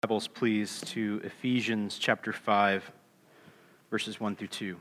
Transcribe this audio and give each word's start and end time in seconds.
Bibles, 0.00 0.28
please, 0.28 0.80
to 0.82 1.20
Ephesians 1.24 1.98
chapter 1.98 2.32
5, 2.32 2.88
verses 3.90 4.20
1 4.20 4.36
through 4.36 4.46
2. 4.46 4.76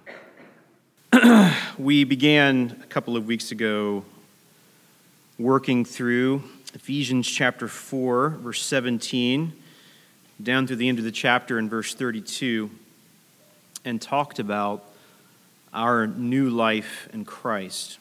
we 1.79 2.04
began 2.04 2.79
a 2.83 2.86
couple 2.86 3.17
of 3.17 3.25
weeks 3.25 3.51
ago 3.51 4.06
working 5.40 5.83
through 5.83 6.43
Ephesians 6.75 7.27
chapter 7.27 7.67
4, 7.67 8.30
verse 8.30 8.61
17, 8.61 9.54
down 10.43 10.68
through 10.68 10.75
the 10.75 10.88
end 10.88 11.00
of 11.00 11.04
the 11.04 11.11
chapter 11.11 11.57
in 11.57 11.68
verse 11.68 11.95
32, 11.95 12.70
and 13.84 13.99
talked 13.99 14.38
about 14.38 14.84
our 15.73 16.05
new 16.05 16.47
life 16.47 17.09
in 17.11 17.25
Christ. 17.25 17.97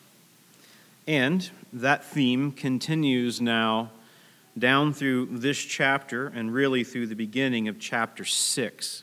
And 1.07 1.49
that 1.73 2.05
theme 2.05 2.53
continues 2.53 3.41
now 3.41 3.91
down 4.59 4.93
through 4.93 5.27
this 5.27 5.59
chapter 5.59 6.29
and 6.29 6.53
really 6.53 6.83
through 6.83 7.07
the 7.07 7.15
beginning 7.15 7.69
of 7.69 7.79
chapter 7.79 8.25
6. 8.25 9.03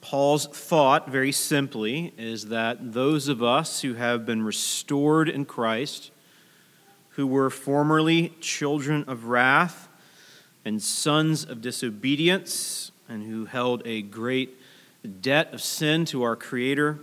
Paul's 0.00 0.46
thought, 0.46 1.08
very 1.10 1.32
simply, 1.32 2.12
is 2.16 2.46
that 2.46 2.92
those 2.92 3.26
of 3.26 3.42
us 3.42 3.82
who 3.82 3.94
have 3.94 4.24
been 4.24 4.42
restored 4.42 5.28
in 5.28 5.44
Christ, 5.44 6.12
who 7.10 7.26
were 7.26 7.50
formerly 7.50 8.32
children 8.40 9.04
of 9.08 9.24
wrath 9.24 9.88
and 10.64 10.80
sons 10.80 11.44
of 11.44 11.60
disobedience, 11.60 12.92
and 13.08 13.24
who 13.24 13.46
held 13.46 13.82
a 13.84 14.02
great 14.02 14.56
debt 15.20 15.52
of 15.52 15.62
sin 15.62 16.04
to 16.04 16.22
our 16.22 16.36
Creator, 16.36 16.98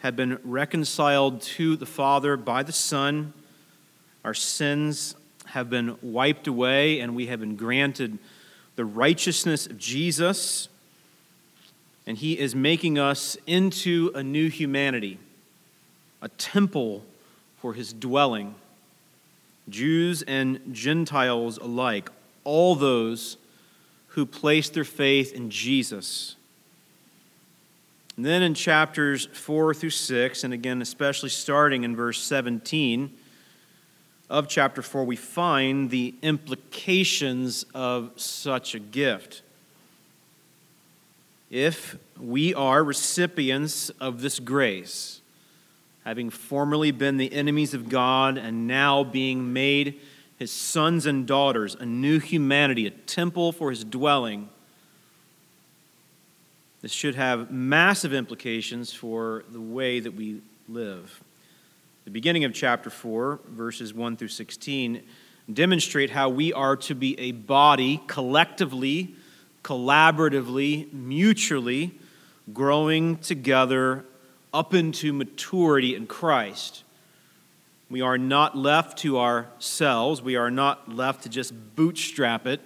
have 0.00 0.16
been 0.16 0.38
reconciled 0.42 1.40
to 1.42 1.76
the 1.76 1.86
Father 1.86 2.36
by 2.36 2.62
the 2.62 2.72
Son. 2.72 3.32
Our 4.24 4.34
sins 4.34 5.14
have 5.46 5.70
been 5.70 5.96
wiped 6.02 6.46
away 6.46 7.00
and 7.00 7.14
we 7.14 7.26
have 7.26 7.40
been 7.40 7.56
granted 7.56 8.18
the 8.76 8.84
righteousness 8.84 9.66
of 9.66 9.78
Jesus. 9.78 10.68
And 12.06 12.16
he 12.16 12.38
is 12.38 12.54
making 12.54 12.98
us 12.98 13.36
into 13.46 14.12
a 14.14 14.22
new 14.22 14.48
humanity, 14.48 15.18
a 16.22 16.28
temple 16.28 17.04
for 17.56 17.72
his 17.74 17.92
dwelling. 17.92 18.54
Jews 19.68 20.22
and 20.22 20.60
Gentiles 20.72 21.58
alike, 21.58 22.10
all 22.44 22.76
those 22.76 23.36
who 24.08 24.24
place 24.24 24.68
their 24.68 24.84
faith 24.84 25.32
in 25.32 25.50
Jesus. 25.50 26.36
And 28.16 28.24
then 28.24 28.42
in 28.42 28.54
chapters 28.54 29.26
4 29.26 29.74
through 29.74 29.90
6, 29.90 30.44
and 30.44 30.54
again, 30.54 30.80
especially 30.80 31.28
starting 31.28 31.84
in 31.84 31.94
verse 31.94 32.22
17, 32.22 33.12
of 34.28 34.48
chapter 34.48 34.82
4, 34.82 35.04
we 35.04 35.16
find 35.16 35.90
the 35.90 36.14
implications 36.22 37.64
of 37.74 38.10
such 38.16 38.74
a 38.74 38.78
gift. 38.78 39.42
If 41.50 41.96
we 42.18 42.52
are 42.54 42.82
recipients 42.82 43.90
of 44.00 44.20
this 44.20 44.40
grace, 44.40 45.20
having 46.04 46.30
formerly 46.30 46.90
been 46.90 47.16
the 47.16 47.32
enemies 47.32 47.72
of 47.72 47.88
God 47.88 48.36
and 48.36 48.66
now 48.66 49.04
being 49.04 49.52
made 49.52 50.00
his 50.38 50.50
sons 50.50 51.06
and 51.06 51.26
daughters, 51.26 51.74
a 51.76 51.86
new 51.86 52.18
humanity, 52.18 52.86
a 52.86 52.90
temple 52.90 53.52
for 53.52 53.70
his 53.70 53.84
dwelling, 53.84 54.48
this 56.82 56.92
should 56.92 57.14
have 57.14 57.50
massive 57.50 58.12
implications 58.12 58.92
for 58.92 59.44
the 59.50 59.60
way 59.60 59.98
that 59.98 60.14
we 60.14 60.42
live. 60.68 61.22
The 62.06 62.12
beginning 62.12 62.44
of 62.44 62.54
chapter 62.54 62.88
4, 62.88 63.40
verses 63.48 63.92
1 63.92 64.16
through 64.16 64.28
16, 64.28 65.02
demonstrate 65.52 66.10
how 66.10 66.28
we 66.28 66.52
are 66.52 66.76
to 66.76 66.94
be 66.94 67.18
a 67.18 67.32
body 67.32 68.00
collectively, 68.06 69.16
collaboratively, 69.64 70.92
mutually 70.92 71.98
growing 72.52 73.16
together 73.16 74.04
up 74.54 74.72
into 74.72 75.12
maturity 75.12 75.96
in 75.96 76.06
Christ. 76.06 76.84
We 77.90 78.02
are 78.02 78.18
not 78.18 78.56
left 78.56 78.98
to 78.98 79.18
ourselves. 79.18 80.22
We 80.22 80.36
are 80.36 80.50
not 80.50 80.88
left 80.88 81.24
to 81.24 81.28
just 81.28 81.52
bootstrap 81.74 82.46
it. 82.46 82.60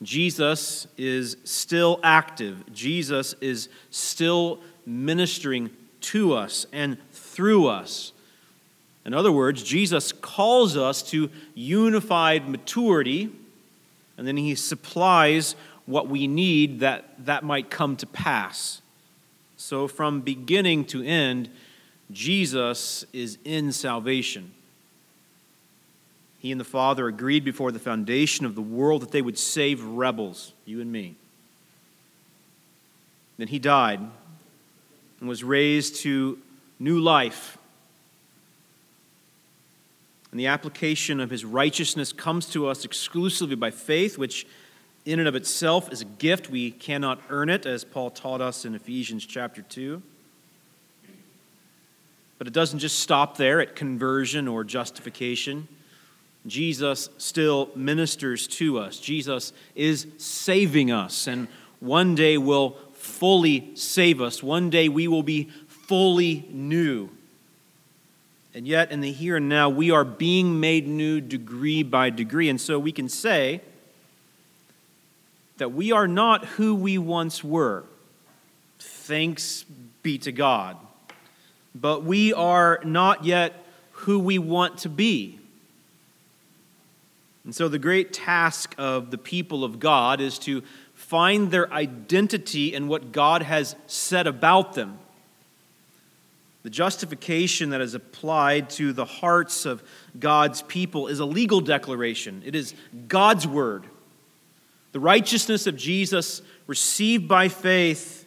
Jesus 0.00 0.86
is 0.96 1.38
still 1.42 1.98
active. 2.04 2.72
Jesus 2.72 3.34
is 3.40 3.68
still 3.90 4.60
ministering 4.86 5.70
to 6.02 6.34
us 6.34 6.66
and 6.72 6.98
through 7.10 7.66
us. 7.66 8.12
In 9.04 9.14
other 9.14 9.32
words, 9.32 9.62
Jesus 9.62 10.12
calls 10.12 10.76
us 10.76 11.02
to 11.10 11.30
unified 11.54 12.48
maturity, 12.48 13.30
and 14.18 14.26
then 14.26 14.36
he 14.36 14.54
supplies 14.54 15.56
what 15.86 16.08
we 16.08 16.26
need 16.26 16.80
that 16.80 17.24
that 17.24 17.42
might 17.42 17.70
come 17.70 17.96
to 17.96 18.06
pass. 18.06 18.82
So, 19.56 19.88
from 19.88 20.20
beginning 20.20 20.84
to 20.86 21.02
end, 21.02 21.48
Jesus 22.10 23.04
is 23.12 23.38
in 23.44 23.72
salvation. 23.72 24.52
He 26.38 26.50
and 26.50 26.60
the 26.60 26.64
Father 26.64 27.06
agreed 27.06 27.44
before 27.44 27.70
the 27.70 27.78
foundation 27.78 28.46
of 28.46 28.54
the 28.54 28.62
world 28.62 29.02
that 29.02 29.10
they 29.10 29.20
would 29.20 29.38
save 29.38 29.82
rebels, 29.84 30.52
you 30.64 30.80
and 30.80 30.90
me. 30.90 31.14
Then 33.36 33.48
he 33.48 33.58
died 33.58 34.00
and 35.20 35.28
was 35.28 35.44
raised 35.44 35.96
to 35.96 36.38
new 36.78 36.98
life 36.98 37.58
and 40.30 40.38
the 40.38 40.46
application 40.46 41.20
of 41.20 41.30
his 41.30 41.44
righteousness 41.44 42.12
comes 42.12 42.46
to 42.50 42.68
us 42.68 42.84
exclusively 42.84 43.56
by 43.56 43.70
faith, 43.70 44.16
which 44.16 44.46
in 45.04 45.18
and 45.18 45.26
of 45.26 45.34
itself 45.34 45.92
is 45.92 46.02
a 46.02 46.04
gift. 46.04 46.50
We 46.50 46.70
cannot 46.70 47.20
earn 47.30 47.48
it, 47.48 47.66
as 47.66 47.84
Paul 47.84 48.10
taught 48.10 48.40
us 48.40 48.64
in 48.64 48.74
Ephesians 48.74 49.26
chapter 49.26 49.62
2. 49.62 50.00
But 52.38 52.46
it 52.46 52.52
doesn't 52.52 52.78
just 52.78 53.00
stop 53.00 53.36
there 53.36 53.60
at 53.60 53.74
conversion 53.74 54.46
or 54.46 54.64
justification. 54.64 55.68
Jesus 56.46 57.10
still 57.18 57.70
ministers 57.74 58.46
to 58.46 58.78
us. 58.78 58.98
Jesus 58.98 59.52
is 59.74 60.06
saving 60.16 60.90
us, 60.90 61.26
and 61.26 61.48
one 61.80 62.14
day 62.14 62.38
will 62.38 62.78
fully 62.92 63.72
save 63.74 64.20
us. 64.20 64.42
One 64.42 64.70
day 64.70 64.88
we 64.88 65.08
will 65.08 65.22
be 65.22 65.50
fully 65.66 66.46
new. 66.50 67.10
And 68.54 68.66
yet, 68.66 68.90
in 68.90 69.00
the 69.00 69.12
here 69.12 69.36
and 69.36 69.48
now, 69.48 69.68
we 69.68 69.90
are 69.90 70.04
being 70.04 70.58
made 70.58 70.88
new 70.88 71.20
degree 71.20 71.82
by 71.82 72.10
degree. 72.10 72.48
And 72.48 72.60
so 72.60 72.78
we 72.78 72.90
can 72.90 73.08
say 73.08 73.60
that 75.58 75.72
we 75.72 75.92
are 75.92 76.08
not 76.08 76.44
who 76.46 76.74
we 76.74 76.98
once 76.98 77.44
were. 77.44 77.84
Thanks 78.78 79.64
be 80.02 80.18
to 80.18 80.32
God. 80.32 80.76
But 81.74 82.02
we 82.02 82.32
are 82.32 82.80
not 82.82 83.24
yet 83.24 83.64
who 83.92 84.18
we 84.18 84.38
want 84.38 84.78
to 84.78 84.88
be. 84.88 85.38
And 87.44 87.54
so, 87.54 87.68
the 87.68 87.78
great 87.78 88.12
task 88.12 88.74
of 88.78 89.10
the 89.10 89.18
people 89.18 89.64
of 89.64 89.80
God 89.80 90.20
is 90.20 90.38
to 90.40 90.62
find 90.94 91.50
their 91.50 91.72
identity 91.72 92.74
in 92.74 92.88
what 92.88 93.12
God 93.12 93.42
has 93.42 93.74
said 93.86 94.26
about 94.26 94.74
them. 94.74 94.99
The 96.62 96.70
justification 96.70 97.70
that 97.70 97.80
is 97.80 97.94
applied 97.94 98.70
to 98.70 98.92
the 98.92 99.04
hearts 99.04 99.64
of 99.64 99.82
God's 100.18 100.62
people 100.62 101.06
is 101.08 101.18
a 101.18 101.24
legal 101.24 101.60
declaration, 101.60 102.42
it 102.44 102.54
is 102.54 102.74
God's 103.08 103.46
word. 103.46 103.84
The 104.92 105.00
righteousness 105.00 105.66
of 105.66 105.76
Jesus 105.76 106.42
received 106.66 107.28
by 107.28 107.48
faith 107.48 108.26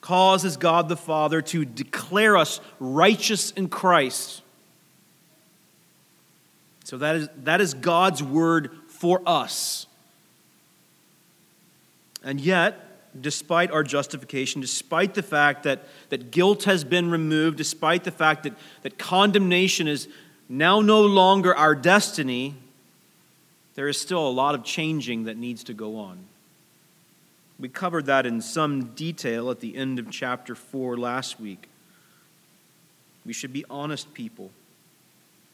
causes 0.00 0.56
God 0.56 0.88
the 0.88 0.96
Father 0.96 1.42
to 1.42 1.64
declare 1.64 2.36
us 2.36 2.60
righteous 2.78 3.50
in 3.50 3.68
Christ. 3.68 4.42
So 6.84 6.98
that 6.98 7.16
is, 7.16 7.28
that 7.44 7.60
is 7.60 7.74
God's 7.74 8.22
word 8.22 8.70
for 8.88 9.22
us. 9.26 9.86
And 12.22 12.40
yet, 12.40 12.89
despite 13.18 13.70
our 13.70 13.82
justification, 13.82 14.60
despite 14.60 15.14
the 15.14 15.22
fact 15.22 15.64
that, 15.64 15.84
that 16.10 16.30
guilt 16.30 16.64
has 16.64 16.84
been 16.84 17.10
removed, 17.10 17.56
despite 17.56 18.04
the 18.04 18.10
fact 18.10 18.44
that, 18.44 18.54
that 18.82 18.98
condemnation 18.98 19.88
is 19.88 20.08
now 20.48 20.80
no 20.80 21.02
longer 21.02 21.54
our 21.54 21.74
destiny, 21.74 22.54
there 23.74 23.88
is 23.88 24.00
still 24.00 24.26
a 24.26 24.30
lot 24.30 24.54
of 24.54 24.64
changing 24.64 25.24
that 25.24 25.36
needs 25.36 25.64
to 25.64 25.74
go 25.74 25.96
on. 25.96 26.18
We 27.58 27.68
covered 27.68 28.06
that 28.06 28.26
in 28.26 28.40
some 28.40 28.86
detail 28.94 29.50
at 29.50 29.60
the 29.60 29.76
end 29.76 29.98
of 29.98 30.10
chapter 30.10 30.54
4 30.54 30.96
last 30.96 31.40
week. 31.40 31.68
We 33.26 33.32
should 33.32 33.52
be 33.52 33.64
honest 33.68 34.14
people. 34.14 34.50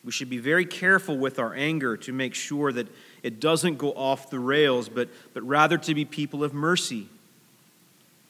We 0.05 0.13
should 0.13 0.31
be 0.31 0.39
very 0.39 0.65
careful 0.65 1.19
with 1.19 1.41
our 1.41 1.53
anger 1.55 1.97
to 1.97 2.13
make 2.13 2.35
sure 2.35 2.71
that 2.71 2.87
it 3.25 3.41
doesn't 3.41 3.79
go 3.79 3.93
off 3.93 4.31
the 4.31 4.39
rails, 4.39 4.89
but, 4.89 5.09
but 5.35 5.43
rather 5.43 5.79
to 5.79 5.95
be 5.95 6.05
people 6.05 6.45
of 6.45 6.55
mercy 6.55 7.09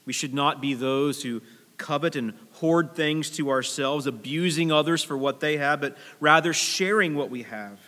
we 0.06 0.12
should 0.12 0.32
not 0.32 0.60
be 0.60 0.72
those 0.72 1.22
who 1.22 1.42
covet 1.76 2.16
and 2.16 2.32
hoard 2.52 2.94
things 2.94 3.30
to 3.30 3.50
ourselves, 3.50 4.06
abusing 4.06 4.72
others 4.72 5.02
for 5.02 5.16
what 5.16 5.40
they 5.40 5.58
have, 5.58 5.80
but 5.80 5.96
rather 6.20 6.52
sharing 6.52 7.14
what 7.14 7.28
we 7.28 7.42
have. 7.42 7.78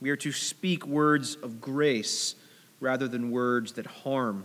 We 0.00 0.10
are 0.10 0.16
to 0.16 0.32
speak 0.32 0.86
words 0.86 1.36
of 1.36 1.60
grace 1.60 2.34
rather 2.80 3.06
than 3.06 3.30
words 3.30 3.72
that 3.72 3.86
harm. 3.86 4.44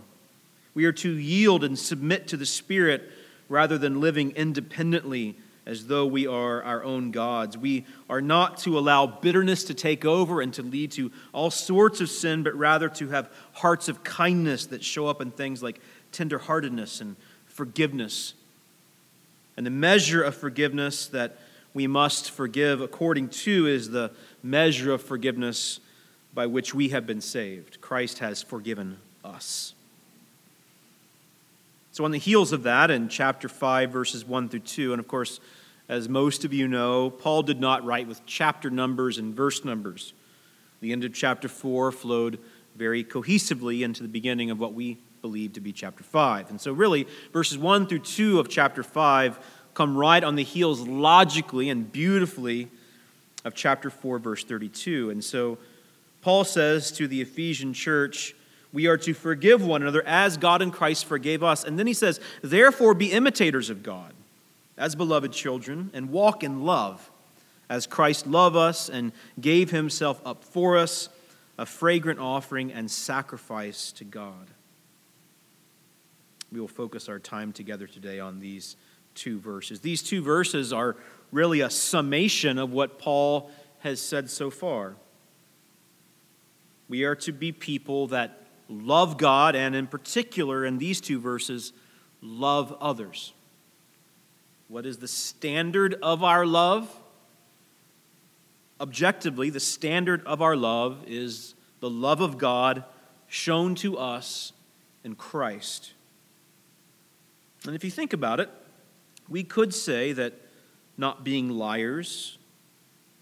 We 0.74 0.84
are 0.84 0.92
to 0.92 1.10
yield 1.10 1.64
and 1.64 1.78
submit 1.78 2.28
to 2.28 2.36
the 2.36 2.46
Spirit 2.46 3.10
rather 3.48 3.78
than 3.78 4.00
living 4.00 4.32
independently 4.32 5.36
as 5.66 5.86
though 5.86 6.04
we 6.04 6.26
are 6.26 6.62
our 6.62 6.84
own 6.84 7.10
gods. 7.10 7.56
We 7.56 7.86
are 8.10 8.20
not 8.20 8.58
to 8.58 8.78
allow 8.78 9.06
bitterness 9.06 9.64
to 9.64 9.74
take 9.74 10.04
over 10.04 10.40
and 10.40 10.52
to 10.54 10.62
lead 10.62 10.92
to 10.92 11.10
all 11.32 11.50
sorts 11.50 12.00
of 12.00 12.10
sin, 12.10 12.42
but 12.42 12.54
rather 12.54 12.88
to 12.90 13.08
have 13.08 13.30
hearts 13.52 13.88
of 13.88 14.04
kindness 14.04 14.66
that 14.66 14.84
show 14.84 15.06
up 15.06 15.22
in 15.22 15.30
things 15.30 15.62
like 15.62 15.80
tenderheartedness 16.14 17.00
and 17.00 17.16
forgiveness. 17.46 18.34
And 19.56 19.66
the 19.66 19.70
measure 19.70 20.22
of 20.22 20.34
forgiveness 20.34 21.06
that 21.08 21.38
we 21.72 21.86
must 21.86 22.30
forgive 22.30 22.80
according 22.80 23.28
to 23.30 23.66
is 23.66 23.90
the 23.90 24.12
measure 24.42 24.92
of 24.92 25.02
forgiveness 25.02 25.80
by 26.32 26.46
which 26.46 26.74
we 26.74 26.88
have 26.88 27.06
been 27.06 27.20
saved. 27.20 27.80
Christ 27.80 28.18
has 28.18 28.42
forgiven 28.42 28.98
us. 29.24 29.74
So, 31.92 32.04
on 32.04 32.10
the 32.10 32.18
heels 32.18 32.52
of 32.52 32.64
that, 32.64 32.90
in 32.90 33.08
chapter 33.08 33.48
5, 33.48 33.90
verses 33.90 34.24
1 34.24 34.48
through 34.48 34.60
2, 34.60 34.92
and 34.92 35.00
of 35.00 35.06
course, 35.06 35.38
as 35.88 36.08
most 36.08 36.44
of 36.44 36.52
you 36.52 36.66
know, 36.66 37.10
Paul 37.10 37.42
did 37.42 37.60
not 37.60 37.84
write 37.84 38.08
with 38.08 38.24
chapter 38.26 38.70
numbers 38.70 39.18
and 39.18 39.34
verse 39.34 39.64
numbers. 39.64 40.12
The 40.80 40.92
end 40.92 41.04
of 41.04 41.14
chapter 41.14 41.48
4 41.48 41.92
flowed 41.92 42.40
very 42.74 43.04
cohesively 43.04 43.82
into 43.82 44.02
the 44.02 44.08
beginning 44.08 44.50
of 44.50 44.58
what 44.58 44.74
we 44.74 44.98
believe 45.24 45.54
to 45.54 45.60
be 45.60 45.72
chapter 45.72 46.04
5. 46.04 46.50
And 46.50 46.60
so, 46.60 46.70
really, 46.70 47.08
verses 47.32 47.56
1 47.56 47.86
through 47.86 48.00
2 48.00 48.38
of 48.40 48.50
chapter 48.50 48.82
5 48.82 49.38
come 49.72 49.96
right 49.96 50.22
on 50.22 50.34
the 50.34 50.42
heels 50.42 50.86
logically 50.86 51.70
and 51.70 51.90
beautifully 51.90 52.68
of 53.42 53.54
chapter 53.54 53.88
4, 53.88 54.18
verse 54.18 54.44
32. 54.44 55.08
And 55.08 55.24
so, 55.24 55.56
Paul 56.20 56.44
says 56.44 56.92
to 56.92 57.08
the 57.08 57.22
Ephesian 57.22 57.72
church, 57.72 58.34
we 58.70 58.86
are 58.86 58.98
to 58.98 59.14
forgive 59.14 59.64
one 59.64 59.80
another 59.80 60.06
as 60.06 60.36
God 60.36 60.60
in 60.60 60.70
Christ 60.70 61.06
forgave 61.06 61.42
us. 61.42 61.64
And 61.64 61.78
then 61.78 61.86
he 61.86 61.94
says, 61.94 62.20
Therefore, 62.42 62.92
be 62.92 63.10
imitators 63.10 63.70
of 63.70 63.82
God 63.82 64.12
as 64.76 64.94
beloved 64.94 65.32
children 65.32 65.90
and 65.94 66.10
walk 66.10 66.44
in 66.44 66.66
love 66.66 67.10
as 67.70 67.86
Christ 67.86 68.26
loved 68.26 68.56
us 68.56 68.90
and 68.90 69.12
gave 69.40 69.70
himself 69.70 70.20
up 70.26 70.44
for 70.44 70.76
us, 70.76 71.08
a 71.56 71.64
fragrant 71.64 72.20
offering 72.20 72.70
and 72.70 72.90
sacrifice 72.90 73.90
to 73.92 74.04
God. 74.04 74.50
We 76.54 76.60
will 76.60 76.68
focus 76.68 77.08
our 77.08 77.18
time 77.18 77.52
together 77.52 77.88
today 77.88 78.20
on 78.20 78.38
these 78.38 78.76
two 79.16 79.40
verses. 79.40 79.80
These 79.80 80.04
two 80.04 80.22
verses 80.22 80.72
are 80.72 80.94
really 81.32 81.62
a 81.62 81.68
summation 81.68 82.60
of 82.60 82.72
what 82.72 83.00
Paul 83.00 83.50
has 83.80 84.00
said 84.00 84.30
so 84.30 84.50
far. 84.50 84.94
We 86.88 87.02
are 87.02 87.16
to 87.16 87.32
be 87.32 87.50
people 87.50 88.06
that 88.08 88.40
love 88.68 89.18
God, 89.18 89.56
and 89.56 89.74
in 89.74 89.88
particular, 89.88 90.64
in 90.64 90.78
these 90.78 91.00
two 91.00 91.18
verses, 91.18 91.72
love 92.22 92.72
others. 92.80 93.32
What 94.68 94.86
is 94.86 94.98
the 94.98 95.08
standard 95.08 95.96
of 96.04 96.22
our 96.22 96.46
love? 96.46 96.88
Objectively, 98.80 99.50
the 99.50 99.58
standard 99.58 100.24
of 100.24 100.40
our 100.40 100.54
love 100.54 101.02
is 101.08 101.56
the 101.80 101.90
love 101.90 102.20
of 102.20 102.38
God 102.38 102.84
shown 103.26 103.74
to 103.76 103.98
us 103.98 104.52
in 105.02 105.16
Christ. 105.16 105.93
And 107.66 107.74
if 107.74 107.84
you 107.84 107.90
think 107.90 108.12
about 108.12 108.40
it, 108.40 108.50
we 109.28 109.42
could 109.42 109.72
say 109.72 110.12
that 110.12 110.34
not 110.96 111.24
being 111.24 111.48
liars, 111.48 112.38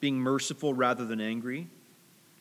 being 0.01 0.19
merciful 0.19 0.75
rather 0.75 1.05
than 1.05 1.21
angry, 1.21 1.69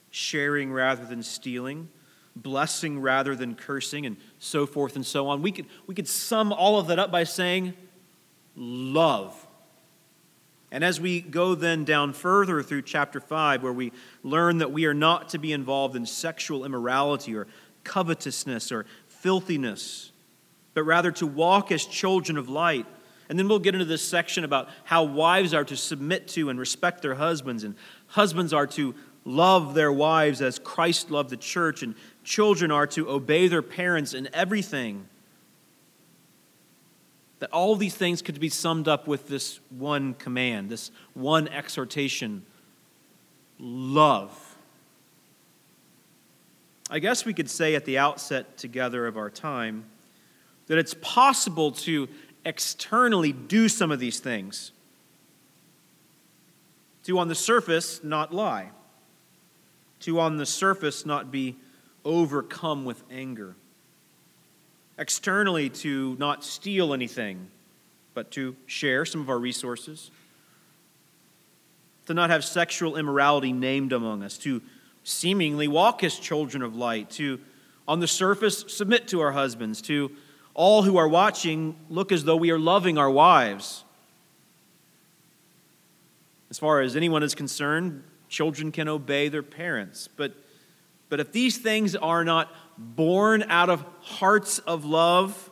sharing 0.09 0.71
rather 0.73 1.05
than 1.05 1.23
stealing, 1.23 1.89
blessing 2.35 2.99
rather 2.99 3.35
than 3.35 3.55
cursing, 3.55 4.05
and 4.05 4.17
so 4.39 4.65
forth 4.65 4.95
and 4.95 5.05
so 5.05 5.27
on. 5.27 5.41
We 5.41 5.51
could, 5.51 5.67
we 5.85 5.95
could 5.95 6.07
sum 6.07 6.51
all 6.51 6.79
of 6.79 6.87
that 6.87 6.99
up 6.99 7.11
by 7.11 7.23
saying 7.23 7.73
love. 8.55 9.47
And 10.71 10.83
as 10.83 11.01
we 11.01 11.19
go 11.19 11.53
then 11.53 11.83
down 11.83 12.13
further 12.13 12.63
through 12.63 12.83
chapter 12.83 13.19
5, 13.19 13.61
where 13.61 13.73
we 13.73 13.91
learn 14.23 14.59
that 14.59 14.71
we 14.71 14.85
are 14.85 14.93
not 14.93 15.29
to 15.29 15.37
be 15.37 15.51
involved 15.51 15.95
in 15.95 16.05
sexual 16.05 16.63
immorality 16.65 17.35
or 17.35 17.47
covetousness 17.83 18.71
or 18.71 18.85
filthiness, 19.07 20.10
but 20.73 20.83
rather 20.83 21.11
to 21.11 21.27
walk 21.27 21.71
as 21.71 21.85
children 21.85 22.37
of 22.37 22.49
light. 22.49 22.85
And 23.29 23.39
then 23.39 23.47
we'll 23.47 23.59
get 23.59 23.75
into 23.75 23.85
this 23.85 24.01
section 24.01 24.43
about 24.43 24.69
how 24.83 25.03
wives 25.03 25.53
are 25.53 25.63
to 25.65 25.77
submit 25.77 26.27
to 26.29 26.49
and 26.49 26.59
respect 26.59 27.01
their 27.01 27.15
husbands, 27.15 27.63
and 27.63 27.75
husbands 28.07 28.53
are 28.53 28.67
to 28.67 28.93
love 29.23 29.73
their 29.73 29.91
wives 29.91 30.41
as 30.41 30.59
Christ 30.59 31.11
loved 31.11 31.29
the 31.29 31.37
church, 31.37 31.83
and 31.83 31.95
children 32.23 32.71
are 32.71 32.87
to 32.87 33.09
obey 33.09 33.47
their 33.47 33.61
parents 33.61 34.13
in 34.13 34.27
everything. 34.33 35.07
That 37.39 37.51
all 37.51 37.75
these 37.75 37.95
things 37.95 38.21
could 38.21 38.39
be 38.39 38.49
summed 38.49 38.87
up 38.87 39.07
with 39.07 39.27
this 39.27 39.59
one 39.69 40.13
command, 40.13 40.69
this 40.69 40.91
one 41.13 41.47
exhortation 41.47 42.45
love. 43.57 44.57
I 46.89 46.99
guess 46.99 47.23
we 47.23 47.33
could 47.33 47.49
say 47.49 47.75
at 47.75 47.85
the 47.85 47.97
outset 47.97 48.57
together 48.57 49.07
of 49.07 49.15
our 49.15 49.29
time 49.29 49.85
that 50.71 50.77
it's 50.77 50.93
possible 51.01 51.73
to 51.73 52.07
externally 52.45 53.33
do 53.33 53.67
some 53.67 53.91
of 53.91 53.99
these 53.99 54.21
things. 54.21 54.71
To, 57.03 57.19
on 57.19 57.27
the 57.27 57.35
surface, 57.35 58.01
not 58.03 58.33
lie 58.33 58.69
to 60.01 60.19
on 60.19 60.37
the 60.37 60.45
surface 60.45 61.05
not 61.05 61.29
be 61.29 61.55
overcome 62.03 62.85
with 62.85 63.03
anger. 63.11 63.53
Externally, 64.97 65.69
to 65.69 66.15
not 66.19 66.43
steal 66.43 66.93
anything, 66.93 67.47
but 68.13 68.31
to 68.31 68.55
share 68.65 69.05
some 69.05 69.19
of 69.21 69.29
our 69.29 69.39
resources. 69.39 70.09
To 72.07 72.13
not 72.13 72.29
have 72.29 72.43
sexual 72.43 72.97
immorality 72.97 73.53
named 73.53 73.93
among 73.93 74.23
us. 74.23 74.37
To 74.39 74.61
seemingly 75.03 75.67
walk 75.67 76.03
as 76.03 76.17
children 76.17 76.63
of 76.63 76.75
light. 76.75 77.09
To, 77.11 77.39
on 77.87 77.99
the 77.99 78.07
surface, 78.07 78.65
submit 78.67 79.07
to 79.09 79.21
our 79.21 79.31
husbands. 79.31 79.81
To 79.83 80.11
all 80.53 80.83
who 80.83 80.97
are 80.97 81.07
watching, 81.07 81.75
look 81.89 82.11
as 82.11 82.23
though 82.23 82.35
we 82.35 82.51
are 82.51 82.59
loving 82.59 82.97
our 82.97 83.09
wives. 83.09 83.83
As 86.49 86.59
far 86.59 86.81
as 86.81 86.95
anyone 86.95 87.23
is 87.23 87.33
concerned, 87.33 88.03
Children 88.31 88.71
can 88.71 88.87
obey 88.87 89.27
their 89.27 89.43
parents. 89.43 90.07
But, 90.15 90.33
but 91.09 91.19
if 91.19 91.33
these 91.33 91.57
things 91.57 91.97
are 91.97 92.23
not 92.23 92.49
born 92.77 93.43
out 93.49 93.69
of 93.69 93.83
hearts 93.99 94.59
of 94.59 94.85
love, 94.85 95.51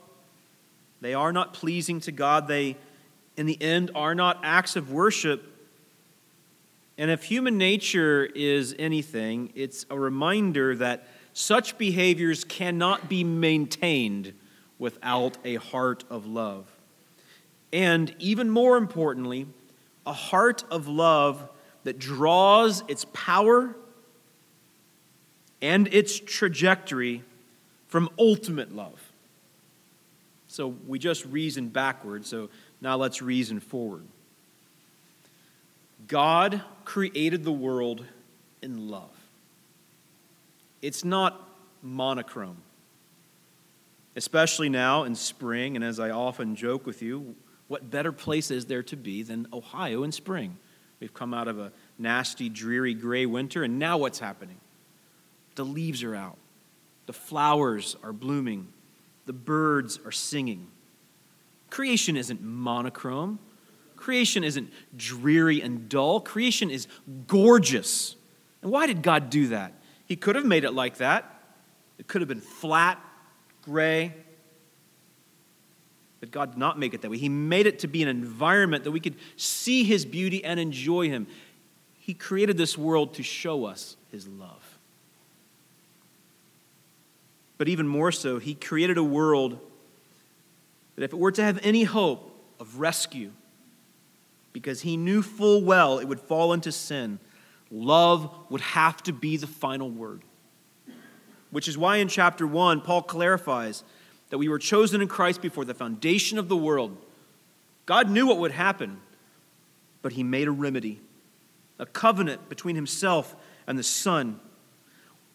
they 1.01 1.13
are 1.13 1.33
not 1.33 1.53
pleasing 1.53 1.99
to 2.01 2.13
God. 2.13 2.47
They, 2.47 2.77
in 3.35 3.47
the 3.47 3.61
end, 3.61 3.91
are 3.95 4.15
not 4.15 4.39
acts 4.43 4.77
of 4.77 4.93
worship. 4.93 5.43
And 6.97 7.11
if 7.11 7.23
human 7.23 7.57
nature 7.57 8.29
is 8.33 8.73
anything, 8.79 9.51
it's 9.55 9.85
a 9.89 9.99
reminder 9.99 10.73
that 10.77 11.05
such 11.33 11.77
behaviors 11.77 12.45
cannot 12.45 13.09
be 13.09 13.25
maintained 13.25 14.33
without 14.79 15.37
a 15.45 15.55
heart 15.55 16.03
of 16.09 16.25
love. 16.25 16.65
And 17.71 18.15
even 18.17 18.49
more 18.49 18.77
importantly, 18.77 19.45
a 20.05 20.13
heart 20.13 20.63
of 20.71 20.87
love 20.87 21.47
that 21.83 21.99
draws 21.99 22.83
its 22.87 23.05
power 23.13 23.75
and 25.61 25.87
its 25.93 26.19
trajectory 26.19 27.23
from 27.87 28.09
ultimate 28.17 28.75
love. 28.75 28.99
So 30.47 30.75
we 30.87 30.97
just 30.97 31.25
reasoned 31.25 31.73
backward, 31.73 32.25
so 32.25 32.49
now 32.81 32.95
let's 32.95 33.21
reason 33.21 33.59
forward. 33.59 34.03
God 36.07 36.61
created 36.85 37.43
the 37.43 37.51
world 37.51 38.03
in 38.61 38.89
love. 38.89 39.11
It's 40.81 41.03
not 41.03 41.47
monochrome. 41.83 42.57
Especially 44.19 44.67
now 44.67 45.05
in 45.05 45.15
spring, 45.15 45.77
and 45.77 45.85
as 45.85 45.97
I 45.97 46.09
often 46.09 46.53
joke 46.53 46.85
with 46.85 47.01
you, 47.01 47.37
what 47.69 47.89
better 47.89 48.11
place 48.11 48.51
is 48.51 48.65
there 48.65 48.83
to 48.83 48.97
be 48.97 49.23
than 49.23 49.47
Ohio 49.53 50.03
in 50.03 50.11
spring? 50.11 50.57
We've 50.99 51.13
come 51.13 51.33
out 51.33 51.47
of 51.47 51.57
a 51.57 51.71
nasty, 51.97 52.49
dreary, 52.49 52.93
gray 52.93 53.25
winter, 53.25 53.63
and 53.63 53.79
now 53.79 53.97
what's 53.97 54.19
happening? 54.19 54.57
The 55.55 55.63
leaves 55.63 56.03
are 56.03 56.15
out, 56.15 56.37
the 57.05 57.13
flowers 57.13 57.95
are 58.03 58.11
blooming, 58.11 58.67
the 59.25 59.31
birds 59.31 59.97
are 60.03 60.11
singing. 60.11 60.67
Creation 61.69 62.17
isn't 62.17 62.41
monochrome. 62.41 63.39
Creation 63.95 64.43
isn't 64.43 64.69
dreary 64.97 65.61
and 65.61 65.87
dull. 65.87 66.19
Creation 66.19 66.69
is 66.69 66.87
gorgeous. 67.27 68.17
And 68.61 68.69
why 68.69 68.85
did 68.85 69.01
God 69.01 69.29
do 69.29 69.47
that? 69.47 69.71
He 70.05 70.17
could 70.17 70.35
have 70.35 70.45
made 70.45 70.65
it 70.65 70.73
like 70.73 70.97
that. 70.97 71.41
It 71.97 72.07
could 72.07 72.19
have 72.19 72.27
been 72.27 72.41
flat, 72.41 73.01
gray, 73.69 74.13
but 76.19 76.31
God 76.31 76.51
did 76.51 76.57
not 76.57 76.79
make 76.79 76.93
it 76.93 77.01
that 77.01 77.11
way. 77.11 77.17
He 77.17 77.29
made 77.29 77.67
it 77.67 77.79
to 77.79 77.87
be 77.87 78.01
an 78.01 78.09
environment 78.09 78.83
that 78.83 78.91
we 78.91 78.99
could 78.99 79.15
see 79.37 79.83
His 79.83 80.05
beauty 80.05 80.43
and 80.43 80.59
enjoy 80.59 81.07
Him. 81.09 81.27
He 81.99 82.13
created 82.13 82.57
this 82.57 82.77
world 82.77 83.13
to 83.15 83.23
show 83.23 83.65
us 83.65 83.95
His 84.11 84.27
love. 84.27 84.77
But 87.59 87.67
even 87.67 87.87
more 87.87 88.11
so, 88.11 88.39
he 88.39 88.55
created 88.55 88.97
a 88.97 89.03
world 89.03 89.59
that 90.95 91.03
if 91.03 91.13
it 91.13 91.19
were 91.19 91.31
to 91.33 91.43
have 91.43 91.59
any 91.61 91.83
hope 91.83 92.33
of 92.59 92.79
rescue, 92.79 93.31
because 94.53 94.81
he 94.81 94.97
knew 94.97 95.21
full 95.21 95.61
well 95.61 95.99
it 95.99 96.07
would 96.07 96.21
fall 96.21 96.53
into 96.53 96.71
sin, 96.71 97.19
love 97.69 98.33
would 98.49 98.61
have 98.61 99.03
to 99.03 99.13
be 99.13 99.37
the 99.37 99.45
final 99.45 99.89
word. 99.89 100.21
Which 101.51 101.67
is 101.67 101.77
why 101.77 101.97
in 101.97 102.07
chapter 102.07 102.45
1, 102.45 102.81
Paul 102.81 103.01
clarifies 103.01 103.83
that 104.29 104.37
we 104.37 104.49
were 104.49 104.59
chosen 104.59 105.01
in 105.01 105.07
Christ 105.07 105.41
before 105.41 105.65
the 105.65 105.73
foundation 105.73 106.37
of 106.37 106.47
the 106.47 106.57
world. 106.57 106.95
God 107.85 108.09
knew 108.09 108.27
what 108.27 108.37
would 108.37 108.51
happen, 108.51 108.99
but 110.01 110.13
he 110.13 110.23
made 110.23 110.47
a 110.47 110.51
remedy, 110.51 111.01
a 111.79 111.85
covenant 111.85 112.49
between 112.49 112.75
himself 112.75 113.35
and 113.65 113.77
the 113.77 113.83
Son, 113.83 114.39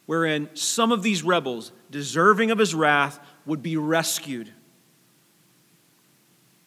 wherein 0.07 0.49
some 0.55 0.93
of 0.93 1.03
these 1.03 1.23
rebels, 1.23 1.73
deserving 1.91 2.51
of 2.51 2.59
his 2.59 2.75
wrath, 2.75 3.19
would 3.47 3.63
be 3.63 3.77
rescued. 3.77 4.53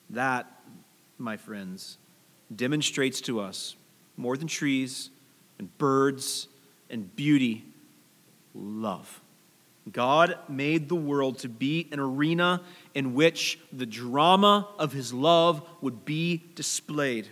That, 0.09 0.51
my 1.17 1.37
friends, 1.37 1.97
demonstrates 2.53 3.21
to 3.21 3.39
us 3.39 3.75
more 4.17 4.35
than 4.35 4.47
trees 4.47 5.09
and 5.59 5.75
birds 5.77 6.47
and 6.89 7.15
beauty 7.15 7.63
love. 8.53 9.21
God 9.91 10.37
made 10.49 10.89
the 10.89 10.95
world 10.95 11.39
to 11.39 11.49
be 11.49 11.87
an 11.91 11.99
arena 11.99 12.61
in 12.93 13.13
which 13.13 13.59
the 13.71 13.85
drama 13.85 14.67
of 14.77 14.91
his 14.91 15.13
love 15.13 15.67
would 15.81 16.05
be 16.05 16.43
displayed. 16.55 17.27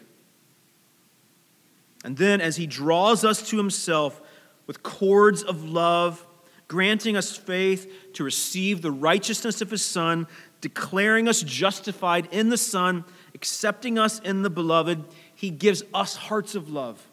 And 2.04 2.18
then, 2.18 2.40
as 2.40 2.56
he 2.56 2.68
draws 2.68 3.26
us 3.26 3.50
to 3.50 3.58
himself 3.58 4.22
with 4.68 4.84
cords 4.84 5.42
of 5.44 5.64
love, 5.64 6.26
granting 6.68 7.18
us 7.18 7.36
faith 7.36 7.92
to 8.14 8.24
receive 8.24 8.82
the 8.82 8.92
righteousness 8.92 9.62
of 9.62 9.72
his 9.72 9.84
Son, 9.84 10.28
declaring 10.62 11.28
us 11.28 11.42
justified 11.42 12.28
in 12.32 12.50
the 12.50 12.58
Son, 12.58 13.04
accepting 13.34 13.98
us 13.98 14.20
in 14.20 14.44
the 14.44 14.50
Beloved, 14.50 15.04
he 15.34 15.50
gives 15.50 15.84
us 15.94 16.16
hearts 16.16 16.56
of 16.56 16.70
love 16.70 17.08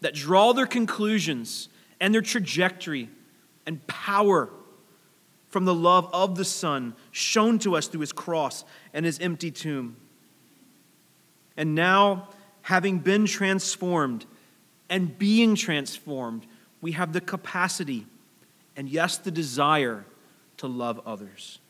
that 0.00 0.14
draw 0.14 0.52
their 0.52 0.66
conclusions 0.66 1.68
and 2.00 2.12
their 2.14 2.20
trajectory 2.20 3.08
and 3.66 3.84
power 3.86 4.50
from 5.48 5.64
the 5.64 5.74
love 5.74 6.08
of 6.12 6.36
the 6.36 6.44
Son 6.44 6.94
shown 7.12 7.58
to 7.60 7.76
us 7.76 7.86
through 7.86 8.00
his 8.00 8.12
cross 8.12 8.64
and 8.92 9.06
his 9.06 9.20
empty 9.20 9.50
tomb. 9.52 9.96
And 11.56 11.76
now, 11.76 12.30
having 12.62 12.98
been 12.98 13.26
transformed 13.26 14.26
and 14.90 15.16
being 15.16 15.54
transformed, 15.54 16.46
we 16.80 16.92
have 16.92 17.12
the 17.12 17.20
capacity 17.20 18.06
and, 18.76 18.88
yes, 18.88 19.18
the 19.18 19.30
desire 19.30 20.04
to 20.56 20.66
love 20.66 21.00
others. 21.06 21.60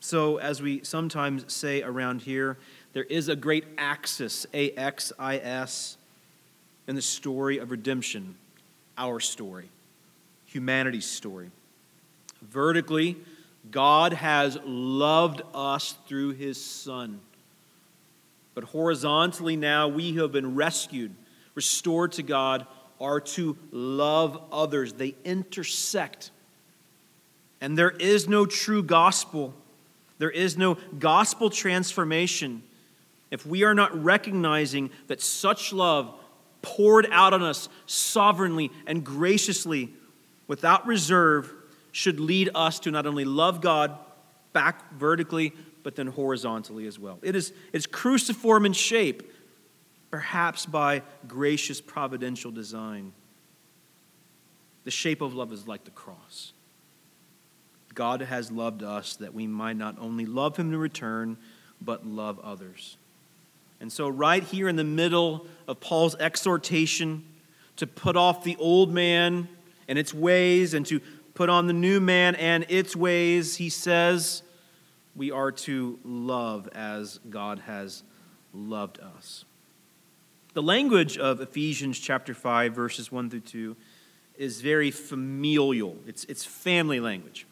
So, 0.00 0.38
as 0.38 0.62
we 0.62 0.82
sometimes 0.82 1.52
say 1.52 1.82
around 1.82 2.22
here, 2.22 2.56
there 2.94 3.04
is 3.04 3.28
a 3.28 3.36
great 3.36 3.64
axis, 3.76 4.46
A 4.54 4.70
X 4.72 5.12
I 5.18 5.36
S, 5.36 5.98
in 6.86 6.94
the 6.96 7.02
story 7.02 7.58
of 7.58 7.70
redemption, 7.70 8.36
our 8.96 9.20
story 9.20 9.68
humanity's 10.54 11.04
story. 11.04 11.50
Vertically, 12.40 13.16
God 13.70 14.12
has 14.12 14.56
loved 14.64 15.42
us 15.52 15.96
through 16.06 16.34
his 16.34 16.64
Son. 16.64 17.20
But 18.54 18.64
horizontally, 18.64 19.56
now 19.56 19.88
we 19.88 20.12
who 20.12 20.22
have 20.22 20.30
been 20.30 20.54
rescued, 20.54 21.12
restored 21.56 22.12
to 22.12 22.22
God, 22.22 22.66
are 23.00 23.20
to 23.20 23.58
love 23.72 24.40
others. 24.52 24.92
They 24.92 25.16
intersect. 25.24 26.30
And 27.60 27.76
there 27.76 27.90
is 27.90 28.28
no 28.28 28.46
true 28.46 28.82
gospel, 28.82 29.54
there 30.18 30.30
is 30.30 30.56
no 30.56 30.78
gospel 30.98 31.50
transformation 31.50 32.62
if 33.32 33.44
we 33.44 33.64
are 33.64 33.74
not 33.74 34.04
recognizing 34.04 34.90
that 35.08 35.20
such 35.20 35.72
love 35.72 36.14
poured 36.62 37.08
out 37.10 37.34
on 37.34 37.42
us 37.42 37.68
sovereignly 37.86 38.70
and 38.86 39.02
graciously 39.02 39.92
without 40.46 40.86
reserve 40.86 41.52
should 41.92 42.20
lead 42.20 42.50
us 42.54 42.80
to 42.80 42.90
not 42.90 43.06
only 43.06 43.24
love 43.24 43.60
God 43.60 43.96
back 44.52 44.92
vertically, 44.94 45.52
but 45.82 45.96
then 45.96 46.08
horizontally 46.08 46.86
as 46.86 46.98
well. 46.98 47.18
It 47.22 47.36
is 47.36 47.52
it's 47.72 47.86
cruciform 47.86 48.66
in 48.66 48.72
shape, 48.72 49.30
perhaps 50.10 50.66
by 50.66 51.02
gracious 51.28 51.80
providential 51.80 52.50
design. 52.50 53.12
The 54.84 54.90
shape 54.90 55.20
of 55.20 55.34
love 55.34 55.52
is 55.52 55.68
like 55.68 55.84
the 55.84 55.90
cross. 55.90 56.52
God 57.94 58.22
has 58.22 58.50
loved 58.50 58.82
us 58.82 59.16
that 59.16 59.34
we 59.34 59.46
might 59.46 59.76
not 59.76 59.96
only 60.00 60.26
love 60.26 60.56
Him 60.56 60.72
in 60.72 60.78
return, 60.78 61.36
but 61.80 62.06
love 62.06 62.40
others. 62.40 62.96
And 63.80 63.92
so, 63.92 64.08
right 64.08 64.42
here 64.42 64.68
in 64.68 64.76
the 64.76 64.84
middle 64.84 65.46
of 65.68 65.80
Paul's 65.80 66.16
exhortation 66.16 67.24
to 67.76 67.86
put 67.86 68.16
off 68.16 68.44
the 68.44 68.56
old 68.56 68.92
man 68.92 69.48
and 69.88 69.98
its 69.98 70.14
ways 70.14 70.74
and 70.74 70.84
to 70.86 71.00
put 71.34 71.48
on 71.48 71.66
the 71.66 71.72
new 71.72 72.00
man 72.00 72.34
and 72.36 72.64
its 72.68 72.94
ways, 72.94 73.56
he 73.56 73.68
says 73.68 74.42
we 75.16 75.30
are 75.30 75.52
to 75.52 75.98
love 76.04 76.68
as 76.74 77.18
God 77.30 77.60
has 77.60 78.02
loved 78.52 79.00
us. 79.00 79.44
The 80.54 80.62
language 80.62 81.18
of 81.18 81.40
Ephesians 81.40 81.98
chapter 81.98 82.34
5, 82.34 82.72
verses 82.72 83.10
1 83.10 83.30
through 83.30 83.40
2, 83.40 83.76
is 84.36 84.60
very 84.60 84.90
familial. 84.90 85.96
It's, 86.06 86.24
it's 86.24 86.44
family 86.44 87.00
language. 87.00 87.46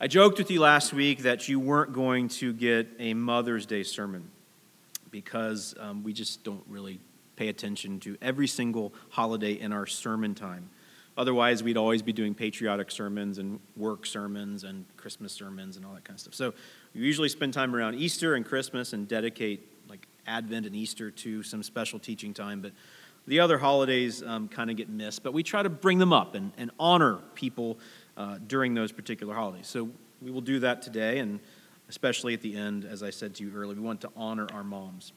I 0.00 0.08
joked 0.08 0.38
with 0.38 0.50
you 0.50 0.60
last 0.60 0.92
week 0.92 1.20
that 1.20 1.48
you 1.48 1.58
weren't 1.58 1.92
going 1.92 2.28
to 2.28 2.52
get 2.52 2.88
a 2.98 3.14
Mother's 3.14 3.66
Day 3.66 3.82
sermon 3.82 4.30
because 5.10 5.74
um, 5.80 6.02
we 6.02 6.12
just 6.12 6.44
don't 6.44 6.64
really 6.68 7.00
pay 7.36 7.48
attention 7.48 7.98
to 8.00 8.16
every 8.20 8.46
single 8.46 8.92
holiday 9.10 9.52
in 9.52 9.72
our 9.72 9.86
sermon 9.86 10.34
time. 10.34 10.68
Otherwise, 11.16 11.62
we'd 11.62 11.78
always 11.78 12.02
be 12.02 12.12
doing 12.12 12.34
patriotic 12.34 12.90
sermons 12.90 13.38
and 13.38 13.58
work 13.74 14.04
sermons 14.04 14.64
and 14.64 14.84
Christmas 14.96 15.32
sermons 15.32 15.76
and 15.76 15.86
all 15.86 15.94
that 15.94 16.04
kind 16.04 16.16
of 16.16 16.20
stuff. 16.20 16.34
So 16.34 16.52
we 16.94 17.00
usually 17.00 17.30
spend 17.30 17.54
time 17.54 17.74
around 17.74 17.94
Easter 17.94 18.34
and 18.34 18.44
Christmas 18.44 18.92
and 18.92 19.08
dedicate 19.08 19.66
like 19.88 20.06
Advent 20.26 20.66
and 20.66 20.76
Easter 20.76 21.10
to 21.10 21.42
some 21.42 21.62
special 21.62 21.98
teaching 21.98 22.34
time. 22.34 22.60
But 22.60 22.72
the 23.26 23.40
other 23.40 23.56
holidays 23.56 24.22
um, 24.22 24.46
kind 24.48 24.70
of 24.70 24.76
get 24.76 24.90
missed. 24.90 25.22
But 25.22 25.32
we 25.32 25.42
try 25.42 25.62
to 25.62 25.70
bring 25.70 25.98
them 25.98 26.12
up 26.12 26.34
and, 26.34 26.52
and 26.58 26.70
honor 26.78 27.16
people 27.34 27.78
uh, 28.16 28.38
during 28.46 28.74
those 28.74 28.92
particular 28.92 29.34
holidays. 29.34 29.66
So 29.66 29.88
we 30.20 30.30
will 30.30 30.42
do 30.42 30.60
that 30.60 30.82
today, 30.82 31.18
and 31.18 31.40
especially 31.88 32.34
at 32.34 32.42
the 32.42 32.56
end, 32.56 32.84
as 32.84 33.02
I 33.02 33.10
said 33.10 33.34
to 33.36 33.44
you 33.44 33.52
earlier, 33.54 33.74
we 33.74 33.82
want 33.82 34.02
to 34.02 34.10
honor 34.16 34.46
our 34.52 34.64
moms. 34.64 35.12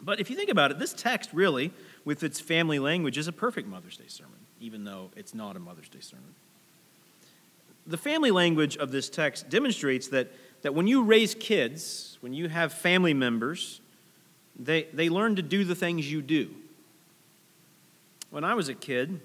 But 0.00 0.20
if 0.20 0.30
you 0.30 0.36
think 0.36 0.50
about 0.50 0.70
it, 0.70 0.78
this 0.78 0.92
text 0.92 1.30
really, 1.32 1.72
with 2.04 2.22
its 2.22 2.38
family 2.38 2.78
language, 2.78 3.18
is 3.18 3.28
a 3.28 3.32
perfect 3.32 3.66
Mother's 3.66 3.96
Day 3.96 4.08
sermon 4.08 4.45
even 4.60 4.84
though 4.84 5.10
it's 5.16 5.34
not 5.34 5.56
a 5.56 5.58
Mother's 5.58 5.88
Day 5.88 6.00
sermon. 6.00 6.34
The 7.86 7.96
family 7.96 8.30
language 8.30 8.76
of 8.76 8.90
this 8.90 9.08
text 9.08 9.48
demonstrates 9.48 10.08
that, 10.08 10.32
that 10.62 10.74
when 10.74 10.86
you 10.86 11.04
raise 11.04 11.34
kids, 11.34 12.18
when 12.20 12.32
you 12.32 12.48
have 12.48 12.72
family 12.72 13.14
members, 13.14 13.80
they, 14.58 14.84
they 14.92 15.08
learn 15.08 15.36
to 15.36 15.42
do 15.42 15.64
the 15.64 15.74
things 15.74 16.10
you 16.10 16.22
do. 16.22 16.50
When 18.30 18.42
I 18.42 18.54
was 18.54 18.68
a 18.68 18.74
kid, 18.74 19.20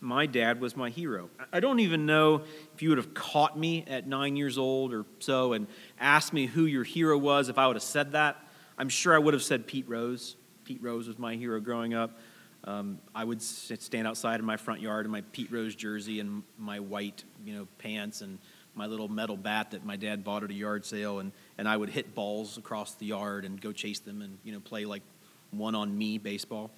my 0.00 0.26
dad 0.26 0.60
was 0.60 0.76
my 0.76 0.90
hero. 0.90 1.28
I 1.52 1.60
don't 1.60 1.80
even 1.80 2.06
know 2.06 2.42
if 2.74 2.82
you 2.82 2.88
would 2.88 2.98
have 2.98 3.14
caught 3.14 3.58
me 3.58 3.84
at 3.86 4.06
nine 4.06 4.34
years 4.34 4.56
old 4.56 4.92
or 4.94 5.04
so 5.18 5.52
and 5.52 5.66
asked 6.00 6.32
me 6.32 6.46
who 6.46 6.64
your 6.64 6.84
hero 6.84 7.18
was 7.18 7.48
if 7.48 7.58
I 7.58 7.66
would 7.66 7.76
have 7.76 7.82
said 7.82 8.12
that. 8.12 8.36
I'm 8.78 8.88
sure 8.88 9.14
I 9.14 9.18
would 9.18 9.34
have 9.34 9.42
said 9.42 9.66
Pete 9.66 9.88
Rose. 9.88 10.36
Pete 10.64 10.82
Rose 10.82 11.06
was 11.06 11.18
my 11.18 11.36
hero 11.36 11.60
growing 11.60 11.92
up. 11.92 12.18
Um, 12.64 12.98
I 13.14 13.24
would 13.24 13.40
stand 13.40 14.06
outside 14.06 14.38
in 14.38 14.46
my 14.46 14.56
front 14.56 14.80
yard 14.80 15.06
in 15.06 15.12
my 15.12 15.22
Pete 15.32 15.50
Rose 15.50 15.74
jersey 15.74 16.20
and 16.20 16.42
my 16.58 16.78
white, 16.78 17.24
you 17.44 17.54
know, 17.54 17.66
pants 17.78 18.20
and 18.20 18.38
my 18.74 18.86
little 18.86 19.08
metal 19.08 19.36
bat 19.36 19.72
that 19.72 19.84
my 19.84 19.96
dad 19.96 20.24
bought 20.24 20.44
at 20.44 20.50
a 20.50 20.54
yard 20.54 20.84
sale, 20.84 21.18
and, 21.18 21.32
and 21.58 21.68
I 21.68 21.76
would 21.76 21.90
hit 21.90 22.14
balls 22.14 22.58
across 22.58 22.94
the 22.94 23.06
yard 23.06 23.44
and 23.44 23.60
go 23.60 23.72
chase 23.72 23.98
them 23.98 24.22
and 24.22 24.38
you 24.44 24.52
know 24.52 24.60
play 24.60 24.84
like 24.84 25.02
one 25.50 25.74
on 25.74 25.96
me 25.96 26.18
baseball. 26.18 26.70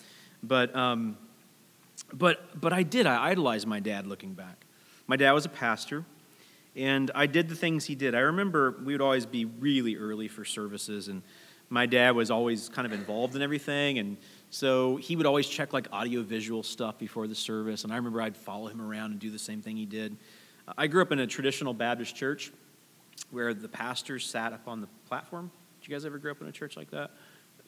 But 0.43 0.75
um, 0.75 1.17
but 2.13 2.61
but 2.61 2.73
I 2.73 2.83
did. 2.83 3.07
I 3.07 3.31
idolized 3.31 3.67
my 3.67 3.81
dad. 3.81 4.07
Looking 4.07 4.35
back, 4.35 4.65
my 5.07 5.17
dad 5.17 5.33
was 5.33 5.45
a 5.45 5.51
pastor, 5.51 6.05
and 6.75 7.11
I 7.15 7.27
did 7.27 7.49
the 7.49 7.55
things 7.55 7.85
he 7.85 7.95
did. 7.95 8.15
I 8.15 8.21
remember 8.21 8.77
we 8.85 8.95
would 8.95 9.03
always 9.03 9.27
be 9.27 9.45
really 9.45 9.97
early 9.97 10.29
for 10.29 10.45
services, 10.45 11.09
and 11.09 11.23
my 11.69 11.87
dad 11.87 12.15
was 12.15 12.31
always 12.31 12.69
kind 12.69 12.87
of 12.87 12.93
involved 12.93 13.35
in 13.35 13.43
everything 13.43 13.99
and 13.99 14.17
so 14.53 14.97
he 14.97 15.17
would 15.17 15.27
always 15.27 15.49
check 15.49 15.73
like 15.73 15.89
audio 15.91 16.23
visual 16.23 16.63
stuff 16.63 16.99
before 16.99 17.27
the 17.27 17.35
service. 17.35 17.83
And 17.83 17.93
I 17.93 17.97
remember 17.97 18.23
I'd 18.23 18.37
follow 18.37 18.69
him 18.69 18.81
around 18.81 19.11
and 19.11 19.19
do 19.19 19.31
the 19.31 19.39
same 19.39 19.63
thing 19.63 19.77
he 19.77 19.87
did. 19.87 20.17
I 20.79 20.87
grew 20.87 21.03
up 21.03 21.11
in 21.11 21.19
a 21.19 21.27
traditional 21.27 21.75
Baptist 21.75 22.15
church 22.15 22.53
where 23.31 23.55
the 23.55 23.69
pastors 23.69 24.25
sat 24.25 24.53
up 24.53 24.69
on 24.69 24.81
the 24.81 24.89
platform. 25.09 25.51
Did 25.81 25.89
you 25.89 25.97
guys 25.97 26.05
ever 26.05 26.19
grow 26.19 26.33
up 26.33 26.41
in 26.43 26.47
a 26.47 26.53
church 26.53 26.77
like 26.77 26.91
that? 26.91 27.11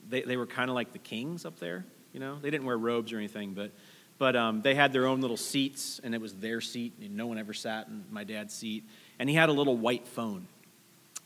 They, 0.08 0.22
they 0.22 0.36
were 0.36 0.46
kind 0.46 0.70
of 0.70 0.76
like 0.76 0.92
the 0.92 0.98
kings 0.98 1.44
up 1.44 1.58
there, 1.58 1.84
you 2.12 2.20
know? 2.20 2.38
They 2.40 2.50
didn't 2.50 2.66
wear 2.66 2.78
robes 2.78 3.12
or 3.12 3.16
anything, 3.16 3.54
but 3.54 3.72
But 4.16 4.36
um, 4.36 4.62
they 4.62 4.74
had 4.74 4.92
their 4.92 5.06
own 5.06 5.20
little 5.20 5.36
seats, 5.36 6.00
and 6.04 6.14
it 6.14 6.20
was 6.20 6.34
their 6.34 6.60
seat, 6.60 6.92
and 7.00 7.16
no 7.16 7.26
one 7.26 7.38
ever 7.38 7.52
sat 7.52 7.88
in 7.88 8.04
my 8.10 8.24
dad's 8.24 8.54
seat. 8.54 8.84
And 9.18 9.28
he 9.28 9.34
had 9.34 9.48
a 9.48 9.52
little 9.52 9.76
white 9.76 10.06
phone, 10.06 10.46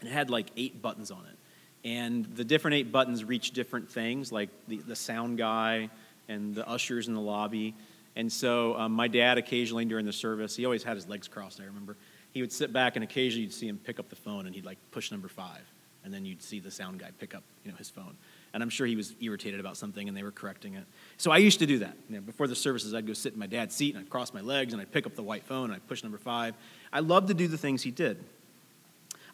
and 0.01 0.09
it 0.09 0.13
had 0.13 0.31
like 0.31 0.47
eight 0.57 0.81
buttons 0.81 1.11
on 1.11 1.25
it. 1.27 1.38
And 1.85 2.25
the 2.25 2.45
different 2.45 2.77
eight 2.77 2.91
buttons 2.91 3.25
reach 3.25 3.53
different 3.53 3.91
things, 3.91 4.33
like 4.33 4.51
the, 4.67 4.79
the 4.79 4.97
sound 4.97 5.39
guy 5.39 5.91
and 6.29 6.55
the 6.55 6.69
ushers 6.69 7.09
in 7.09 7.15
the 7.15 7.21
lobby. 7.21 7.75
And 8.17 8.33
so 8.33 8.77
um, 8.77 8.93
my 8.93 9.09
dad, 9.09 9.39
occasionally 9.39 9.85
during 9.85 10.05
the 10.05 10.13
service, 10.13 10.57
he 10.57 10.65
always 10.65 10.83
had 10.83 10.97
his 10.97 11.09
legs 11.09 11.29
crossed, 11.29 11.61
I 11.61 11.65
remember. 11.65 11.97
He 12.33 12.41
would 12.41 12.53
sit 12.53 12.73
back, 12.73 12.97
and 12.97 13.05
occasionally 13.05 13.45
you'd 13.45 13.53
see 13.53 13.69
him 13.69 13.79
pick 13.79 13.99
up 13.99 14.09
the 14.09 14.17
phone, 14.17 14.47
and 14.47 14.55
he'd 14.55 14.65
like 14.65 14.79
push 14.91 15.11
number 15.11 15.29
five. 15.29 15.63
And 16.05 16.13
then 16.13 16.25
you'd 16.25 16.43
see 16.43 16.59
the 16.59 16.71
sound 16.71 16.99
guy 17.01 17.11
pick 17.19 17.35
up 17.35 17.43
you 17.65 17.71
know, 17.71 17.77
his 17.77 17.91
phone. 17.91 18.17
And 18.53 18.63
I'm 18.63 18.71
sure 18.71 18.87
he 18.87 18.97
was 18.97 19.15
irritated 19.21 19.61
about 19.61 19.77
something, 19.77 20.09
and 20.09 20.17
they 20.17 20.23
were 20.23 20.33
correcting 20.33 20.75
it. 20.75 20.85
So 21.17 21.31
I 21.31 21.39
used 21.39 21.59
to 21.61 21.67
do 21.67 21.79
that. 21.81 21.97
You 22.09 22.17
know, 22.17 22.23
before 22.23 22.47
the 22.47 22.57
services, 22.57 22.95
I'd 22.95 23.07
go 23.07 23.13
sit 23.13 23.35
in 23.35 23.39
my 23.39 23.47
dad's 23.47 23.75
seat, 23.75 23.95
and 23.95 24.05
I'd 24.05 24.11
cross 24.11 24.33
my 24.35 24.41
legs, 24.41 24.73
and 24.73 24.83
I'd 24.83 24.91
pick 24.91 25.07
up 25.07 25.15
the 25.15 25.23
white 25.23 25.45
phone, 25.45 25.67
and 25.67 25.75
I'd 25.75 25.87
push 25.87 26.03
number 26.03 26.19
five. 26.19 26.55
I 26.93 27.01
loved 27.01 27.29
to 27.29 27.35
do 27.35 27.47
the 27.47 27.59
things 27.59 27.83
he 27.83 27.91
did. 27.91 28.25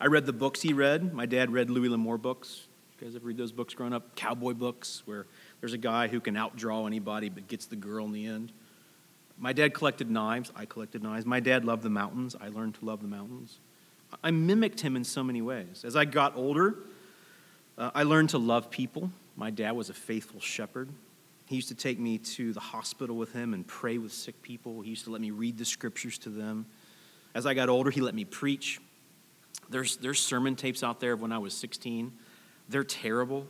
I 0.01 0.07
read 0.07 0.27
the 0.27 0.33
books 0.33 0.63
he 0.63 0.73
read. 0.73 1.15
My 1.15 1.27
dad 1.27 1.53
read 1.53 1.71
Louis 1.71 1.89
L'Amour 1.89 2.19
books. 2.19 2.67
You 2.99 3.07
guys 3.07 3.17
ever 3.17 3.27
read 3.27 3.37
those 3.37 3.53
books 3.53 3.75
growing 3.75 3.93
up? 3.93 4.17
Cowboy 4.17 4.55
books, 4.55 5.03
where 5.05 5.27
there's 5.61 5.73
a 5.73 5.79
guy 5.79 6.09
who 6.09 6.21
can 6.21 6.35
outdraw 6.35 6.87
anybody 6.87 7.29
but 7.29 7.49
gets 7.49 7.67
the 7.67 7.77
girl 7.77 8.05
in 8.07 8.13
the 8.13 8.27
end. 8.27 8.53
My 9.39 9.53
dad 9.53 9.75
collected 9.75 10.11
knives. 10.11 10.53
I 10.55 10.65
collected 10.65 11.03
knives. 11.03 11.27
My 11.27 11.41
dad 11.41 11.65
loved 11.65 11.83
the 11.83 11.91
mountains. 11.91 12.37
I 12.41 12.49
learned 12.49 12.75
to 12.77 12.85
love 12.85 13.03
the 13.03 13.09
mountains. 13.09 13.59
I 14.23 14.31
mimicked 14.31 14.81
him 14.81 14.97
in 14.97 15.05
so 15.05 15.25
many 15.25 15.43
ways. 15.43 15.85
As 15.85 15.97
I 15.97 16.05
got 16.05 16.37
older, 16.37 16.77
uh, 17.77 17.91
I 17.95 18.05
learned 18.05 18.31
to 18.31 18.39
love 18.39 18.71
people. 18.71 19.11
My 19.37 19.51
dad 19.51 19.73
was 19.73 19.91
a 19.91 19.95
faithful 19.95 20.41
shepherd. 20.41 20.89
He 21.47 21.57
used 21.57 21.69
to 21.69 21.75
take 21.75 21.99
me 21.99 22.19
to 22.19 22.53
the 22.53 22.61
hospital 22.61 23.17
with 23.17 23.33
him 23.33 23.55
and 23.55 23.67
pray 23.67 23.99
with 23.99 24.13
sick 24.13 24.41
people. 24.41 24.81
He 24.83 24.91
used 24.91 25.05
to 25.05 25.11
let 25.11 25.21
me 25.21 25.31
read 25.31 25.59
the 25.59 25.65
scriptures 25.65 26.17
to 26.19 26.31
them. 26.31 26.67
As 27.35 27.45
I 27.45 27.55
got 27.55 27.69
older, 27.69 27.91
he 27.91 28.01
let 28.01 28.15
me 28.15 28.25
preach. 28.25 28.81
There's, 29.71 29.97
there's 29.97 30.21
sermon 30.21 30.57
tapes 30.57 30.83
out 30.83 31.01
there 31.01 31.13
of 31.13 31.21
when 31.21 31.33
I 31.33 31.39
was 31.39 31.55
16. 31.55 32.13
They're 32.69 32.85
terrible. 32.85 33.47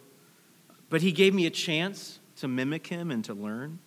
But 0.90 1.02
he 1.02 1.12
gave 1.12 1.34
me 1.34 1.46
a 1.46 1.50
chance 1.50 2.18
to 2.36 2.48
mimic 2.48 2.86
him 2.86 3.10
and 3.10 3.24
to 3.24 3.34
learn. 3.34 3.78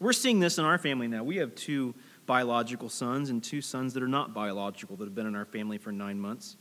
We're 0.00 0.12
seeing 0.12 0.40
this 0.40 0.58
in 0.58 0.64
our 0.64 0.78
family 0.78 1.08
now. 1.08 1.22
We 1.22 1.36
have 1.36 1.54
two 1.54 1.94
biological 2.26 2.88
sons 2.88 3.30
and 3.30 3.42
two 3.42 3.60
sons 3.60 3.94
that 3.94 4.02
are 4.02 4.08
not 4.08 4.34
biological 4.34 4.96
that 4.96 5.04
have 5.04 5.14
been 5.14 5.26
in 5.26 5.36
our 5.36 5.44
family 5.44 5.78
for 5.78 5.92
nine 5.92 6.18
months. 6.18 6.56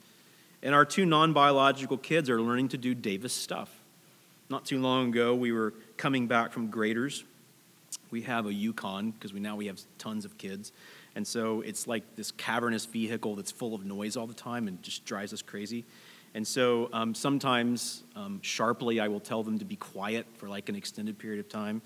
And 0.61 0.73
our 0.73 0.85
two 0.85 1.05
non 1.05 1.33
biological 1.33 1.97
kids 1.97 2.29
are 2.29 2.41
learning 2.41 2.69
to 2.69 2.77
do 2.77 2.93
Davis 2.93 3.33
stuff. 3.33 3.69
Not 4.49 4.65
too 4.65 4.79
long 4.79 5.09
ago, 5.09 5.35
we 5.35 5.51
were 5.51 5.73
coming 5.97 6.27
back 6.27 6.51
from 6.51 6.69
Graeter's. 6.69 7.23
We 8.13 8.21
have 8.21 8.45
a 8.45 8.53
Yukon 8.53 9.09
because 9.09 9.33
we 9.33 9.39
now 9.39 9.55
we 9.55 9.65
have 9.65 9.81
tons 9.97 10.23
of 10.23 10.37
kids. 10.37 10.71
And 11.15 11.25
so 11.25 11.61
it's 11.61 11.87
like 11.87 12.15
this 12.15 12.31
cavernous 12.31 12.85
vehicle 12.85 13.35
that's 13.35 13.49
full 13.49 13.73
of 13.73 13.85
noise 13.85 14.15
all 14.15 14.27
the 14.27 14.35
time 14.35 14.67
and 14.67 14.81
just 14.83 15.03
drives 15.03 15.33
us 15.33 15.41
crazy. 15.41 15.83
And 16.35 16.47
so 16.47 16.89
um, 16.93 17.15
sometimes 17.15 18.03
um, 18.15 18.39
sharply 18.43 18.99
I 18.99 19.07
will 19.07 19.19
tell 19.19 19.41
them 19.41 19.57
to 19.57 19.65
be 19.65 19.77
quiet 19.77 20.27
for 20.37 20.47
like 20.47 20.69
an 20.69 20.75
extended 20.75 21.17
period 21.17 21.39
of 21.39 21.49
time. 21.49 21.81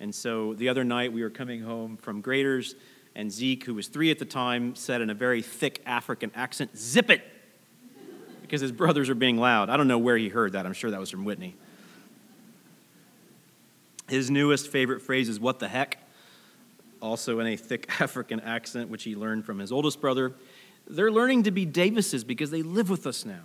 And 0.00 0.12
so 0.12 0.54
the 0.54 0.68
other 0.68 0.82
night 0.82 1.12
we 1.12 1.22
were 1.22 1.30
coming 1.30 1.62
home 1.62 1.96
from 1.96 2.24
Graeter's, 2.24 2.74
and 3.14 3.30
Zeke, 3.30 3.62
who 3.62 3.74
was 3.74 3.86
three 3.86 4.10
at 4.10 4.18
the 4.18 4.24
time, 4.24 4.74
said 4.74 5.00
in 5.00 5.10
a 5.10 5.14
very 5.14 5.42
thick 5.42 5.80
African 5.86 6.32
accent, 6.34 6.76
Zip 6.76 7.08
it! 7.08 7.22
Because 8.42 8.60
his 8.60 8.72
brothers 8.72 9.08
are 9.10 9.14
being 9.14 9.36
loud. 9.36 9.70
I 9.70 9.76
don't 9.76 9.86
know 9.86 9.98
where 9.98 10.16
he 10.16 10.28
heard 10.28 10.54
that. 10.54 10.66
I'm 10.66 10.72
sure 10.72 10.90
that 10.90 10.98
was 10.98 11.10
from 11.10 11.24
Whitney. 11.24 11.54
His 14.08 14.30
newest 14.30 14.68
favorite 14.68 15.02
phrase 15.02 15.28
is, 15.28 15.38
What 15.38 15.58
the 15.58 15.68
heck? 15.68 15.98
Also 17.00 17.40
in 17.40 17.46
a 17.46 17.56
thick 17.56 17.88
African 18.00 18.40
accent, 18.40 18.90
which 18.90 19.04
he 19.04 19.14
learned 19.14 19.44
from 19.44 19.58
his 19.58 19.70
oldest 19.70 20.00
brother. 20.00 20.32
They're 20.86 21.12
learning 21.12 21.44
to 21.44 21.50
be 21.50 21.66
Davises 21.66 22.24
because 22.24 22.50
they 22.50 22.62
live 22.62 22.88
with 22.88 23.06
us 23.06 23.24
now. 23.24 23.42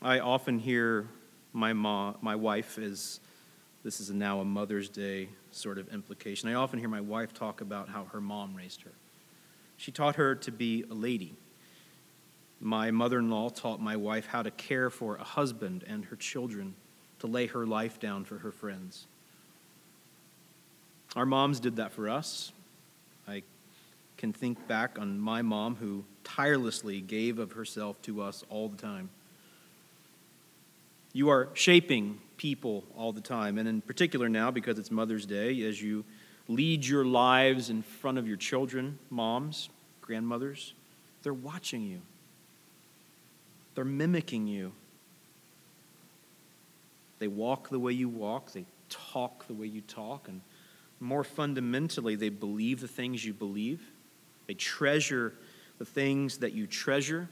I 0.00 0.20
often 0.20 0.58
hear 0.58 1.08
my, 1.52 1.72
mom, 1.72 2.16
my 2.22 2.36
wife 2.36 2.78
is 2.78 3.20
this 3.82 3.98
is 3.98 4.10
now 4.10 4.40
a 4.40 4.44
Mother's 4.44 4.88
Day 4.88 5.30
sort 5.52 5.78
of 5.78 5.92
implication. 5.92 6.48
I 6.48 6.54
often 6.54 6.78
hear 6.78 6.88
my 6.88 7.00
wife 7.00 7.32
talk 7.32 7.60
about 7.60 7.88
how 7.88 8.04
her 8.04 8.20
mom 8.20 8.54
raised 8.54 8.82
her. 8.82 8.92
She 9.78 9.90
taught 9.90 10.16
her 10.16 10.34
to 10.34 10.52
be 10.52 10.84
a 10.90 10.94
lady. 10.94 11.34
My 12.60 12.90
mother 12.90 13.18
in 13.18 13.30
law 13.30 13.48
taught 13.48 13.80
my 13.80 13.96
wife 13.96 14.26
how 14.26 14.42
to 14.42 14.50
care 14.50 14.90
for 14.90 15.16
a 15.16 15.24
husband 15.24 15.82
and 15.86 16.04
her 16.06 16.16
children, 16.16 16.74
to 17.20 17.26
lay 17.26 17.46
her 17.46 17.66
life 17.66 18.00
down 18.00 18.24
for 18.24 18.38
her 18.38 18.50
friends. 18.50 19.06
Our 21.16 21.26
moms 21.26 21.60
did 21.60 21.76
that 21.76 21.92
for 21.92 22.08
us. 22.08 22.52
I 23.26 23.42
can 24.16 24.32
think 24.32 24.66
back 24.68 24.98
on 24.98 25.18
my 25.18 25.42
mom 25.42 25.76
who 25.76 26.04
tirelessly 26.24 27.00
gave 27.00 27.38
of 27.38 27.52
herself 27.52 28.00
to 28.02 28.22
us 28.22 28.44
all 28.48 28.68
the 28.68 28.76
time. 28.76 29.10
You 31.12 31.30
are 31.30 31.48
shaping 31.54 32.20
people 32.36 32.84
all 32.96 33.12
the 33.12 33.20
time, 33.20 33.58
and 33.58 33.68
in 33.68 33.80
particular 33.80 34.28
now, 34.28 34.50
because 34.50 34.78
it's 34.78 34.90
Mother's 34.90 35.26
Day, 35.26 35.62
as 35.62 35.82
you 35.82 36.04
lead 36.48 36.84
your 36.84 37.04
lives 37.04 37.70
in 37.70 37.82
front 37.82 38.18
of 38.18 38.28
your 38.28 38.36
children, 38.36 38.98
moms, 39.10 39.68
grandmothers, 40.00 40.74
they're 41.22 41.34
watching 41.34 41.82
you. 41.82 42.00
They're 43.74 43.84
mimicking 43.84 44.46
you. 44.46 44.72
They 47.20 47.28
walk 47.28 47.68
the 47.68 47.78
way 47.78 47.92
you 47.92 48.08
walk, 48.08 48.52
they 48.52 48.64
talk 48.88 49.46
the 49.46 49.54
way 49.54 49.68
you 49.68 49.82
talk, 49.82 50.26
and 50.26 50.40
more 50.98 51.24
fundamentally, 51.24 52.16
they 52.16 52.28
believe 52.28 52.80
the 52.80 52.88
things 52.88 53.24
you 53.24 53.32
believe. 53.32 53.80
They 54.46 54.54
treasure 54.54 55.32
the 55.78 55.84
things 55.84 56.38
that 56.38 56.52
you 56.52 56.66
treasure. 56.66 57.28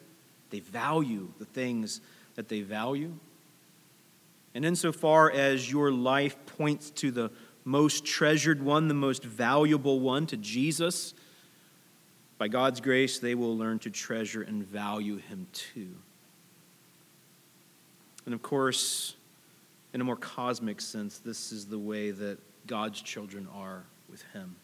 They 0.50 0.60
value 0.60 1.28
the 1.38 1.44
things 1.44 2.00
that 2.36 2.48
they 2.48 2.62
value. 2.62 3.12
And 4.54 4.64
insofar 4.64 5.30
as 5.30 5.70
your 5.70 5.92
life 5.92 6.36
points 6.46 6.90
to 6.92 7.10
the 7.10 7.30
most 7.64 8.06
treasured 8.06 8.62
one, 8.62 8.88
the 8.88 8.94
most 8.94 9.22
valuable 9.22 10.00
one, 10.00 10.26
to 10.28 10.38
Jesus, 10.38 11.12
by 12.38 12.48
God's 12.48 12.80
grace, 12.80 13.18
they 13.18 13.34
will 13.34 13.56
learn 13.56 13.78
to 13.80 13.90
treasure 13.90 14.40
and 14.40 14.66
value 14.66 15.18
him 15.18 15.46
too. 15.52 15.94
And 18.24 18.34
of 18.34 18.40
course, 18.40 19.16
in 19.92 20.00
a 20.00 20.04
more 20.04 20.16
cosmic 20.16 20.80
sense, 20.80 21.18
this 21.18 21.52
is 21.52 21.66
the 21.66 21.78
way 21.78 22.10
that 22.10 22.38
God's 22.66 23.00
children 23.00 23.48
are 23.54 23.84
with 24.10 24.22
Him. 24.32 24.56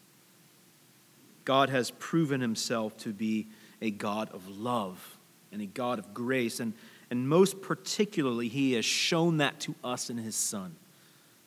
God 1.43 1.69
has 1.69 1.91
proven 1.91 2.41
Himself 2.41 2.97
to 2.97 3.13
be 3.13 3.47
a 3.81 3.91
God 3.91 4.29
of 4.31 4.47
love 4.47 5.17
and 5.51 5.61
a 5.61 5.65
God 5.65 5.99
of 5.99 6.13
grace, 6.13 6.59
and, 6.59 6.73
and 7.09 7.27
most 7.27 7.61
particularly, 7.61 8.47
He 8.47 8.73
has 8.73 8.85
shown 8.85 9.37
that 9.37 9.59
to 9.61 9.75
us 9.83 10.09
in 10.09 10.17
His 10.17 10.35
Son. 10.35 10.75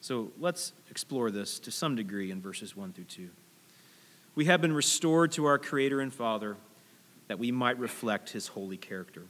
So 0.01 0.31
let's 0.39 0.73
explore 0.91 1.31
this 1.31 1.59
to 1.61 1.71
some 1.71 1.97
degree 1.97 2.31
in 2.31 2.41
verses 2.41 2.77
1 2.77 2.93
through 2.93 3.05
2. 3.05 3.29
We 4.35 4.45
have 4.45 4.61
been 4.61 4.73
restored 4.73 5.33
to 5.33 5.47
our 5.47 5.59
Creator 5.59 6.01
and 6.01 6.13
Father 6.13 6.57
that 7.27 7.39
we 7.39 7.51
might 7.51 7.79
reflect 7.79 8.31
His 8.31 8.49
holy 8.49 8.77
character. 8.77 9.25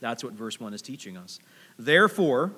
That's 0.00 0.24
what 0.24 0.32
verse 0.32 0.60
1 0.60 0.74
is 0.74 0.82
teaching 0.82 1.16
us. 1.16 1.38
Therefore, 1.78 2.52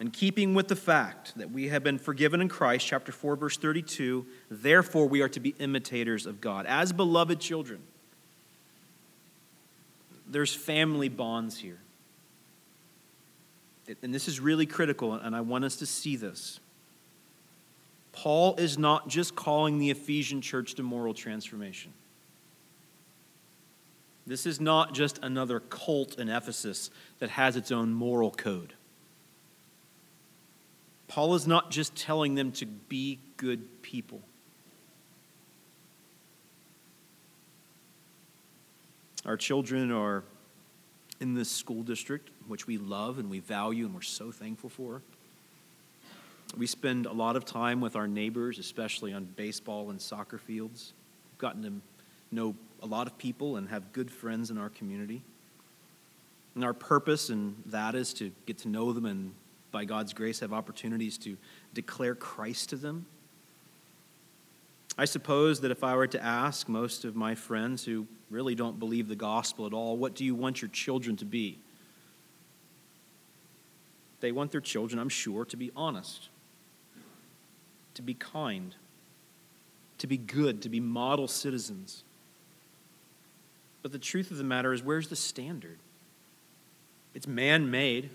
in 0.00 0.10
keeping 0.10 0.54
with 0.54 0.68
the 0.68 0.76
fact 0.76 1.36
that 1.36 1.50
we 1.50 1.68
have 1.68 1.84
been 1.84 1.98
forgiven 1.98 2.40
in 2.40 2.48
Christ, 2.48 2.86
chapter 2.86 3.12
4, 3.12 3.36
verse 3.36 3.56
32, 3.56 4.26
therefore 4.50 5.06
we 5.06 5.22
are 5.22 5.28
to 5.28 5.40
be 5.40 5.54
imitators 5.58 6.26
of 6.26 6.40
God 6.40 6.66
as 6.66 6.92
beloved 6.92 7.40
children. 7.40 7.80
There's 10.26 10.54
family 10.54 11.08
bonds 11.08 11.58
here. 11.58 11.78
And 14.02 14.14
this 14.14 14.28
is 14.28 14.40
really 14.40 14.66
critical, 14.66 15.12
and 15.12 15.36
I 15.36 15.42
want 15.42 15.64
us 15.64 15.76
to 15.76 15.86
see 15.86 16.16
this. 16.16 16.58
Paul 18.12 18.56
is 18.56 18.78
not 18.78 19.08
just 19.08 19.36
calling 19.36 19.78
the 19.78 19.90
Ephesian 19.90 20.40
church 20.40 20.74
to 20.74 20.82
moral 20.82 21.14
transformation. 21.14 21.92
This 24.26 24.46
is 24.46 24.60
not 24.60 24.94
just 24.94 25.18
another 25.22 25.60
cult 25.60 26.18
in 26.18 26.28
Ephesus 26.28 26.90
that 27.18 27.30
has 27.30 27.56
its 27.56 27.70
own 27.70 27.92
moral 27.92 28.30
code. 28.30 28.72
Paul 31.08 31.34
is 31.34 31.46
not 31.46 31.70
just 31.70 31.94
telling 31.94 32.34
them 32.34 32.52
to 32.52 32.66
be 32.66 33.18
good 33.36 33.82
people. 33.82 34.20
Our 39.24 39.36
children 39.36 39.90
are 39.90 40.22
in 41.20 41.34
this 41.34 41.50
school 41.50 41.82
district, 41.82 42.30
which 42.46 42.66
we 42.66 42.76
love 42.76 43.18
and 43.18 43.30
we 43.30 43.38
value 43.38 43.86
and 43.86 43.94
we're 43.94 44.02
so 44.02 44.30
thankful 44.30 44.68
for. 44.68 45.00
We 46.56 46.66
spend 46.66 47.06
a 47.06 47.12
lot 47.12 47.34
of 47.36 47.44
time 47.44 47.80
with 47.80 47.96
our 47.96 48.06
neighbors, 48.06 48.58
especially 48.58 49.12
on 49.12 49.24
baseball 49.24 49.90
and 49.90 50.00
soccer 50.00 50.38
fields. 50.38 50.92
We've 51.32 51.38
gotten 51.38 51.62
to 51.62 51.72
know 52.30 52.54
a 52.82 52.86
lot 52.86 53.06
of 53.06 53.16
people 53.16 53.56
and 53.56 53.68
have 53.70 53.92
good 53.92 54.10
friends 54.10 54.50
in 54.50 54.58
our 54.58 54.68
community. 54.68 55.22
And 56.54 56.62
our 56.62 56.74
purpose 56.74 57.30
and 57.30 57.60
that 57.66 57.94
is 57.94 58.12
to 58.14 58.30
get 58.46 58.58
to 58.58 58.68
know 58.68 58.92
them 58.92 59.06
and 59.06 59.34
by 59.74 59.84
God's 59.84 60.12
grace, 60.12 60.38
have 60.38 60.52
opportunities 60.52 61.18
to 61.18 61.36
declare 61.74 62.14
Christ 62.14 62.70
to 62.70 62.76
them. 62.76 63.06
I 64.96 65.04
suppose 65.04 65.60
that 65.62 65.72
if 65.72 65.82
I 65.82 65.96
were 65.96 66.06
to 66.06 66.24
ask 66.24 66.68
most 66.68 67.04
of 67.04 67.16
my 67.16 67.34
friends 67.34 67.84
who 67.84 68.06
really 68.30 68.54
don't 68.54 68.78
believe 68.78 69.08
the 69.08 69.16
gospel 69.16 69.66
at 69.66 69.72
all, 69.72 69.96
what 69.96 70.14
do 70.14 70.24
you 70.24 70.36
want 70.36 70.62
your 70.62 70.68
children 70.68 71.16
to 71.16 71.24
be? 71.24 71.58
They 74.20 74.30
want 74.30 74.52
their 74.52 74.60
children, 74.60 75.00
I'm 75.00 75.08
sure, 75.08 75.44
to 75.46 75.56
be 75.56 75.72
honest, 75.74 76.28
to 77.94 78.02
be 78.02 78.14
kind, 78.14 78.76
to 79.98 80.06
be 80.06 80.16
good, 80.16 80.62
to 80.62 80.68
be 80.68 80.78
model 80.78 81.26
citizens. 81.26 82.04
But 83.82 83.90
the 83.90 83.98
truth 83.98 84.30
of 84.30 84.36
the 84.36 84.44
matter 84.44 84.72
is, 84.72 84.84
where's 84.84 85.08
the 85.08 85.16
standard? 85.16 85.78
It's 87.12 87.26
man 87.26 87.72
made. 87.72 88.10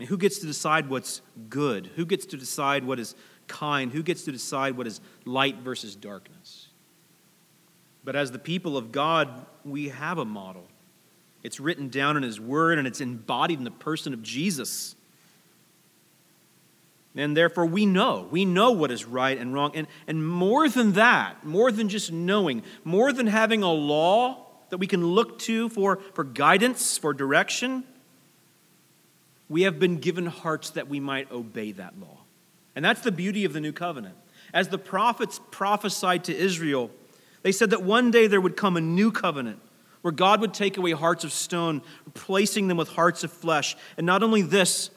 Mean, 0.00 0.08
who 0.08 0.16
gets 0.16 0.38
to 0.38 0.46
decide 0.46 0.88
what's 0.88 1.20
good? 1.50 1.90
Who 1.96 2.06
gets 2.06 2.24
to 2.24 2.38
decide 2.38 2.86
what 2.86 2.98
is 2.98 3.14
kind? 3.48 3.92
Who 3.92 4.02
gets 4.02 4.24
to 4.24 4.32
decide 4.32 4.78
what 4.78 4.86
is 4.86 4.98
light 5.26 5.58
versus 5.58 5.94
darkness? 5.94 6.68
But 8.02 8.16
as 8.16 8.30
the 8.30 8.38
people 8.38 8.78
of 8.78 8.92
God, 8.92 9.44
we 9.62 9.90
have 9.90 10.16
a 10.16 10.24
model. 10.24 10.64
It's 11.42 11.60
written 11.60 11.90
down 11.90 12.16
in 12.16 12.22
His 12.22 12.40
Word 12.40 12.78
and 12.78 12.88
it's 12.88 13.02
embodied 13.02 13.58
in 13.58 13.64
the 13.64 13.70
person 13.70 14.14
of 14.14 14.22
Jesus. 14.22 14.96
And 17.14 17.36
therefore, 17.36 17.66
we 17.66 17.84
know. 17.84 18.26
We 18.30 18.46
know 18.46 18.70
what 18.70 18.90
is 18.90 19.04
right 19.04 19.36
and 19.36 19.52
wrong. 19.52 19.72
And, 19.74 19.86
and 20.06 20.26
more 20.26 20.66
than 20.70 20.92
that, 20.92 21.44
more 21.44 21.70
than 21.70 21.90
just 21.90 22.10
knowing, 22.10 22.62
more 22.84 23.12
than 23.12 23.26
having 23.26 23.62
a 23.62 23.70
law 23.70 24.46
that 24.70 24.78
we 24.78 24.86
can 24.86 25.04
look 25.04 25.38
to 25.40 25.68
for, 25.68 25.98
for 26.14 26.24
guidance, 26.24 26.96
for 26.96 27.12
direction, 27.12 27.84
we 29.50 29.62
have 29.62 29.78
been 29.80 29.96
given 29.96 30.26
hearts 30.26 30.70
that 30.70 30.88
we 30.88 31.00
might 31.00 31.30
obey 31.30 31.72
that 31.72 31.98
law. 32.00 32.18
And 32.76 32.84
that's 32.84 33.00
the 33.00 33.12
beauty 33.12 33.44
of 33.44 33.52
the 33.52 33.60
new 33.60 33.72
covenant. 33.72 34.14
As 34.54 34.68
the 34.68 34.78
prophets 34.78 35.40
prophesied 35.50 36.24
to 36.24 36.34
Israel, 36.34 36.90
they 37.42 37.50
said 37.50 37.70
that 37.70 37.82
one 37.82 38.12
day 38.12 38.28
there 38.28 38.40
would 38.40 38.56
come 38.56 38.76
a 38.76 38.80
new 38.80 39.10
covenant 39.10 39.60
where 40.02 40.12
God 40.12 40.40
would 40.40 40.54
take 40.54 40.76
away 40.76 40.92
hearts 40.92 41.24
of 41.24 41.32
stone, 41.32 41.82
replacing 42.06 42.68
them 42.68 42.76
with 42.76 42.88
hearts 42.90 43.24
of 43.24 43.32
flesh. 43.32 43.76
And 43.96 44.06
not 44.06 44.22
only 44.22 44.40
this, 44.42 44.90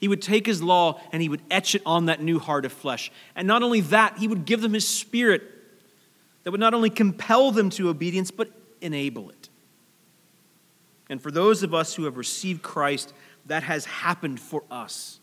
he 0.00 0.08
would 0.08 0.20
take 0.20 0.46
his 0.46 0.60
law 0.60 1.00
and 1.12 1.22
he 1.22 1.28
would 1.28 1.42
etch 1.48 1.76
it 1.76 1.82
on 1.86 2.06
that 2.06 2.20
new 2.20 2.40
heart 2.40 2.64
of 2.64 2.72
flesh. 2.72 3.12
And 3.36 3.46
not 3.46 3.62
only 3.62 3.82
that, 3.82 4.18
he 4.18 4.26
would 4.26 4.44
give 4.44 4.60
them 4.60 4.72
his 4.74 4.86
spirit 4.86 5.42
that 6.42 6.50
would 6.50 6.60
not 6.60 6.74
only 6.74 6.90
compel 6.90 7.52
them 7.52 7.70
to 7.70 7.88
obedience, 7.88 8.32
but 8.32 8.50
enable 8.80 9.30
it. 9.30 9.48
And 11.08 11.22
for 11.22 11.30
those 11.30 11.62
of 11.62 11.72
us 11.72 11.94
who 11.94 12.04
have 12.04 12.16
received 12.16 12.62
Christ, 12.62 13.12
that 13.46 13.62
has 13.62 13.84
happened 13.84 14.40
for 14.40 14.64
us. 14.70 15.20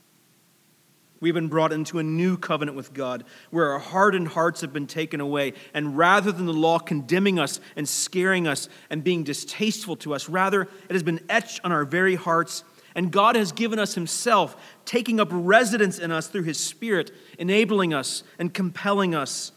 We've 1.21 1.33
been 1.33 1.49
brought 1.49 1.73
into 1.73 1.99
a 1.99 2.03
new 2.03 2.37
covenant 2.37 2.77
with 2.77 2.93
God 2.93 3.25
where 3.51 3.71
our 3.71 3.79
hardened 3.79 4.29
hearts 4.29 4.61
have 4.61 4.71
been 4.71 4.87
taken 4.87 5.19
away. 5.19 5.53
And 5.73 5.97
rather 5.97 6.31
than 6.31 6.45
the 6.45 6.53
law 6.53 6.79
condemning 6.79 7.39
us 7.39 7.59
and 7.75 7.87
scaring 7.87 8.47
us 8.47 8.69
and 8.89 9.03
being 9.03 9.23
distasteful 9.23 9.97
to 9.97 10.13
us, 10.13 10.29
rather 10.29 10.61
it 10.61 10.91
has 10.91 11.03
been 11.03 11.19
etched 11.27 11.59
on 11.63 11.71
our 11.71 11.83
very 11.83 12.15
hearts. 12.15 12.63
And 12.95 13.11
God 13.11 13.35
has 13.35 13.51
given 13.51 13.79
us 13.79 13.95
Himself, 13.95 14.55
taking 14.85 15.19
up 15.19 15.27
residence 15.31 15.99
in 15.99 16.11
us 16.11 16.27
through 16.27 16.43
His 16.43 16.59
Spirit, 16.59 17.11
enabling 17.37 17.93
us 17.93 18.23
and 18.39 18.53
compelling 18.53 19.13
us, 19.13 19.51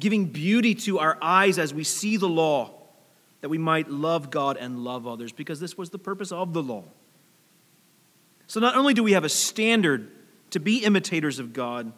giving 0.00 0.26
beauty 0.26 0.74
to 0.74 0.98
our 0.98 1.16
eyes 1.22 1.58
as 1.58 1.72
we 1.72 1.84
see 1.84 2.16
the 2.16 2.28
law, 2.28 2.72
that 3.40 3.48
we 3.48 3.58
might 3.58 3.88
love 3.88 4.30
God 4.30 4.56
and 4.56 4.80
love 4.80 5.06
others, 5.06 5.32
because 5.32 5.60
this 5.60 5.78
was 5.78 5.90
the 5.90 5.98
purpose 5.98 6.32
of 6.32 6.52
the 6.52 6.62
law. 6.62 6.84
So 8.48 8.60
not 8.60 8.76
only 8.76 8.94
do 8.94 9.02
we 9.02 9.12
have 9.12 9.24
a 9.24 9.28
standard 9.28 10.10
to 10.50 10.58
be 10.58 10.78
imitators 10.78 11.38
of 11.38 11.52
God, 11.52 11.92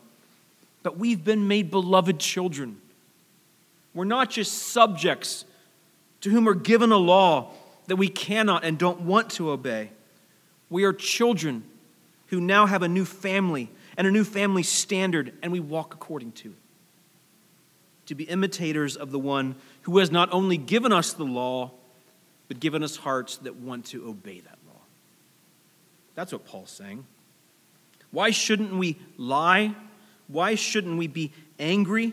but 0.82 0.98
we've 0.98 1.24
been 1.24 1.46
made 1.48 1.70
beloved 1.70 2.18
children. 2.18 2.80
We're 3.94 4.04
not 4.04 4.30
just 4.30 4.52
subjects 4.52 5.44
to 6.22 6.30
whom 6.30 6.48
are 6.48 6.54
given 6.54 6.90
a 6.92 6.96
law 6.96 7.52
that 7.86 7.96
we 7.96 8.08
cannot 8.08 8.64
and 8.64 8.78
don't 8.78 9.02
want 9.02 9.30
to 9.32 9.50
obey. 9.50 9.90
We 10.68 10.84
are 10.84 10.92
children 10.92 11.64
who 12.28 12.40
now 12.40 12.66
have 12.66 12.82
a 12.82 12.88
new 12.88 13.04
family 13.04 13.70
and 13.96 14.06
a 14.06 14.10
new 14.10 14.24
family 14.24 14.62
standard, 14.62 15.32
and 15.42 15.52
we 15.52 15.60
walk 15.60 15.94
according 15.94 16.32
to 16.32 16.50
it. 16.50 16.56
To 18.06 18.14
be 18.14 18.24
imitators 18.24 18.96
of 18.96 19.12
the 19.12 19.18
one 19.18 19.54
who 19.82 19.98
has 19.98 20.10
not 20.10 20.32
only 20.32 20.56
given 20.56 20.92
us 20.92 21.12
the 21.12 21.24
law, 21.24 21.70
but 22.48 22.58
given 22.58 22.82
us 22.82 22.96
hearts 22.96 23.36
that 23.38 23.56
want 23.56 23.86
to 23.86 24.08
obey 24.08 24.40
law. 24.40 24.59
That's 26.20 26.32
what 26.32 26.44
Paul's 26.44 26.70
saying. 26.70 27.06
Why 28.10 28.30
shouldn't 28.30 28.74
we 28.74 28.98
lie? 29.16 29.74
Why 30.28 30.54
shouldn't 30.54 30.98
we 30.98 31.06
be 31.06 31.32
angry? 31.58 32.12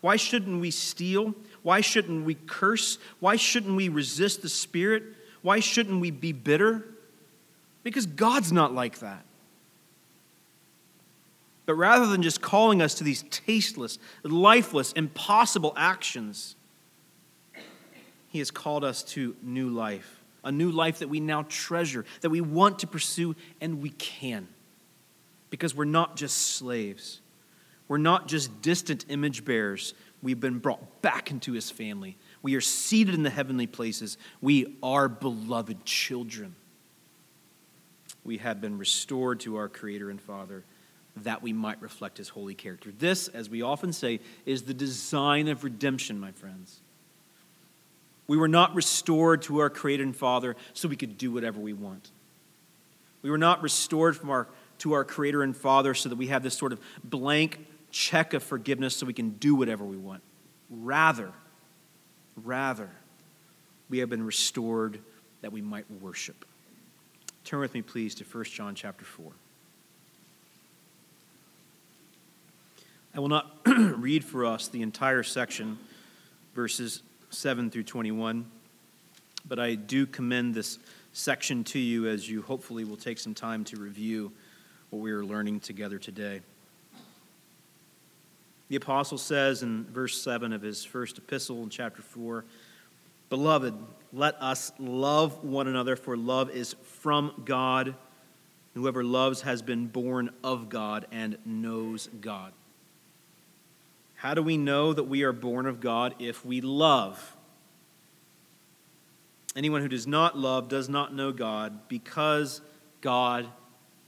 Why 0.00 0.16
shouldn't 0.16 0.58
we 0.58 0.70
steal? 0.70 1.34
Why 1.62 1.82
shouldn't 1.82 2.24
we 2.24 2.36
curse? 2.46 2.96
Why 3.20 3.36
shouldn't 3.36 3.76
we 3.76 3.90
resist 3.90 4.40
the 4.40 4.48
Spirit? 4.48 5.02
Why 5.42 5.60
shouldn't 5.60 6.00
we 6.00 6.10
be 6.10 6.32
bitter? 6.32 6.86
Because 7.82 8.06
God's 8.06 8.52
not 8.52 8.72
like 8.72 9.00
that. 9.00 9.22
But 11.66 11.74
rather 11.74 12.06
than 12.06 12.22
just 12.22 12.40
calling 12.40 12.80
us 12.80 12.94
to 12.94 13.04
these 13.04 13.22
tasteless, 13.24 13.98
lifeless, 14.22 14.92
impossible 14.92 15.74
actions, 15.76 16.56
He 18.30 18.38
has 18.38 18.50
called 18.50 18.82
us 18.82 19.02
to 19.02 19.36
new 19.42 19.68
life, 19.68 20.15
a 20.46 20.52
new 20.52 20.70
life 20.70 21.00
that 21.00 21.08
we 21.08 21.20
now 21.20 21.44
treasure, 21.48 22.06
that 22.22 22.30
we 22.30 22.40
want 22.40 22.78
to 22.78 22.86
pursue, 22.86 23.36
and 23.60 23.82
we 23.82 23.90
can 23.90 24.48
because 25.50 25.74
we're 25.74 25.84
not 25.84 26.16
just 26.16 26.36
slaves. 26.36 27.20
We're 27.88 27.98
not 27.98 28.28
just 28.28 28.62
distant 28.62 29.04
image 29.08 29.44
bearers. 29.44 29.92
We've 30.22 30.40
been 30.40 30.58
brought 30.58 31.02
back 31.02 31.30
into 31.30 31.52
his 31.52 31.70
family. 31.70 32.16
We 32.42 32.54
are 32.54 32.60
seated 32.60 33.14
in 33.14 33.22
the 33.22 33.30
heavenly 33.30 33.66
places. 33.66 34.18
We 34.40 34.76
are 34.82 35.08
beloved 35.08 35.84
children. 35.84 36.54
We 38.24 38.38
have 38.38 38.60
been 38.60 38.78
restored 38.78 39.40
to 39.40 39.56
our 39.56 39.68
Creator 39.68 40.10
and 40.10 40.20
Father 40.20 40.64
that 41.18 41.42
we 41.42 41.52
might 41.52 41.80
reflect 41.80 42.18
his 42.18 42.28
holy 42.28 42.54
character. 42.54 42.92
This, 42.96 43.28
as 43.28 43.48
we 43.48 43.62
often 43.62 43.92
say, 43.92 44.20
is 44.44 44.62
the 44.62 44.74
design 44.74 45.48
of 45.48 45.64
redemption, 45.64 46.20
my 46.20 46.32
friends. 46.32 46.80
We 48.28 48.36
were 48.36 48.48
not 48.48 48.74
restored 48.74 49.42
to 49.42 49.58
our 49.58 49.70
Creator 49.70 50.02
and 50.02 50.16
Father 50.16 50.56
so 50.72 50.88
we 50.88 50.96
could 50.96 51.16
do 51.16 51.30
whatever 51.30 51.60
we 51.60 51.72
want. 51.72 52.10
We 53.22 53.30
were 53.30 53.38
not 53.38 53.62
restored 53.62 54.16
from 54.16 54.30
our 54.30 54.48
to 54.78 54.92
our 54.92 55.04
Creator 55.04 55.42
and 55.42 55.56
Father 55.56 55.94
so 55.94 56.08
that 56.08 56.16
we 56.16 56.26
have 56.26 56.42
this 56.42 56.56
sort 56.56 56.72
of 56.72 56.80
blank 57.02 57.66
check 57.90 58.34
of 58.34 58.42
forgiveness 58.42 58.96
so 58.96 59.06
we 59.06 59.12
can 59.12 59.30
do 59.30 59.54
whatever 59.54 59.84
we 59.84 59.96
want. 59.96 60.22
Rather, 60.68 61.32
rather, 62.44 62.90
we 63.88 63.98
have 63.98 64.10
been 64.10 64.24
restored 64.24 64.98
that 65.40 65.52
we 65.52 65.62
might 65.62 65.86
worship. 66.00 66.44
Turn 67.44 67.60
with 67.60 67.74
me, 67.74 67.82
please, 67.82 68.14
to 68.16 68.24
1 68.24 68.44
John 68.44 68.74
chapter 68.74 69.04
4. 69.04 69.32
I 73.14 73.20
will 73.20 73.28
not 73.28 73.50
read 73.66 74.24
for 74.24 74.44
us 74.44 74.68
the 74.68 74.82
entire 74.82 75.22
section, 75.22 75.78
verses 76.54 77.02
7 77.36 77.70
through 77.70 77.82
21, 77.82 78.46
but 79.46 79.58
I 79.58 79.74
do 79.74 80.06
commend 80.06 80.54
this 80.54 80.78
section 81.12 81.64
to 81.64 81.78
you 81.78 82.08
as 82.08 82.28
you 82.28 82.40
hopefully 82.40 82.84
will 82.84 82.96
take 82.96 83.18
some 83.18 83.34
time 83.34 83.62
to 83.64 83.76
review 83.76 84.32
what 84.88 85.00
we 85.00 85.12
are 85.12 85.22
learning 85.22 85.60
together 85.60 85.98
today. 85.98 86.40
The 88.68 88.76
apostle 88.76 89.18
says 89.18 89.62
in 89.62 89.84
verse 89.84 90.20
7 90.20 90.54
of 90.54 90.62
his 90.62 90.82
first 90.82 91.18
epistle 91.18 91.62
in 91.62 91.68
chapter 91.68 92.00
4 92.00 92.44
Beloved, 93.28 93.74
let 94.12 94.40
us 94.40 94.72
love 94.78 95.44
one 95.44 95.68
another, 95.68 95.96
for 95.96 96.16
love 96.16 96.48
is 96.50 96.74
from 96.84 97.42
God. 97.44 97.96
Whoever 98.74 99.04
loves 99.04 99.42
has 99.42 99.62
been 99.62 99.88
born 99.88 100.30
of 100.42 100.68
God 100.68 101.06
and 101.12 101.36
knows 101.44 102.08
God. 102.20 102.52
How 104.16 104.34
do 104.34 104.42
we 104.42 104.56
know 104.56 104.92
that 104.92 105.04
we 105.04 105.22
are 105.22 105.32
born 105.32 105.66
of 105.66 105.80
God 105.80 106.14
if 106.18 106.44
we 106.44 106.60
love? 106.60 107.36
Anyone 109.54 109.80
who 109.80 109.88
does 109.88 110.06
not 110.06 110.36
love 110.36 110.68
does 110.68 110.88
not 110.88 111.14
know 111.14 111.32
God 111.32 111.88
because 111.88 112.60
God 113.00 113.46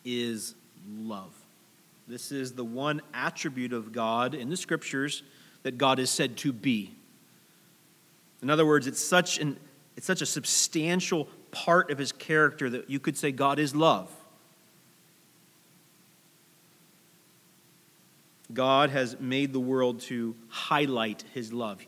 is 0.05 0.55
love. 0.87 1.33
This 2.07 2.33
is 2.33 2.53
the 2.53 2.64
one 2.64 3.03
attribute 3.12 3.73
of 3.73 3.92
God 3.92 4.35
in 4.35 4.49
the 4.49 4.57
scriptures 4.57 5.23
that 5.62 5.77
God 5.77 5.99
is 5.99 6.11
said 6.11 6.37
to 6.38 6.53
be. 6.53 6.94
In 8.42 8.51
other 8.51 8.64
words, 8.64 8.87
it's 8.87 9.03
such, 9.03 9.38
an, 9.38 9.59
it's 9.97 10.07
such 10.07 10.23
a 10.23 10.27
substantial 10.27 11.27
part 11.51 11.90
of 11.90 11.99
his 11.99 12.12
character 12.12 12.71
that 12.71 12.88
you 12.88 12.99
could 12.99 13.16
say 13.16 13.33
God 13.33 13.59
is 13.59 13.75
love. 13.75 14.11
God 18.53 18.91
has 18.91 19.19
made 19.21 19.53
the 19.53 19.61
world 19.61 20.01
to 20.03 20.35
highlight 20.49 21.25
his 21.35 21.53
love. 21.53 21.85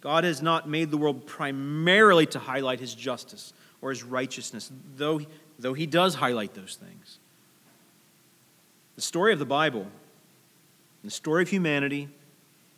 God 0.00 0.24
has 0.24 0.40
not 0.40 0.68
made 0.68 0.90
the 0.90 0.96
world 0.96 1.26
primarily 1.26 2.26
to 2.26 2.38
highlight 2.38 2.80
his 2.80 2.94
justice 2.94 3.52
or 3.82 3.90
his 3.90 4.02
righteousness, 4.02 4.70
though, 4.96 5.20
though 5.58 5.74
he 5.74 5.86
does 5.86 6.14
highlight 6.14 6.54
those 6.54 6.78
things. 6.80 7.18
The 8.96 9.02
story 9.02 9.32
of 9.32 9.38
the 9.38 9.44
Bible, 9.44 9.86
the 11.04 11.10
story 11.10 11.42
of 11.42 11.48
humanity, 11.48 12.08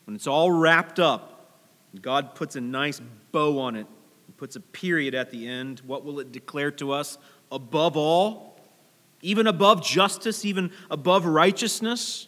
when 0.05 0.15
it's 0.15 0.27
all 0.27 0.51
wrapped 0.51 0.99
up, 0.99 1.59
God 2.01 2.35
puts 2.35 2.57
a 2.57 2.61
nice 2.61 3.01
bow 3.33 3.59
on 3.61 3.77
it, 3.77 3.87
puts 4.37 4.57
a 4.57 4.61
period 4.61 5.15
at 5.15 5.31
the 5.31 5.47
end, 5.47 5.83
what 5.87 6.05
will 6.05 6.19
it 6.19 6.33
declare 6.33 6.71
to 6.73 6.93
us? 6.93 7.19
Above 7.53 7.97
all, 7.97 8.59
even 9.23 9.47
above 9.47 9.85
justice, 9.85 10.45
even 10.45 10.73
above 10.91 11.27
righteousness, 11.27 12.27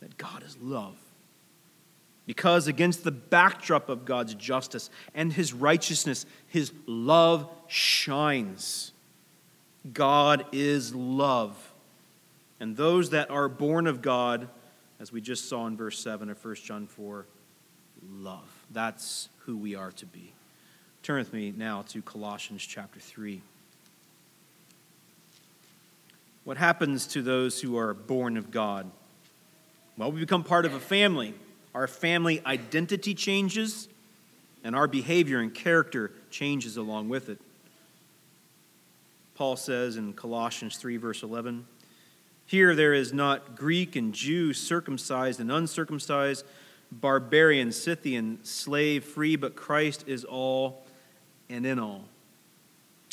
that 0.00 0.16
God 0.16 0.42
is 0.42 0.56
love. 0.60 0.96
Because 2.26 2.66
against 2.66 3.02
the 3.02 3.10
backdrop 3.10 3.88
of 3.88 4.04
God's 4.04 4.34
justice 4.34 4.90
and 5.14 5.32
his 5.32 5.52
righteousness, 5.52 6.26
his 6.46 6.72
love 6.86 7.48
shines. 7.66 8.92
God 9.92 10.44
is 10.52 10.94
love. 10.94 11.72
And 12.60 12.76
those 12.76 13.10
that 13.10 13.30
are 13.30 13.48
born 13.48 13.86
of 13.86 14.02
God, 14.02 14.48
as 15.00 15.10
we 15.10 15.20
just 15.20 15.48
saw 15.48 15.66
in 15.66 15.76
verse 15.76 15.98
7 15.98 16.30
of 16.30 16.44
1 16.44 16.54
John 16.56 16.86
4, 16.86 17.26
love. 18.20 18.48
That's 18.70 19.28
who 19.46 19.56
we 19.56 19.74
are 19.74 19.92
to 19.92 20.06
be. 20.06 20.32
Turn 21.02 21.18
with 21.18 21.32
me 21.32 21.52
now 21.56 21.82
to 21.88 22.02
Colossians 22.02 22.62
chapter 22.62 23.00
3. 23.00 23.40
What 26.44 26.58
happens 26.58 27.06
to 27.08 27.22
those 27.22 27.60
who 27.60 27.76
are 27.78 27.94
born 27.94 28.36
of 28.36 28.50
God? 28.50 28.90
Well, 30.00 30.12
we 30.12 30.20
become 30.20 30.44
part 30.44 30.64
of 30.64 30.72
a 30.72 30.80
family. 30.80 31.34
Our 31.74 31.86
family 31.86 32.40
identity 32.46 33.14
changes, 33.14 33.86
and 34.64 34.74
our 34.74 34.88
behavior 34.88 35.40
and 35.40 35.52
character 35.52 36.10
changes 36.30 36.78
along 36.78 37.10
with 37.10 37.28
it. 37.28 37.38
Paul 39.34 39.56
says 39.56 39.98
in 39.98 40.14
Colossians 40.14 40.78
3, 40.78 40.96
verse 40.96 41.22
11 41.22 41.66
Here 42.46 42.74
there 42.74 42.94
is 42.94 43.12
not 43.12 43.56
Greek 43.56 43.94
and 43.94 44.14
Jew, 44.14 44.54
circumcised 44.54 45.38
and 45.38 45.52
uncircumcised, 45.52 46.46
barbarian, 46.90 47.70
Scythian, 47.70 48.42
slave, 48.42 49.04
free, 49.04 49.36
but 49.36 49.54
Christ 49.54 50.04
is 50.06 50.24
all 50.24 50.82
and 51.50 51.66
in 51.66 51.78
all. 51.78 52.04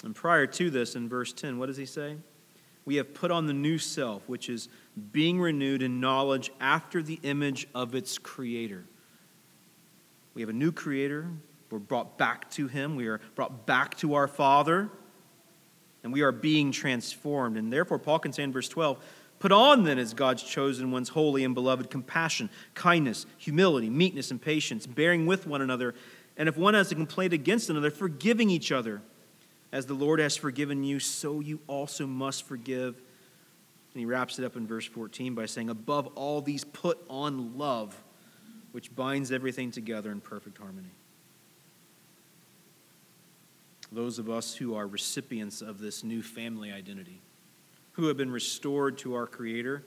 And 0.05 0.15
prior 0.15 0.47
to 0.47 0.69
this, 0.69 0.95
in 0.95 1.09
verse 1.09 1.33
10, 1.33 1.59
what 1.59 1.65
does 1.65 1.75
he 1.75 1.85
say? 1.85 2.15
We 2.85 2.95
have 2.95 3.13
put 3.13 3.29
on 3.29 3.47
the 3.47 3.53
new 3.53 3.77
self, 3.77 4.21
which 4.29 4.47
is 4.47 4.69
being 5.11 5.39
renewed 5.39 5.81
in 5.81 5.99
knowledge 5.99 6.51
after 6.59 7.01
the 7.01 7.19
image 7.23 7.67
of 7.75 7.93
its 7.95 8.17
creator. 8.17 8.85
We 10.33 10.41
have 10.41 10.49
a 10.49 10.53
new 10.53 10.71
creator. 10.71 11.27
We're 11.69 11.79
brought 11.79 12.17
back 12.17 12.49
to 12.51 12.67
him. 12.67 12.95
We 12.95 13.07
are 13.07 13.19
brought 13.35 13.65
back 13.65 13.97
to 13.97 14.15
our 14.15 14.27
Father. 14.27 14.89
And 16.03 16.13
we 16.13 16.21
are 16.21 16.31
being 16.31 16.71
transformed. 16.71 17.57
And 17.57 17.71
therefore, 17.71 17.99
Paul 17.99 18.19
can 18.19 18.31
say 18.31 18.43
in 18.43 18.51
verse 18.51 18.69
12, 18.69 19.03
Put 19.39 19.51
on 19.51 19.83
then 19.83 19.99
as 19.99 20.13
God's 20.13 20.41
chosen 20.41 20.89
ones, 20.89 21.09
holy 21.09 21.43
and 21.43 21.53
beloved, 21.53 21.91
compassion, 21.91 22.49
kindness, 22.73 23.25
humility, 23.37 23.89
meekness, 23.89 24.31
and 24.31 24.41
patience, 24.41 24.87
bearing 24.87 25.27
with 25.27 25.45
one 25.45 25.61
another. 25.61 25.93
And 26.37 26.49
if 26.49 26.57
one 26.57 26.73
has 26.73 26.91
a 26.91 26.95
complaint 26.95 27.33
against 27.33 27.69
another, 27.69 27.91
forgiving 27.91 28.49
each 28.49 28.71
other. 28.71 29.01
As 29.71 29.85
the 29.85 29.93
Lord 29.93 30.19
has 30.19 30.37
forgiven 30.37 30.83
you, 30.83 30.99
so 30.99 31.41
you 31.41 31.59
also 31.67 32.07
must 32.07 32.43
forgive. 32.43 33.01
And 33.97 34.01
he 34.01 34.05
wraps 34.05 34.37
it 34.37 34.45
up 34.45 34.55
in 34.55 34.67
verse 34.67 34.85
14 34.85 35.33
by 35.33 35.47
saying, 35.47 35.71
Above 35.71 36.05
all 36.13 36.39
these, 36.39 36.63
put 36.63 37.03
on 37.09 37.57
love, 37.57 37.99
which 38.71 38.95
binds 38.95 39.31
everything 39.31 39.71
together 39.71 40.11
in 40.11 40.21
perfect 40.21 40.59
harmony. 40.59 40.91
Those 43.91 44.19
of 44.19 44.29
us 44.29 44.53
who 44.53 44.75
are 44.75 44.85
recipients 44.85 45.63
of 45.63 45.79
this 45.79 46.03
new 46.03 46.21
family 46.21 46.71
identity, 46.71 47.21
who 47.93 48.05
have 48.05 48.17
been 48.17 48.29
restored 48.29 48.99
to 48.99 49.15
our 49.15 49.25
Creator, 49.25 49.83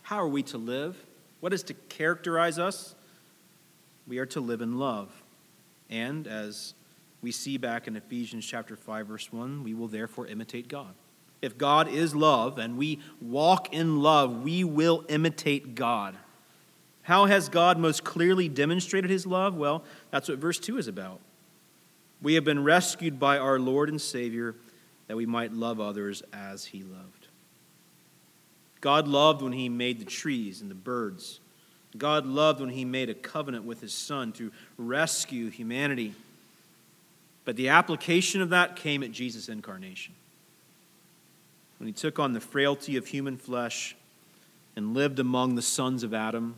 how 0.00 0.16
are 0.16 0.28
we 0.28 0.42
to 0.44 0.56
live? 0.56 0.96
What 1.40 1.52
is 1.52 1.62
to 1.64 1.74
characterize 1.74 2.58
us? 2.58 2.94
We 4.08 4.16
are 4.20 4.26
to 4.26 4.40
live 4.40 4.62
in 4.62 4.78
love. 4.78 5.10
And 5.90 6.26
as 6.26 6.72
we 7.20 7.30
see 7.30 7.58
back 7.58 7.86
in 7.88 7.94
Ephesians 7.94 8.46
chapter 8.46 8.74
5 8.74 9.06
verse 9.06 9.30
1, 9.30 9.62
we 9.62 9.74
will 9.74 9.88
therefore 9.88 10.26
imitate 10.28 10.66
God. 10.66 10.94
If 11.42 11.56
God 11.56 11.88
is 11.88 12.14
love 12.14 12.58
and 12.58 12.76
we 12.76 13.00
walk 13.20 13.72
in 13.72 14.02
love, 14.02 14.42
we 14.42 14.62
will 14.64 15.04
imitate 15.08 15.74
God. 15.74 16.16
How 17.02 17.24
has 17.24 17.48
God 17.48 17.78
most 17.78 18.04
clearly 18.04 18.48
demonstrated 18.48 19.10
his 19.10 19.26
love? 19.26 19.56
Well, 19.56 19.82
that's 20.10 20.28
what 20.28 20.38
verse 20.38 20.58
2 20.58 20.78
is 20.78 20.86
about. 20.86 21.20
We 22.22 22.34
have 22.34 22.44
been 22.44 22.62
rescued 22.62 23.18
by 23.18 23.38
our 23.38 23.58
Lord 23.58 23.88
and 23.88 24.00
Savior 24.00 24.54
that 25.06 25.16
we 25.16 25.26
might 25.26 25.52
love 25.52 25.80
others 25.80 26.22
as 26.32 26.66
he 26.66 26.82
loved. 26.82 27.26
God 28.80 29.08
loved 29.08 29.42
when 29.42 29.52
he 29.52 29.68
made 29.68 29.98
the 29.98 30.04
trees 30.04 30.60
and 30.60 30.70
the 30.70 30.74
birds. 30.74 31.40
God 31.96 32.26
loved 32.26 32.60
when 32.60 32.70
he 32.70 32.84
made 32.84 33.10
a 33.10 33.14
covenant 33.14 33.64
with 33.64 33.80
his 33.80 33.92
son 33.92 34.32
to 34.32 34.52
rescue 34.78 35.50
humanity. 35.50 36.14
But 37.44 37.56
the 37.56 37.70
application 37.70 38.42
of 38.42 38.50
that 38.50 38.76
came 38.76 39.02
at 39.02 39.10
Jesus' 39.10 39.48
incarnation 39.48 40.14
when 41.80 41.86
he 41.86 41.94
took 41.94 42.18
on 42.18 42.34
the 42.34 42.40
frailty 42.40 42.98
of 42.98 43.06
human 43.06 43.38
flesh 43.38 43.96
and 44.76 44.92
lived 44.92 45.18
among 45.18 45.54
the 45.54 45.62
sons 45.62 46.02
of 46.02 46.12
Adam, 46.12 46.54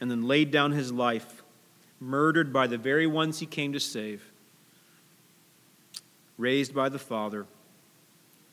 and 0.00 0.10
then 0.10 0.22
laid 0.22 0.50
down 0.50 0.72
his 0.72 0.90
life, 0.90 1.42
murdered 2.00 2.54
by 2.54 2.66
the 2.66 2.78
very 2.78 3.06
ones 3.06 3.38
he 3.38 3.44
came 3.44 3.74
to 3.74 3.78
save, 3.78 4.32
raised 6.38 6.74
by 6.74 6.88
the 6.88 6.98
Father, 6.98 7.44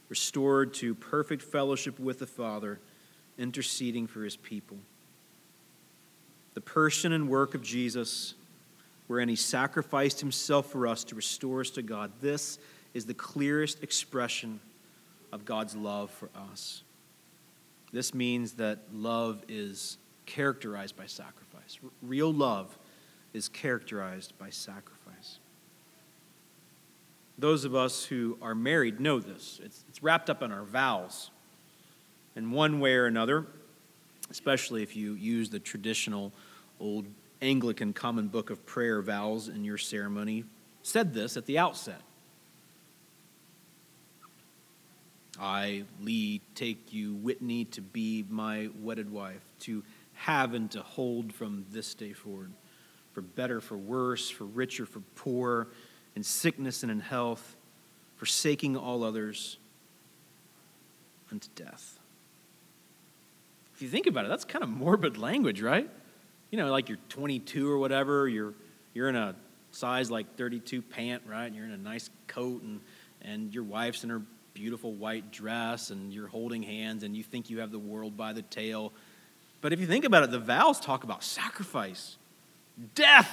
restored 0.09 0.73
to 0.73 0.93
perfect 0.93 1.41
fellowship 1.41 1.97
with 1.97 2.19
the 2.19 2.27
Father, 2.27 2.77
interceding 3.37 4.05
for 4.07 4.25
his 4.25 4.35
people. 4.35 4.77
The 6.53 6.59
person 6.61 7.13
and 7.13 7.29
work 7.29 7.55
of 7.55 7.63
Jesus, 7.63 8.33
wherein 9.07 9.29
he 9.29 9.37
sacrificed 9.37 10.19
himself 10.19 10.65
for 10.65 10.85
us 10.85 11.05
to 11.05 11.15
restore 11.15 11.61
us 11.61 11.69
to 11.71 11.81
God. 11.81 12.11
This 12.19 12.59
is 12.93 13.05
the 13.05 13.13
clearest 13.13 13.81
expression 13.81 14.59
of 15.35 15.43
God's 15.43 15.75
love 15.75 16.09
for 16.09 16.29
us. 16.49 16.81
This 17.91 18.13
means 18.13 18.53
that 18.53 18.79
love 18.93 19.43
is 19.49 19.97
characterized 20.25 20.95
by 20.95 21.07
sacrifice. 21.07 21.77
Real 22.01 22.31
love 22.31 22.77
is 23.33 23.49
characterized 23.49 24.33
by 24.39 24.49
sacrifice. 24.49 25.39
Those 27.37 27.65
of 27.65 27.75
us 27.75 28.05
who 28.05 28.37
are 28.41 28.55
married 28.55 29.01
know 29.01 29.19
this. 29.19 29.59
It's, 29.61 29.83
it's 29.89 30.01
wrapped 30.01 30.29
up 30.29 30.41
in 30.41 30.53
our 30.53 30.63
vows. 30.63 31.31
In 32.37 32.51
one 32.51 32.79
way 32.79 32.95
or 32.95 33.05
another, 33.05 33.45
especially 34.31 34.83
if 34.83 34.95
you 34.95 35.15
use 35.15 35.49
the 35.49 35.59
traditional 35.59 36.31
old 36.79 37.05
Anglican 37.41 37.91
common 37.91 38.29
book 38.29 38.51
of 38.51 38.65
prayer 38.65 39.01
vows 39.01 39.49
in 39.49 39.65
your 39.65 39.77
ceremony, 39.77 40.45
said 40.81 41.13
this 41.13 41.35
at 41.35 41.45
the 41.45 41.57
outset. 41.57 42.01
I, 45.39 45.83
Lee, 46.01 46.41
take 46.55 46.93
you, 46.93 47.15
Whitney, 47.15 47.65
to 47.65 47.81
be 47.81 48.25
my 48.29 48.69
wedded 48.81 49.11
wife, 49.11 49.41
to 49.61 49.83
have 50.13 50.53
and 50.53 50.69
to 50.71 50.81
hold 50.81 51.33
from 51.33 51.65
this 51.71 51.93
day 51.93 52.13
forward, 52.13 52.51
for 53.13 53.21
better, 53.21 53.61
for 53.61 53.77
worse, 53.77 54.29
for 54.29 54.45
richer, 54.45 54.85
for 54.85 55.01
poor, 55.15 55.67
in 56.15 56.23
sickness 56.23 56.83
and 56.83 56.91
in 56.91 56.99
health, 56.99 57.55
forsaking 58.15 58.77
all 58.77 59.03
others 59.03 59.57
unto 61.31 61.49
death. 61.55 61.99
If 63.73 63.81
you 63.81 63.89
think 63.89 64.07
about 64.07 64.25
it, 64.25 64.29
that's 64.29 64.45
kind 64.45 64.63
of 64.63 64.69
morbid 64.69 65.17
language, 65.17 65.61
right? 65.61 65.89
You 66.49 66.57
know, 66.57 66.71
like 66.71 66.87
you're 66.87 66.97
22 67.09 67.69
or 67.69 67.77
whatever, 67.77 68.27
you're, 68.29 68.53
you're 68.93 69.09
in 69.09 69.17
a 69.17 69.35
size 69.71 70.09
like 70.09 70.37
32 70.37 70.81
pant, 70.81 71.23
right? 71.27 71.45
And 71.45 71.55
you're 71.55 71.65
in 71.65 71.71
a 71.71 71.77
nice 71.77 72.09
coat, 72.27 72.61
and, 72.61 72.79
and 73.21 73.53
your 73.53 73.65
wife's 73.65 74.05
in 74.05 74.09
her 74.09 74.21
beautiful 74.55 74.93
white 74.93 75.31
dress 75.31 75.91
and 75.91 76.11
you're 76.11 76.27
holding 76.27 76.63
hands 76.63 77.03
and 77.03 77.15
you 77.15 77.21
think 77.21 77.49
you 77.49 77.59
have 77.59 77.71
the 77.71 77.77
world 77.77 78.17
by 78.17 78.33
the 78.33 78.41
tail. 78.41 78.91
But 79.61 79.73
if 79.73 79.79
you 79.79 79.85
think 79.85 80.05
about 80.05 80.23
it, 80.23 80.31
the 80.31 80.39
vows 80.39 80.79
talk 80.79 81.03
about 81.03 81.23
sacrifice, 81.23 82.17
death. 82.95 83.29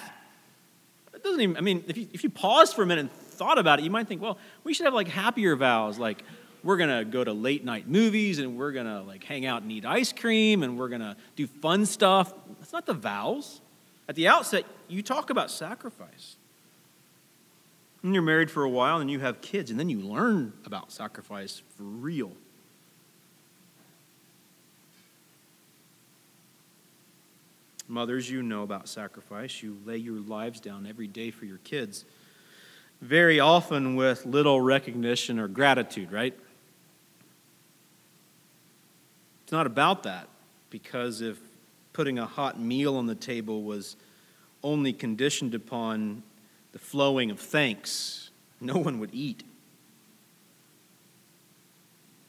It 1.15 1.23
doesn't 1.23 1.41
even, 1.41 1.57
I 1.57 1.61
mean, 1.61 1.85
if 1.87 1.97
you, 1.97 2.09
if 2.13 2.25
you 2.25 2.31
pause 2.31 2.73
for 2.73 2.83
a 2.83 2.87
minute 2.87 3.03
and 3.03 3.13
thought 3.13 3.59
about 3.59 3.79
it, 3.79 3.85
you 3.85 3.91
might 3.91 4.09
think, 4.09 4.21
well, 4.21 4.37
we 4.65 4.75
should 4.75 4.85
have 4.85 4.95
like 4.95 5.09
happier 5.09 5.55
vows, 5.55 5.99
like 5.99 6.25
we're 6.65 6.77
gonna 6.77 7.05
go 7.05 7.23
to 7.23 7.33
late 7.33 7.65
night 7.65 7.89
movies 7.89 8.41
and 8.41 8.59
we're 8.59 8.73
gonna 8.73 9.03
like 9.03 9.23
hang 9.23 9.47
out 9.47 9.63
and 9.63 9.71
eat 9.71 9.87
ice 9.87 10.13
cream 10.13 10.65
and 10.65 10.77
we're 10.77 10.89
gonna 10.89 11.17
do 11.37 11.47
fun 11.47 11.87
stuff. 11.87 12.35
That's 12.59 12.73
not 12.73 12.85
the 12.85 12.95
vows. 12.95 13.61
At 14.09 14.17
the 14.17 14.27
outset, 14.27 14.65
you 14.89 15.03
talk 15.03 15.31
about 15.31 15.51
sacrifice. 15.53 16.37
And 18.03 18.15
you're 18.15 18.23
married 18.23 18.51
for 18.51 18.65
a 18.65 18.69
while 18.69 18.99
and 18.99 19.11
you 19.11 19.21
have 19.21 19.41
kids, 19.41 19.71
and 19.71 19.79
then 19.79 19.89
you 19.89 20.01
learn 20.01 20.53
about 20.65 20.91
sacrifice 20.91 21.63
for 21.77 21.85
real. 21.85 22.33
Mothers, 27.89 28.31
you 28.31 28.43
know 28.43 28.63
about 28.63 28.89
sacrifice. 28.89 29.63
You 29.63 29.77
lay 29.85 29.99
your 29.99 30.19
lives 30.19 30.61
down 30.61 30.87
every 30.87 31.07
day 31.07 31.31
for 31.31 31.45
your 31.45 31.59
kids, 31.59 32.05
very 33.01 33.39
often 33.39 33.97
with 33.97 34.25
little 34.25 34.61
recognition 34.61 35.39
or 35.39 35.47
gratitude, 35.47 36.11
right? 36.11 36.35
It's 39.43 39.53
not 39.53 39.67
about 39.67 40.05
that, 40.05 40.29
because 40.71 41.21
if 41.21 41.39
putting 41.93 42.19
a 42.19 42.27
hot 42.27 42.59
meal 42.59 42.97
on 42.97 43.07
the 43.07 43.15
table 43.15 43.63
was 43.63 43.97
only 44.63 44.93
conditioned 44.93 45.55
upon 45.55 46.23
the 46.73 46.79
flowing 46.79 47.31
of 47.31 47.39
thanks, 47.39 48.31
no 48.61 48.77
one 48.77 48.99
would 48.99 49.11
eat. 49.13 49.45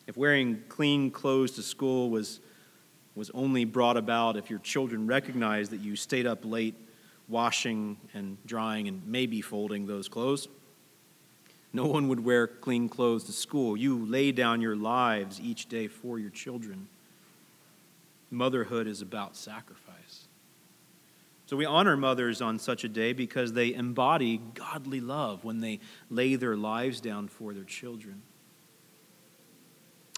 If 0.05 0.17
wearing 0.17 0.63
clean 0.67 1.11
clothes 1.11 1.51
to 1.51 1.61
school 1.61 2.09
was, 2.09 2.39
was 3.15 3.29
only 3.33 3.65
brought 3.65 3.97
about 3.97 4.35
if 4.35 4.49
your 4.49 4.59
children 4.59 5.07
recognized 5.07 5.71
that 5.71 5.79
you 5.79 5.95
stayed 5.95 6.27
up 6.27 6.39
late 6.43 6.75
washing 7.29 7.97
and 8.13 8.37
drying 8.45 8.87
and 8.87 9.01
maybe 9.07 9.41
folding 9.41 9.87
those 9.87 10.09
clothes, 10.09 10.49
no 11.71 11.85
one 11.85 12.07
would 12.09 12.23
wear 12.23 12.45
clean 12.45 12.89
clothes 12.89 13.23
to 13.23 13.31
school. 13.31 13.75
You 13.75 14.05
lay 14.05 14.31
down 14.31 14.61
your 14.61 14.75
lives 14.75 15.39
each 15.41 15.67
day 15.69 15.87
for 15.87 16.19
your 16.19 16.29
children. 16.29 16.87
Motherhood 18.29 18.87
is 18.87 19.01
about 19.01 19.35
sacrifice. 19.35 20.27
So 21.53 21.57
we 21.57 21.65
honor 21.65 21.95
mothers 21.95 22.41
on 22.41 22.57
such 22.57 22.83
a 22.83 22.89
day 22.89 23.13
because 23.13 23.53
they 23.53 23.75
embody 23.75 24.41
godly 24.55 24.99
love 24.99 25.43
when 25.43 25.59
they 25.59 25.81
lay 26.09 26.33
their 26.33 26.57
lives 26.57 26.99
down 26.99 27.27
for 27.27 27.53
their 27.53 27.63
children. 27.63 28.23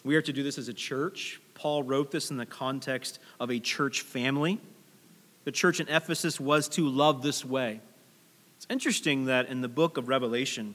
We 0.06 0.15
are 0.15 0.21
to 0.21 0.32
do 0.32 0.43
this 0.43 0.58
as 0.58 0.69
a 0.69 0.74
church. 0.74 1.41
Paul 1.54 1.84
wrote 1.84 2.10
this 2.10 2.32
in 2.32 2.38
the 2.38 2.45
context 2.45 3.19
of 3.38 3.52
a 3.52 3.60
church 3.60 4.00
family. 4.00 4.62
The 5.43 5.52
church 5.52 5.82
in 5.82 5.89
Ephesus 5.89 6.39
was 6.39 6.69
to 6.69 6.88
love 6.88 7.21
this 7.21 7.43
way. 7.43 7.82
It's 8.56 8.67
interesting 8.69 9.26
that 9.26 9.50
in 9.50 9.60
the 9.60 9.67
book 9.67 9.98
of 9.98 10.08
Revelation, 10.08 10.74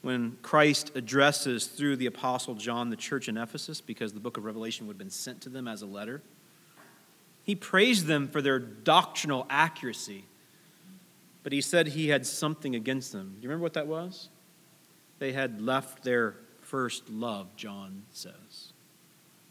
when 0.00 0.38
Christ 0.42 0.92
addresses 0.94 1.66
through 1.66 1.96
the 1.96 2.06
Apostle 2.06 2.54
John 2.54 2.90
the 2.90 2.96
church 2.96 3.28
in 3.28 3.36
Ephesus, 3.36 3.80
because 3.80 4.12
the 4.12 4.20
book 4.20 4.36
of 4.36 4.44
Revelation 4.44 4.86
would 4.86 4.94
have 4.94 4.98
been 4.98 5.10
sent 5.10 5.40
to 5.40 5.48
them 5.48 5.66
as 5.66 5.82
a 5.82 5.86
letter, 5.86 6.22
he 7.44 7.54
praised 7.54 8.06
them 8.06 8.26
for 8.26 8.42
their 8.42 8.58
doctrinal 8.58 9.46
accuracy. 9.48 10.24
But 11.42 11.52
he 11.52 11.60
said 11.60 11.88
he 11.88 12.08
had 12.08 12.26
something 12.26 12.74
against 12.74 13.12
them. 13.12 13.34
Do 13.36 13.42
you 13.42 13.48
remember 13.48 13.62
what 13.62 13.74
that 13.74 13.86
was? 13.86 14.30
They 15.18 15.32
had 15.32 15.60
left 15.60 16.02
their 16.02 16.36
first 16.62 17.10
love, 17.10 17.54
John 17.54 18.04
says. 18.10 18.72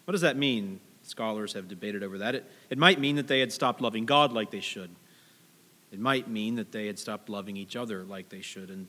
What 0.06 0.14
does 0.14 0.22
that 0.22 0.36
mean? 0.36 0.80
Scholars 1.04 1.54
have 1.54 1.68
debated 1.68 2.02
over 2.04 2.18
that. 2.18 2.34
It, 2.34 2.52
it 2.72 2.78
might 2.78 3.00
mean 3.00 3.18
that 3.18 3.28
they 3.28 3.40
had 3.40 3.54
stopped 3.54 3.80
loving 3.80 4.06
God 4.06 4.34
like 4.34 4.50
they 4.50 4.60
should. 4.60 4.90
It 5.92 6.00
might 6.00 6.28
mean 6.28 6.56
that 6.56 6.72
they 6.72 6.88
had 6.88 6.98
stopped 6.98 7.30
loving 7.30 7.56
each 7.56 7.76
other 7.76 8.04
like 8.04 8.30
they 8.30 8.42
should. 8.42 8.70
And 8.70 8.88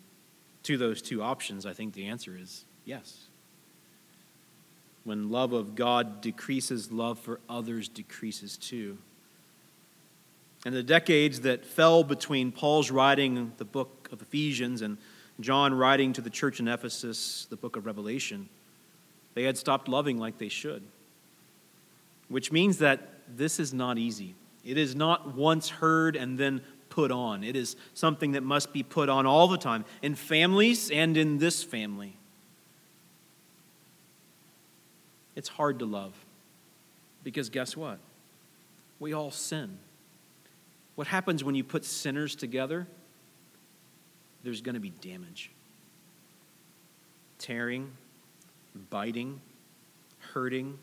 to 0.62 0.78
those 0.78 1.02
two 1.02 1.22
options, 1.22 1.66
I 1.66 1.74
think 1.74 1.92
the 1.92 2.06
answer 2.06 2.36
is 2.40 2.64
yes. 2.84 3.26
When 5.04 5.30
love 5.30 5.52
of 5.52 5.74
God 5.74 6.20
decreases, 6.20 6.90
love 6.90 7.18
for 7.18 7.40
others 7.48 7.88
decreases 7.88 8.56
too. 8.56 8.98
And 10.64 10.74
the 10.74 10.82
decades 10.82 11.40
that 11.40 11.64
fell 11.64 12.02
between 12.04 12.50
Paul's 12.50 12.90
writing 12.90 13.52
the 13.58 13.66
book 13.66 14.08
of 14.10 14.22
Ephesians 14.22 14.80
and 14.80 14.96
John 15.40 15.74
writing 15.74 16.12
to 16.14 16.22
the 16.22 16.30
church 16.30 16.58
in 16.58 16.68
Ephesus 16.68 17.46
the 17.50 17.56
book 17.56 17.76
of 17.76 17.84
Revelation, 17.84 18.48
they 19.34 19.42
had 19.42 19.58
stopped 19.58 19.88
loving 19.88 20.18
like 20.18 20.38
they 20.38 20.48
should. 20.48 20.82
Which 22.28 22.50
means 22.50 22.78
that 22.78 23.20
this 23.36 23.60
is 23.60 23.74
not 23.74 23.98
easy. 23.98 24.34
It 24.64 24.78
is 24.78 24.94
not 24.94 25.34
once 25.34 25.68
heard 25.68 26.16
and 26.16 26.38
then 26.38 26.62
put 26.88 27.10
on. 27.10 27.44
It 27.44 27.56
is 27.56 27.76
something 27.92 28.32
that 28.32 28.42
must 28.42 28.72
be 28.72 28.82
put 28.82 29.08
on 29.08 29.26
all 29.26 29.48
the 29.48 29.58
time, 29.58 29.84
in 30.00 30.14
families 30.14 30.90
and 30.90 31.16
in 31.16 31.38
this 31.38 31.62
family. 31.62 32.16
It's 35.36 35.48
hard 35.48 35.80
to 35.80 35.84
love 35.84 36.12
because 37.22 37.50
guess 37.50 37.76
what? 37.76 37.98
We 39.00 39.12
all 39.12 39.30
sin. 39.30 39.78
What 40.94 41.08
happens 41.08 41.42
when 41.42 41.54
you 41.54 41.64
put 41.64 41.84
sinners 41.84 42.36
together? 42.36 42.86
There's 44.44 44.60
going 44.60 44.74
to 44.74 44.80
be 44.80 44.90
damage. 44.90 45.50
Tearing, 47.38 47.90
biting, 48.90 49.40
hurting, 50.32 50.78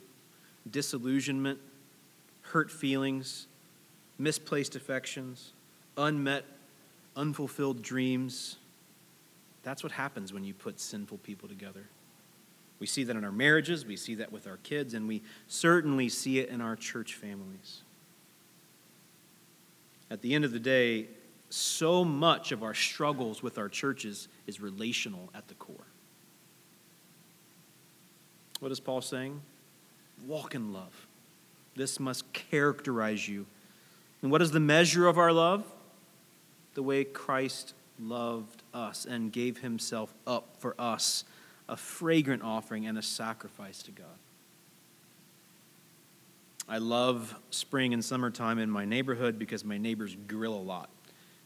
disillusionment, 0.69 1.59
hurt 2.41 2.69
feelings, 2.69 3.47
misplaced 4.17 4.75
affections 4.75 5.53
unmet, 5.97 6.45
unfulfilled 7.15 7.81
dreams. 7.81 8.57
That's 9.63 9.83
what 9.83 9.91
happens 9.91 10.33
when 10.33 10.43
you 10.43 10.53
put 10.53 10.79
sinful 10.79 11.19
people 11.19 11.47
together. 11.47 11.83
We 12.81 12.87
see 12.87 13.05
that 13.05 13.15
in 13.15 13.23
our 13.23 13.31
marriages, 13.31 13.85
we 13.85 13.95
see 13.95 14.15
that 14.15 14.33
with 14.33 14.45
our 14.45 14.57
kids, 14.57 14.93
and 14.93 15.07
we 15.07 15.21
certainly 15.47 16.09
see 16.09 16.39
it 16.39 16.49
in 16.49 16.59
our 16.59 16.75
church 16.75 17.15
families. 17.15 17.83
At 20.09 20.21
the 20.21 20.35
end 20.35 20.43
of 20.43 20.51
the 20.51 20.59
day, 20.59 21.07
so 21.49 22.03
much 22.03 22.51
of 22.51 22.61
our 22.61 22.73
struggles 22.73 23.41
with 23.41 23.57
our 23.57 23.69
churches 23.69 24.27
is 24.47 24.59
relational 24.59 25.29
at 25.33 25.47
the 25.47 25.53
core. 25.53 25.87
What 28.59 28.73
is 28.73 28.81
Paul 28.81 29.01
saying? 29.01 29.39
Walk 30.27 30.55
in 30.55 30.73
love. 30.73 31.07
This 31.77 32.01
must 32.01 32.33
characterize 32.33 33.29
you. 33.29 33.45
And 34.21 34.29
what 34.29 34.41
is 34.41 34.51
the 34.51 34.59
measure 34.59 35.07
of 35.07 35.17
our 35.17 35.31
love? 35.31 35.63
the 36.73 36.83
way 36.83 37.03
Christ 37.03 37.73
loved 37.99 38.63
us 38.73 39.05
and 39.05 39.31
gave 39.31 39.59
himself 39.59 40.13
up 40.25 40.55
for 40.57 40.75
us, 40.79 41.23
a 41.69 41.77
fragrant 41.77 42.43
offering 42.43 42.87
and 42.87 42.97
a 42.97 43.01
sacrifice 43.01 43.83
to 43.83 43.91
God. 43.91 44.07
I 46.67 46.77
love 46.77 47.35
spring 47.49 47.93
and 47.93 48.03
summertime 48.03 48.59
in 48.59 48.69
my 48.69 48.85
neighborhood 48.85 49.37
because 49.37 49.65
my 49.65 49.77
neighbors 49.77 50.15
grill 50.27 50.53
a 50.53 50.61
lot. 50.61 50.89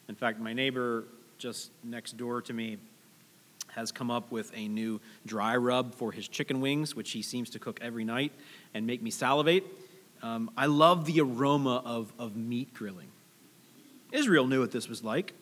In 0.07 0.15
fact, 0.15 0.39
my 0.39 0.53
neighbor 0.53 1.05
just 1.37 1.71
next 1.83 2.17
door 2.17 2.41
to 2.43 2.53
me 2.53 2.77
has 3.69 3.91
come 3.91 4.09
up 4.09 4.31
with 4.31 4.51
a 4.55 4.67
new 4.67 5.01
dry 5.25 5.57
rub 5.57 5.93
for 5.93 6.11
his 6.11 6.27
chicken 6.27 6.61
wings, 6.61 6.95
which 6.95 7.11
he 7.11 7.21
seems 7.21 7.49
to 7.49 7.59
cook 7.59 7.79
every 7.81 8.05
night 8.05 8.31
and 8.73 8.87
make 8.87 9.01
me 9.01 9.11
salivate. 9.11 9.65
Um, 10.21 10.49
I 10.55 10.67
love 10.67 11.05
the 11.05 11.21
aroma 11.21 11.81
of, 11.85 12.13
of 12.17 12.35
meat 12.35 12.73
grilling. 12.73 13.09
Israel 14.11 14.47
knew 14.47 14.61
what 14.61 14.71
this 14.71 14.87
was 14.87 15.03
like 15.03 15.33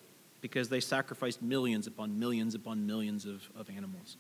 because 0.42 0.70
they 0.70 0.80
sacrificed 0.80 1.42
millions 1.42 1.88
upon 1.88 2.20
millions 2.20 2.56
upon 2.56 2.88
millions 2.88 3.26
of, 3.26 3.48
of 3.56 3.70
animals. 3.70 4.18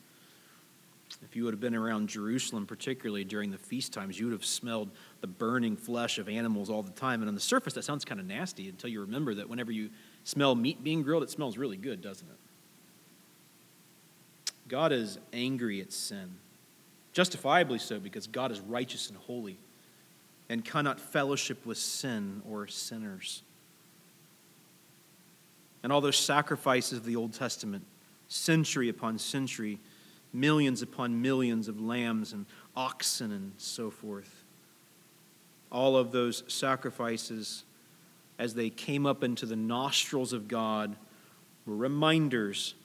If 1.21 1.35
you 1.35 1.43
would 1.45 1.53
have 1.53 1.61
been 1.61 1.75
around 1.75 2.09
Jerusalem, 2.09 2.65
particularly 2.65 3.23
during 3.23 3.51
the 3.51 3.57
feast 3.57 3.93
times, 3.93 4.19
you 4.19 4.25
would 4.25 4.33
have 4.33 4.45
smelled 4.45 4.89
the 5.21 5.27
burning 5.27 5.77
flesh 5.77 6.17
of 6.17 6.27
animals 6.27 6.69
all 6.69 6.81
the 6.81 6.91
time. 6.91 7.21
And 7.21 7.29
on 7.29 7.35
the 7.35 7.41
surface, 7.41 7.73
that 7.73 7.83
sounds 7.83 8.03
kind 8.03 8.19
of 8.19 8.25
nasty 8.25 8.67
until 8.67 8.89
you 8.89 9.01
remember 9.01 9.35
that 9.35 9.47
whenever 9.47 9.71
you 9.71 9.89
smell 10.23 10.55
meat 10.55 10.83
being 10.83 11.03
grilled, 11.03 11.23
it 11.23 11.29
smells 11.29 11.57
really 11.57 11.77
good, 11.77 12.01
doesn't 12.01 12.27
it? 12.27 12.37
God 14.67 14.91
is 14.91 15.19
angry 15.31 15.81
at 15.81 15.93
sin, 15.93 16.35
justifiably 17.11 17.79
so, 17.79 17.99
because 17.99 18.27
God 18.27 18.51
is 18.51 18.59
righteous 18.59 19.09
and 19.09 19.17
holy 19.17 19.59
and 20.49 20.65
cannot 20.65 20.99
fellowship 20.99 21.65
with 21.65 21.77
sin 21.77 22.41
or 22.49 22.67
sinners 22.67 23.43
and 25.83 25.91
all 25.91 26.01
those 26.01 26.17
sacrifices 26.17 26.97
of 26.97 27.05
the 27.05 27.17
Old 27.17 27.33
Testament, 27.33 27.85
century 28.29 28.87
upon 28.89 29.19
century, 29.19 29.79
millions 30.33 30.81
upon 30.81 31.21
millions 31.21 31.67
of 31.67 31.79
lambs 31.79 32.33
and 32.33 32.45
oxen 32.75 33.31
and 33.31 33.53
so 33.57 33.89
forth. 33.89 34.43
All 35.71 35.95
of 35.95 36.11
those 36.11 36.43
sacrifices, 36.47 37.63
as 38.39 38.55
they 38.55 38.69
came 38.69 39.05
up 39.05 39.23
into 39.23 39.45
the 39.45 39.55
nostrils 39.55 40.33
of 40.33 40.47
God, 40.47 40.95
were 41.65 41.75
reminders 41.75 42.75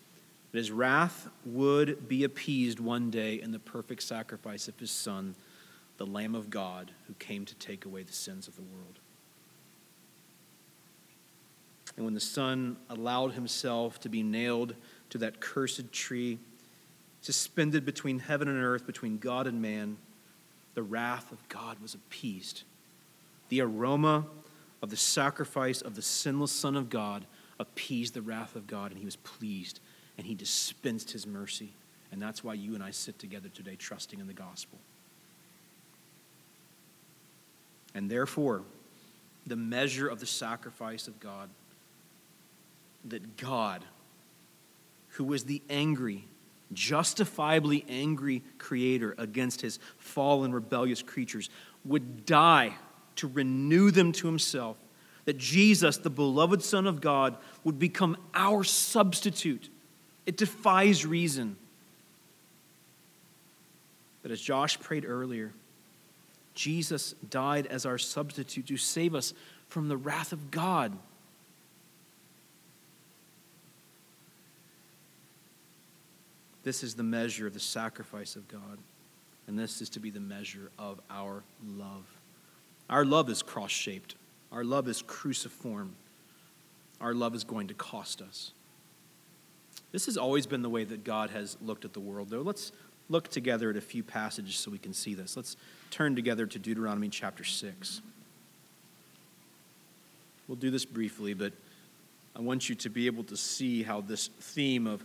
that 0.52 0.58
his 0.58 0.70
wrath 0.70 1.28
would 1.44 2.08
be 2.08 2.24
appeased 2.24 2.80
one 2.80 3.10
day 3.10 3.40
in 3.40 3.52
the 3.52 3.58
perfect 3.58 4.02
sacrifice 4.02 4.68
of 4.68 4.78
his 4.78 4.90
Son, 4.90 5.34
the 5.96 6.06
Lamb 6.06 6.34
of 6.34 6.48
God, 6.48 6.90
who 7.06 7.14
came 7.14 7.44
to 7.44 7.54
take 7.56 7.84
away 7.84 8.02
the 8.02 8.12
sins 8.12 8.48
of 8.48 8.56
the 8.56 8.62
world. 8.62 8.98
And 11.96 12.04
when 12.04 12.14
the 12.14 12.20
Son 12.20 12.76
allowed 12.88 13.32
himself 13.32 13.98
to 14.00 14.08
be 14.08 14.22
nailed 14.22 14.74
to 15.10 15.18
that 15.18 15.40
cursed 15.40 15.92
tree, 15.92 16.38
suspended 17.28 17.84
between 17.84 18.20
heaven 18.20 18.48
and 18.48 18.64
earth, 18.64 18.86
between 18.86 19.18
God 19.18 19.46
and 19.46 19.60
man, 19.60 19.98
the 20.72 20.82
wrath 20.82 21.30
of 21.30 21.46
God 21.50 21.78
was 21.78 21.92
appeased. 21.92 22.62
The 23.50 23.60
aroma 23.60 24.24
of 24.80 24.88
the 24.88 24.96
sacrifice 24.96 25.82
of 25.82 25.94
the 25.94 26.00
sinless 26.00 26.50
Son 26.50 26.74
of 26.74 26.88
God 26.88 27.26
appeased 27.58 28.14
the 28.14 28.22
wrath 28.22 28.56
of 28.56 28.66
God, 28.66 28.92
and 28.92 28.98
he 28.98 29.04
was 29.04 29.16
pleased, 29.16 29.80
and 30.16 30.26
he 30.26 30.34
dispensed 30.34 31.10
his 31.10 31.26
mercy. 31.26 31.74
And 32.10 32.22
that's 32.22 32.42
why 32.42 32.54
you 32.54 32.74
and 32.74 32.82
I 32.82 32.92
sit 32.92 33.18
together 33.18 33.50
today, 33.50 33.76
trusting 33.76 34.18
in 34.18 34.26
the 34.26 34.32
gospel. 34.32 34.78
And 37.94 38.10
therefore, 38.10 38.62
the 39.46 39.56
measure 39.56 40.08
of 40.08 40.18
the 40.18 40.26
sacrifice 40.26 41.06
of 41.06 41.20
God 41.20 41.50
that 43.04 43.36
God, 43.36 43.84
who 45.10 45.24
was 45.24 45.44
the 45.44 45.60
angry, 45.68 46.24
justifiably 46.72 47.84
angry 47.88 48.42
creator 48.58 49.14
against 49.18 49.60
his 49.60 49.78
fallen, 49.98 50.52
rebellious 50.52 51.02
creatures, 51.02 51.50
would 51.84 52.26
die 52.26 52.74
to 53.16 53.28
renew 53.28 53.90
them 53.90 54.12
to 54.12 54.26
himself. 54.26 54.76
That 55.24 55.38
Jesus, 55.38 55.98
the 55.98 56.10
beloved 56.10 56.62
Son 56.62 56.86
of 56.86 57.00
God, 57.00 57.36
would 57.64 57.78
become 57.78 58.16
our 58.34 58.64
substitute. 58.64 59.68
It 60.24 60.36
defies 60.36 61.04
reason. 61.04 61.56
But 64.22 64.30
as 64.30 64.40
Josh 64.40 64.78
prayed 64.80 65.04
earlier, 65.06 65.52
Jesus 66.54 67.14
died 67.30 67.66
as 67.66 67.86
our 67.86 67.98
substitute 67.98 68.66
to 68.66 68.76
save 68.76 69.14
us 69.14 69.32
from 69.68 69.88
the 69.88 69.96
wrath 69.96 70.32
of 70.32 70.50
God. 70.50 70.92
This 76.68 76.84
is 76.84 76.94
the 76.94 77.02
measure 77.02 77.46
of 77.46 77.54
the 77.54 77.60
sacrifice 77.60 78.36
of 78.36 78.46
God, 78.46 78.76
and 79.46 79.58
this 79.58 79.80
is 79.80 79.88
to 79.88 80.00
be 80.00 80.10
the 80.10 80.20
measure 80.20 80.70
of 80.78 81.00
our 81.08 81.42
love. 81.66 82.04
Our 82.90 83.06
love 83.06 83.30
is 83.30 83.42
cross 83.42 83.70
shaped, 83.70 84.16
our 84.52 84.62
love 84.64 84.86
is 84.86 85.00
cruciform, 85.00 85.94
our 87.00 87.14
love 87.14 87.34
is 87.34 87.42
going 87.42 87.68
to 87.68 87.74
cost 87.74 88.20
us. 88.20 88.52
This 89.92 90.04
has 90.04 90.18
always 90.18 90.46
been 90.46 90.60
the 90.60 90.68
way 90.68 90.84
that 90.84 91.04
God 91.04 91.30
has 91.30 91.56
looked 91.62 91.86
at 91.86 91.94
the 91.94 92.00
world, 92.00 92.28
though. 92.28 92.42
Let's 92.42 92.70
look 93.08 93.28
together 93.28 93.70
at 93.70 93.76
a 93.78 93.80
few 93.80 94.02
passages 94.02 94.56
so 94.56 94.70
we 94.70 94.76
can 94.76 94.92
see 94.92 95.14
this. 95.14 95.38
Let's 95.38 95.56
turn 95.90 96.14
together 96.14 96.46
to 96.46 96.58
Deuteronomy 96.58 97.08
chapter 97.08 97.44
6. 97.44 98.02
We'll 100.46 100.56
do 100.56 100.70
this 100.70 100.84
briefly, 100.84 101.32
but 101.32 101.54
I 102.36 102.42
want 102.42 102.68
you 102.68 102.74
to 102.74 102.90
be 102.90 103.06
able 103.06 103.24
to 103.24 103.38
see 103.38 103.82
how 103.82 104.02
this 104.02 104.28
theme 104.38 104.86
of 104.86 105.02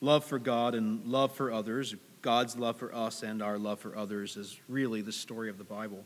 love 0.00 0.24
for 0.24 0.38
God 0.38 0.74
and 0.74 1.04
love 1.06 1.32
for 1.32 1.52
others, 1.52 1.94
God's 2.22 2.56
love 2.56 2.76
for 2.76 2.94
us 2.94 3.22
and 3.22 3.42
our 3.42 3.58
love 3.58 3.80
for 3.80 3.96
others, 3.96 4.36
is 4.36 4.58
really 4.68 5.02
the 5.02 5.12
story 5.12 5.50
of 5.50 5.58
the 5.58 5.64
Bible. 5.64 6.04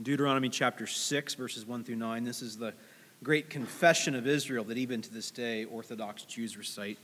Deuteronomy 0.00 0.48
chapter 0.48 0.86
6, 0.86 1.34
verses 1.34 1.66
1 1.66 1.84
through 1.84 1.96
9, 1.96 2.24
this 2.24 2.42
is 2.42 2.56
the 2.56 2.72
great 3.22 3.50
confession 3.50 4.14
of 4.14 4.26
Israel 4.28 4.62
that 4.64 4.78
even 4.78 5.02
to 5.02 5.12
this 5.12 5.30
day 5.30 5.64
Orthodox 5.64 6.22
Jews 6.22 6.56
recite. 6.56 6.98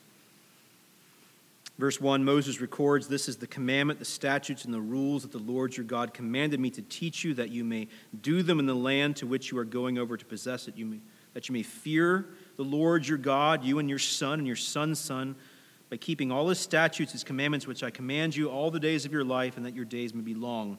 Verse 1.76 2.00
1 2.00 2.24
Moses 2.24 2.60
records, 2.60 3.08
This 3.08 3.28
is 3.28 3.36
the 3.36 3.48
commandment, 3.48 3.98
the 3.98 4.04
statutes, 4.04 4.64
and 4.64 4.72
the 4.72 4.80
rules 4.80 5.22
that 5.22 5.32
the 5.32 5.38
Lord 5.38 5.76
your 5.76 5.84
God 5.84 6.14
commanded 6.14 6.60
me 6.60 6.70
to 6.70 6.82
teach 6.82 7.24
you, 7.24 7.34
that 7.34 7.50
you 7.50 7.64
may 7.64 7.88
do 8.22 8.44
them 8.44 8.60
in 8.60 8.66
the 8.66 8.74
land 8.74 9.16
to 9.16 9.26
which 9.26 9.50
you 9.50 9.58
are 9.58 9.64
going 9.64 9.98
over 9.98 10.16
to 10.16 10.24
possess 10.24 10.68
it, 10.68 10.76
you 10.76 10.86
may, 10.86 10.98
that 11.32 11.48
you 11.48 11.52
may 11.52 11.64
fear 11.64 12.26
the 12.56 12.62
Lord 12.62 13.06
your 13.06 13.18
God, 13.18 13.64
you 13.64 13.78
and 13.78 13.88
your 13.88 13.98
son 13.98 14.38
and 14.38 14.46
your 14.46 14.56
son's 14.56 14.98
son, 14.98 15.36
by 15.90 15.96
keeping 15.96 16.32
all 16.32 16.48
his 16.48 16.58
statutes, 16.58 17.12
his 17.12 17.24
commandments, 17.24 17.66
which 17.66 17.82
I 17.82 17.90
command 17.90 18.34
you 18.34 18.48
all 18.48 18.70
the 18.70 18.80
days 18.80 19.04
of 19.04 19.12
your 19.12 19.24
life, 19.24 19.56
and 19.56 19.66
that 19.66 19.74
your 19.74 19.84
days 19.84 20.14
may 20.14 20.22
be 20.22 20.34
long. 20.34 20.78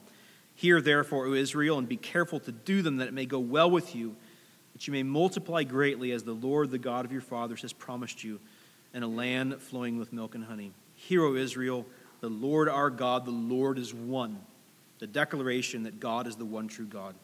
Hear 0.54 0.80
therefore, 0.80 1.26
O 1.26 1.34
Israel, 1.34 1.78
and 1.78 1.88
be 1.88 1.96
careful 1.96 2.40
to 2.40 2.52
do 2.52 2.82
them, 2.82 2.96
that 2.96 3.08
it 3.08 3.14
may 3.14 3.26
go 3.26 3.38
well 3.38 3.70
with 3.70 3.94
you, 3.94 4.16
that 4.72 4.86
you 4.86 4.92
may 4.92 5.02
multiply 5.02 5.62
greatly, 5.62 6.12
as 6.12 6.22
the 6.22 6.32
Lord, 6.32 6.70
the 6.70 6.78
God 6.78 7.04
of 7.04 7.12
your 7.12 7.20
fathers, 7.20 7.62
has 7.62 7.72
promised 7.72 8.24
you, 8.24 8.40
in 8.94 9.02
a 9.02 9.08
land 9.08 9.60
flowing 9.60 9.98
with 9.98 10.12
milk 10.12 10.34
and 10.34 10.44
honey. 10.44 10.72
Hear, 10.94 11.22
O 11.24 11.34
Israel, 11.34 11.86
the 12.20 12.30
Lord 12.30 12.68
our 12.68 12.90
God, 12.90 13.26
the 13.26 13.30
Lord 13.30 13.78
is 13.78 13.92
one. 13.92 14.40
The 14.98 15.06
declaration 15.06 15.82
that 15.82 16.00
God 16.00 16.26
is 16.26 16.36
the 16.36 16.46
one 16.46 16.68
true 16.68 16.86
God. 16.86 17.14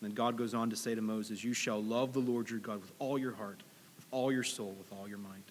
And 0.00 0.10
then 0.10 0.14
God 0.14 0.36
goes 0.36 0.54
on 0.54 0.70
to 0.70 0.76
say 0.76 0.94
to 0.94 1.02
Moses, 1.02 1.42
You 1.42 1.52
shall 1.52 1.82
love 1.82 2.12
the 2.12 2.20
Lord 2.20 2.48
your 2.48 2.60
God 2.60 2.80
with 2.80 2.92
all 2.98 3.18
your 3.18 3.32
heart, 3.32 3.60
with 3.96 4.06
all 4.12 4.30
your 4.30 4.44
soul, 4.44 4.74
with 4.78 4.92
all 4.92 5.08
your 5.08 5.18
mind. 5.18 5.42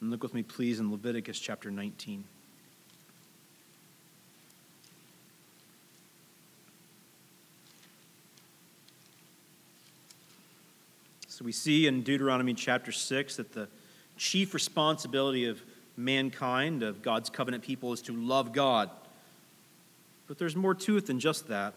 And 0.00 0.10
look 0.10 0.22
with 0.22 0.34
me, 0.34 0.42
please, 0.42 0.78
in 0.78 0.90
Leviticus 0.90 1.40
chapter 1.40 1.70
19. 1.70 2.24
So 11.28 11.44
we 11.44 11.52
see 11.52 11.86
in 11.86 12.02
Deuteronomy 12.02 12.52
chapter 12.52 12.92
6 12.92 13.36
that 13.36 13.52
the 13.52 13.68
chief 14.16 14.52
responsibility 14.52 15.46
of 15.46 15.62
mankind, 15.96 16.82
of 16.82 17.00
God's 17.00 17.30
covenant 17.30 17.62
people, 17.62 17.92
is 17.92 18.02
to 18.02 18.12
love 18.12 18.52
God. 18.52 18.90
But 20.26 20.36
there's 20.38 20.56
more 20.56 20.74
to 20.74 20.96
it 20.96 21.06
than 21.06 21.20
just 21.20 21.48
that. 21.48 21.74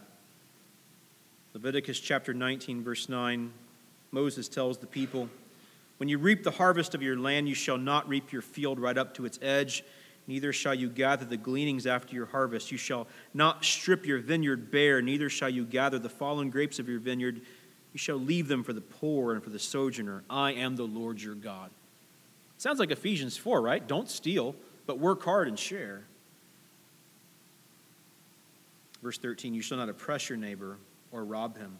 Leviticus 1.53 1.99
chapter 1.99 2.33
19, 2.33 2.81
verse 2.81 3.09
9, 3.09 3.51
Moses 4.11 4.47
tells 4.47 4.77
the 4.77 4.87
people, 4.87 5.27
When 5.97 6.07
you 6.07 6.17
reap 6.17 6.43
the 6.43 6.51
harvest 6.51 6.95
of 6.95 7.01
your 7.01 7.17
land, 7.17 7.49
you 7.49 7.55
shall 7.55 7.77
not 7.77 8.07
reap 8.07 8.31
your 8.31 8.41
field 8.41 8.79
right 8.79 8.97
up 8.97 9.13
to 9.15 9.25
its 9.25 9.37
edge, 9.41 9.83
neither 10.27 10.53
shall 10.53 10.73
you 10.73 10.87
gather 10.87 11.25
the 11.25 11.35
gleanings 11.35 11.85
after 11.85 12.15
your 12.15 12.27
harvest. 12.27 12.71
You 12.71 12.77
shall 12.77 13.05
not 13.33 13.65
strip 13.65 14.05
your 14.05 14.19
vineyard 14.19 14.71
bare, 14.71 15.01
neither 15.01 15.29
shall 15.29 15.49
you 15.49 15.65
gather 15.65 15.99
the 15.99 16.09
fallen 16.09 16.49
grapes 16.49 16.79
of 16.79 16.87
your 16.87 16.99
vineyard. 16.99 17.41
You 17.91 17.97
shall 17.97 18.17
leave 18.17 18.47
them 18.47 18.63
for 18.63 18.71
the 18.71 18.79
poor 18.79 19.33
and 19.33 19.43
for 19.43 19.49
the 19.49 19.59
sojourner. 19.59 20.23
I 20.29 20.53
am 20.53 20.77
the 20.77 20.83
Lord 20.83 21.21
your 21.21 21.35
God. 21.35 21.69
Sounds 22.57 22.79
like 22.79 22.91
Ephesians 22.91 23.35
4, 23.35 23.61
right? 23.61 23.85
Don't 23.85 24.09
steal, 24.09 24.55
but 24.85 24.99
work 24.99 25.21
hard 25.23 25.49
and 25.49 25.59
share. 25.59 26.03
Verse 29.03 29.17
13 29.17 29.53
You 29.53 29.61
shall 29.61 29.77
not 29.77 29.89
oppress 29.89 30.29
your 30.29 30.37
neighbor 30.37 30.77
or 31.11 31.23
rob 31.23 31.57
him. 31.57 31.79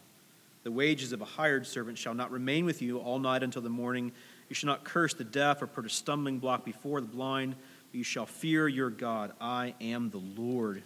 The 0.64 0.72
wages 0.72 1.12
of 1.12 1.22
a 1.22 1.26
hired 1.26 1.66
servant 1.66 1.98
shall 1.98 2.14
not 2.14 2.32
remain 2.32 2.66
with 2.66 2.82
you 2.82 3.00
all 3.00 3.20
night 3.20 3.44
until 3.44 3.62
the 3.62 3.70
morning. 3.70 4.12
You 4.50 4.56
shall 4.56 4.68
not 4.68 4.84
curse 4.84 5.14
the 5.14 5.24
deaf 5.24 5.62
or 5.62 5.68
put 5.68 5.86
a 5.86 5.90
stumbling 5.90 6.40
block 6.40 6.64
before 6.64 7.02
the 7.02 7.08
blind, 7.08 7.56
but 7.92 7.98
you 7.98 8.04
shall 8.04 8.26
fear 8.26 8.68
your 8.68 8.90
God. 8.90 9.32
I 9.42 9.74
am 9.82 10.12
the 10.12 10.22
Lord. 10.40 10.84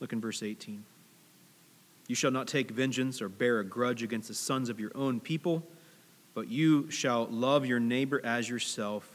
Look 0.00 0.12
in 0.12 0.20
verse 0.20 0.42
18. 0.42 0.84
You 2.08 2.14
shall 2.16 2.32
not 2.32 2.48
take 2.48 2.72
vengeance 2.72 3.22
or 3.22 3.28
bear 3.28 3.60
a 3.60 3.64
grudge 3.64 4.02
against 4.02 4.26
the 4.26 4.34
sons 4.34 4.68
of 4.68 4.80
your 4.80 4.90
own 4.96 5.20
people, 5.20 5.62
but 6.34 6.48
you 6.48 6.90
shall 6.90 7.26
love 7.26 7.66
your 7.66 7.78
neighbor 7.78 8.20
as 8.24 8.48
yourself. 8.48 9.08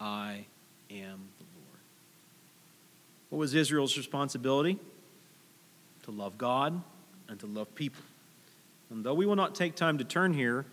I 0.00 0.46
am 0.90 1.28
the 1.38 1.44
Lord. 1.58 1.80
What 3.28 3.38
was 3.38 3.54
Israel's 3.54 3.98
responsibility? 3.98 4.78
To 6.02 6.10
love 6.10 6.38
God 6.38 6.82
and 7.28 7.38
to 7.40 7.46
love 7.46 7.74
people. 7.74 8.02
And 8.90 9.04
though 9.04 9.14
we 9.14 9.26
will 9.26 9.36
not 9.36 9.54
take 9.54 9.74
time 9.74 9.98
to 9.98 10.04
turn 10.04 10.34
here, 10.34 10.66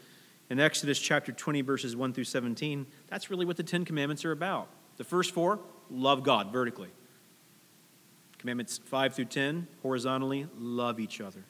in 0.49 0.59
Exodus 0.59 0.99
chapter 0.99 1.31
20, 1.31 1.61
verses 1.61 1.95
1 1.95 2.13
through 2.13 2.23
17, 2.23 2.87
that's 3.07 3.29
really 3.29 3.45
what 3.45 3.55
the 3.55 3.63
Ten 3.63 3.85
Commandments 3.85 4.25
are 4.25 4.31
about. 4.31 4.67
The 4.97 5.03
first 5.03 5.31
four, 5.31 5.59
love 5.91 6.23
God 6.23 6.51
vertically. 6.51 6.89
Commandments 8.39 8.79
5 8.85 9.13
through 9.13 9.25
10, 9.25 9.67
horizontally, 9.83 10.47
love 10.57 10.99
each 10.99 11.21
other. 11.21 11.43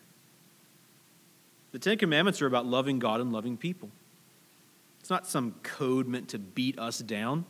The 1.71 1.79
Ten 1.79 1.97
Commandments 1.97 2.41
are 2.41 2.47
about 2.47 2.65
loving 2.65 2.99
God 2.99 3.21
and 3.21 3.31
loving 3.31 3.55
people. 3.55 3.89
It's 4.99 5.09
not 5.09 5.27
some 5.27 5.55
code 5.63 6.07
meant 6.07 6.29
to 6.29 6.39
beat 6.39 6.77
us 6.77 6.99
down. 6.99 7.45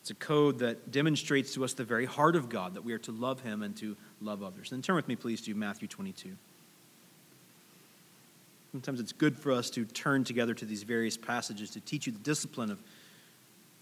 It's 0.00 0.10
a 0.10 0.14
code 0.14 0.58
that 0.58 0.90
demonstrates 0.90 1.54
to 1.54 1.64
us 1.64 1.72
the 1.72 1.84
very 1.84 2.04
heart 2.04 2.36
of 2.36 2.48
God, 2.48 2.74
that 2.74 2.84
we 2.84 2.92
are 2.92 2.98
to 2.98 3.12
love 3.12 3.40
Him 3.40 3.62
and 3.62 3.76
to 3.76 3.96
love 4.24 4.42
others. 4.42 4.72
And 4.72 4.82
turn 4.82 4.96
with 4.96 5.08
me, 5.08 5.16
please, 5.16 5.40
to 5.42 5.54
Matthew 5.54 5.88
22. 5.88 6.30
Sometimes 8.72 8.98
it's 8.98 9.12
good 9.12 9.38
for 9.38 9.52
us 9.52 9.70
to 9.70 9.84
turn 9.84 10.24
together 10.24 10.54
to 10.54 10.64
these 10.64 10.82
various 10.82 11.16
passages 11.16 11.70
to 11.70 11.80
teach 11.80 12.06
you 12.06 12.12
the 12.12 12.18
discipline 12.18 12.70
of 12.70 12.82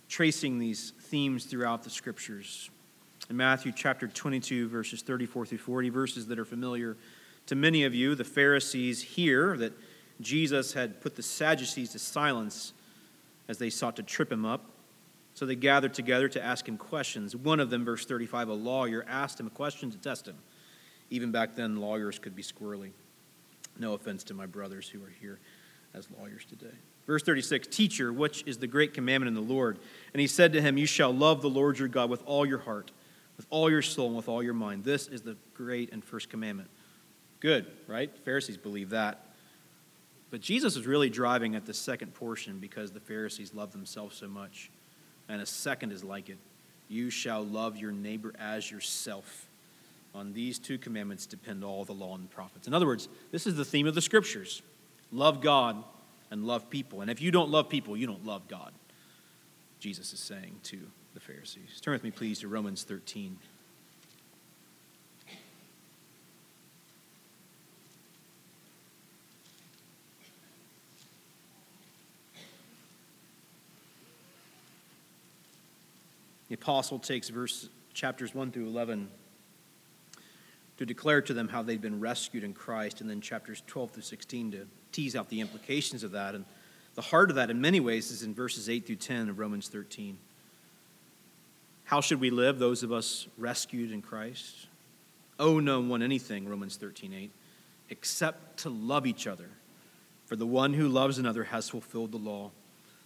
tracing 0.08 0.58
these 0.58 0.92
themes 1.00 1.44
throughout 1.44 1.82
the 1.82 1.90
scriptures 1.90 2.68
in 3.30 3.36
Matthew 3.36 3.72
chapter 3.74 4.08
22, 4.08 4.68
verses 4.68 5.00
34 5.00 5.46
through 5.46 5.58
40, 5.58 5.88
verses 5.88 6.26
that 6.26 6.38
are 6.38 6.44
familiar 6.44 6.96
to 7.46 7.54
many 7.54 7.84
of 7.84 7.94
you. 7.94 8.14
The 8.14 8.24
Pharisees 8.24 9.00
hear 9.00 9.56
that 9.56 9.72
Jesus 10.20 10.72
had 10.74 11.00
put 11.00 11.16
the 11.16 11.22
Sadducees 11.22 11.92
to 11.92 11.98
silence 11.98 12.72
as 13.48 13.58
they 13.58 13.70
sought 13.70 13.96
to 13.96 14.02
trip 14.02 14.30
him 14.30 14.44
up. 14.44 14.66
So 15.34 15.46
they 15.46 15.54
gathered 15.54 15.94
together 15.94 16.28
to 16.28 16.42
ask 16.42 16.68
him 16.68 16.76
questions. 16.76 17.34
One 17.34 17.60
of 17.60 17.70
them, 17.70 17.84
verse 17.84 18.04
35, 18.04 18.48
a 18.48 18.52
lawyer, 18.52 19.04
asked 19.08 19.40
him 19.40 19.46
a 19.46 19.50
question 19.50 19.90
to 19.90 19.98
test 19.98 20.26
him. 20.28 20.36
Even 21.10 21.30
back 21.30 21.56
then, 21.56 21.76
lawyers 21.76 22.18
could 22.18 22.36
be 22.36 22.42
squirrely. 22.42 22.90
No 23.78 23.94
offense 23.94 24.24
to 24.24 24.34
my 24.34 24.46
brothers 24.46 24.88
who 24.88 25.02
are 25.02 25.12
here 25.20 25.38
as 25.94 26.08
lawyers 26.18 26.44
today. 26.44 26.74
Verse 27.06 27.22
36 27.22 27.66
Teacher, 27.68 28.12
which 28.12 28.44
is 28.46 28.58
the 28.58 28.66
great 28.66 28.94
commandment 28.94 29.28
in 29.28 29.34
the 29.34 29.52
Lord? 29.52 29.78
And 30.12 30.20
he 30.20 30.26
said 30.26 30.52
to 30.52 30.60
him, 30.60 30.76
You 30.76 30.86
shall 30.86 31.12
love 31.12 31.40
the 31.40 31.50
Lord 31.50 31.78
your 31.78 31.88
God 31.88 32.10
with 32.10 32.22
all 32.26 32.44
your 32.44 32.58
heart 32.58 32.92
with 33.36 33.46
all 33.50 33.70
your 33.70 33.82
soul 33.82 34.08
and 34.08 34.16
with 34.16 34.28
all 34.28 34.42
your 34.42 34.54
mind. 34.54 34.84
This 34.84 35.08
is 35.08 35.22
the 35.22 35.36
great 35.54 35.92
and 35.92 36.04
first 36.04 36.30
commandment. 36.30 36.68
Good, 37.40 37.66
right? 37.86 38.10
Pharisees 38.24 38.56
believe 38.56 38.90
that. 38.90 39.26
But 40.30 40.40
Jesus 40.40 40.76
is 40.76 40.86
really 40.86 41.10
driving 41.10 41.54
at 41.54 41.66
the 41.66 41.74
second 41.74 42.14
portion 42.14 42.58
because 42.58 42.92
the 42.92 43.00
Pharisees 43.00 43.52
love 43.52 43.72
themselves 43.72 44.16
so 44.16 44.28
much. 44.28 44.70
And 45.28 45.40
a 45.40 45.46
second 45.46 45.92
is 45.92 46.04
like 46.04 46.28
it 46.28 46.38
You 46.88 47.10
shall 47.10 47.44
love 47.44 47.76
your 47.76 47.92
neighbor 47.92 48.32
as 48.38 48.70
yourself. 48.70 49.46
On 50.14 50.32
these 50.34 50.58
two 50.58 50.76
commandments 50.76 51.24
depend 51.24 51.64
all 51.64 51.84
the 51.84 51.94
law 51.94 52.14
and 52.14 52.24
the 52.24 52.28
prophets. 52.28 52.66
In 52.66 52.74
other 52.74 52.86
words, 52.86 53.08
this 53.30 53.46
is 53.46 53.56
the 53.56 53.64
theme 53.64 53.86
of 53.86 53.94
the 53.94 54.02
scriptures. 54.02 54.62
Love 55.10 55.40
God 55.40 55.82
and 56.30 56.44
love 56.44 56.68
people. 56.68 57.00
And 57.00 57.10
if 57.10 57.20
you 57.20 57.30
don't 57.30 57.50
love 57.50 57.68
people, 57.68 57.96
you 57.96 58.06
don't 58.06 58.24
love 58.26 58.46
God. 58.48 58.72
Jesus 59.80 60.12
is 60.12 60.20
saying 60.20 60.60
to 60.64 60.78
the 61.14 61.20
Pharisees. 61.20 61.80
Turn 61.80 61.92
with 61.92 62.04
me, 62.04 62.10
please, 62.10 62.40
to 62.40 62.48
Romans 62.48 62.82
13. 62.82 63.38
The 76.52 76.58
apostle 76.58 76.98
takes 76.98 77.30
verse 77.30 77.70
chapters 77.94 78.34
1 78.34 78.52
through 78.52 78.66
11 78.66 79.08
to 80.76 80.84
declare 80.84 81.22
to 81.22 81.32
them 81.32 81.48
how 81.48 81.62
they'd 81.62 81.80
been 81.80 81.98
rescued 81.98 82.44
in 82.44 82.52
Christ, 82.52 83.00
and 83.00 83.08
then 83.08 83.22
chapters 83.22 83.62
12 83.66 83.92
through 83.92 84.02
16 84.02 84.52
to 84.52 84.66
tease 84.92 85.16
out 85.16 85.30
the 85.30 85.40
implications 85.40 86.04
of 86.04 86.10
that. 86.10 86.34
And 86.34 86.44
the 86.94 87.00
heart 87.00 87.30
of 87.30 87.36
that, 87.36 87.48
in 87.48 87.62
many 87.62 87.80
ways, 87.80 88.10
is 88.10 88.22
in 88.22 88.34
verses 88.34 88.68
8 88.68 88.86
through 88.86 88.96
10 88.96 89.30
of 89.30 89.38
Romans 89.38 89.68
13. 89.68 90.18
How 91.84 92.02
should 92.02 92.20
we 92.20 92.28
live, 92.28 92.58
those 92.58 92.82
of 92.82 92.92
us 92.92 93.28
rescued 93.38 93.90
in 93.90 94.02
Christ? 94.02 94.66
Owe 95.38 95.58
no 95.58 95.80
one 95.80 96.02
anything, 96.02 96.46
Romans 96.46 96.76
13 96.76 97.14
8, 97.14 97.30
except 97.88 98.58
to 98.58 98.68
love 98.68 99.06
each 99.06 99.26
other. 99.26 99.48
For 100.26 100.36
the 100.36 100.44
one 100.46 100.74
who 100.74 100.88
loves 100.88 101.16
another 101.16 101.44
has 101.44 101.70
fulfilled 101.70 102.12
the 102.12 102.18
law. 102.18 102.50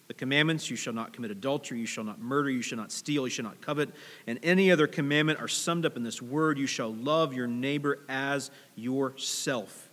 The 0.08 0.14
commandments 0.14 0.70
you 0.70 0.76
shall 0.76 0.92
not 0.92 1.12
commit 1.12 1.30
adultery, 1.30 1.80
you 1.80 1.86
shall 1.86 2.04
not 2.04 2.20
murder, 2.20 2.48
you 2.48 2.62
shall 2.62 2.78
not 2.78 2.92
steal, 2.92 3.24
you 3.24 3.30
shall 3.30 3.44
not 3.44 3.60
covet, 3.60 3.90
and 4.26 4.38
any 4.42 4.70
other 4.70 4.86
commandment 4.86 5.40
are 5.40 5.48
summed 5.48 5.84
up 5.84 5.96
in 5.96 6.04
this 6.04 6.22
word 6.22 6.58
you 6.58 6.66
shall 6.66 6.94
love 6.94 7.34
your 7.34 7.48
neighbor 7.48 7.98
as 8.08 8.50
yourself. 8.76 9.88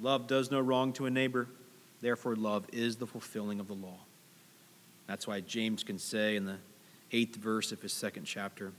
Love 0.00 0.28
does 0.28 0.50
no 0.50 0.60
wrong 0.60 0.92
to 0.92 1.06
a 1.06 1.10
neighbor, 1.10 1.48
therefore, 2.00 2.36
love 2.36 2.66
is 2.72 2.96
the 2.96 3.06
fulfilling 3.06 3.58
of 3.58 3.66
the 3.66 3.74
law. 3.74 3.98
That's 5.08 5.26
why 5.26 5.40
James 5.40 5.82
can 5.82 5.98
say 5.98 6.36
in 6.36 6.44
the 6.44 6.58
eighth 7.10 7.36
verse 7.36 7.72
of 7.72 7.82
his 7.82 7.92
second 7.92 8.24
chapter 8.24 8.72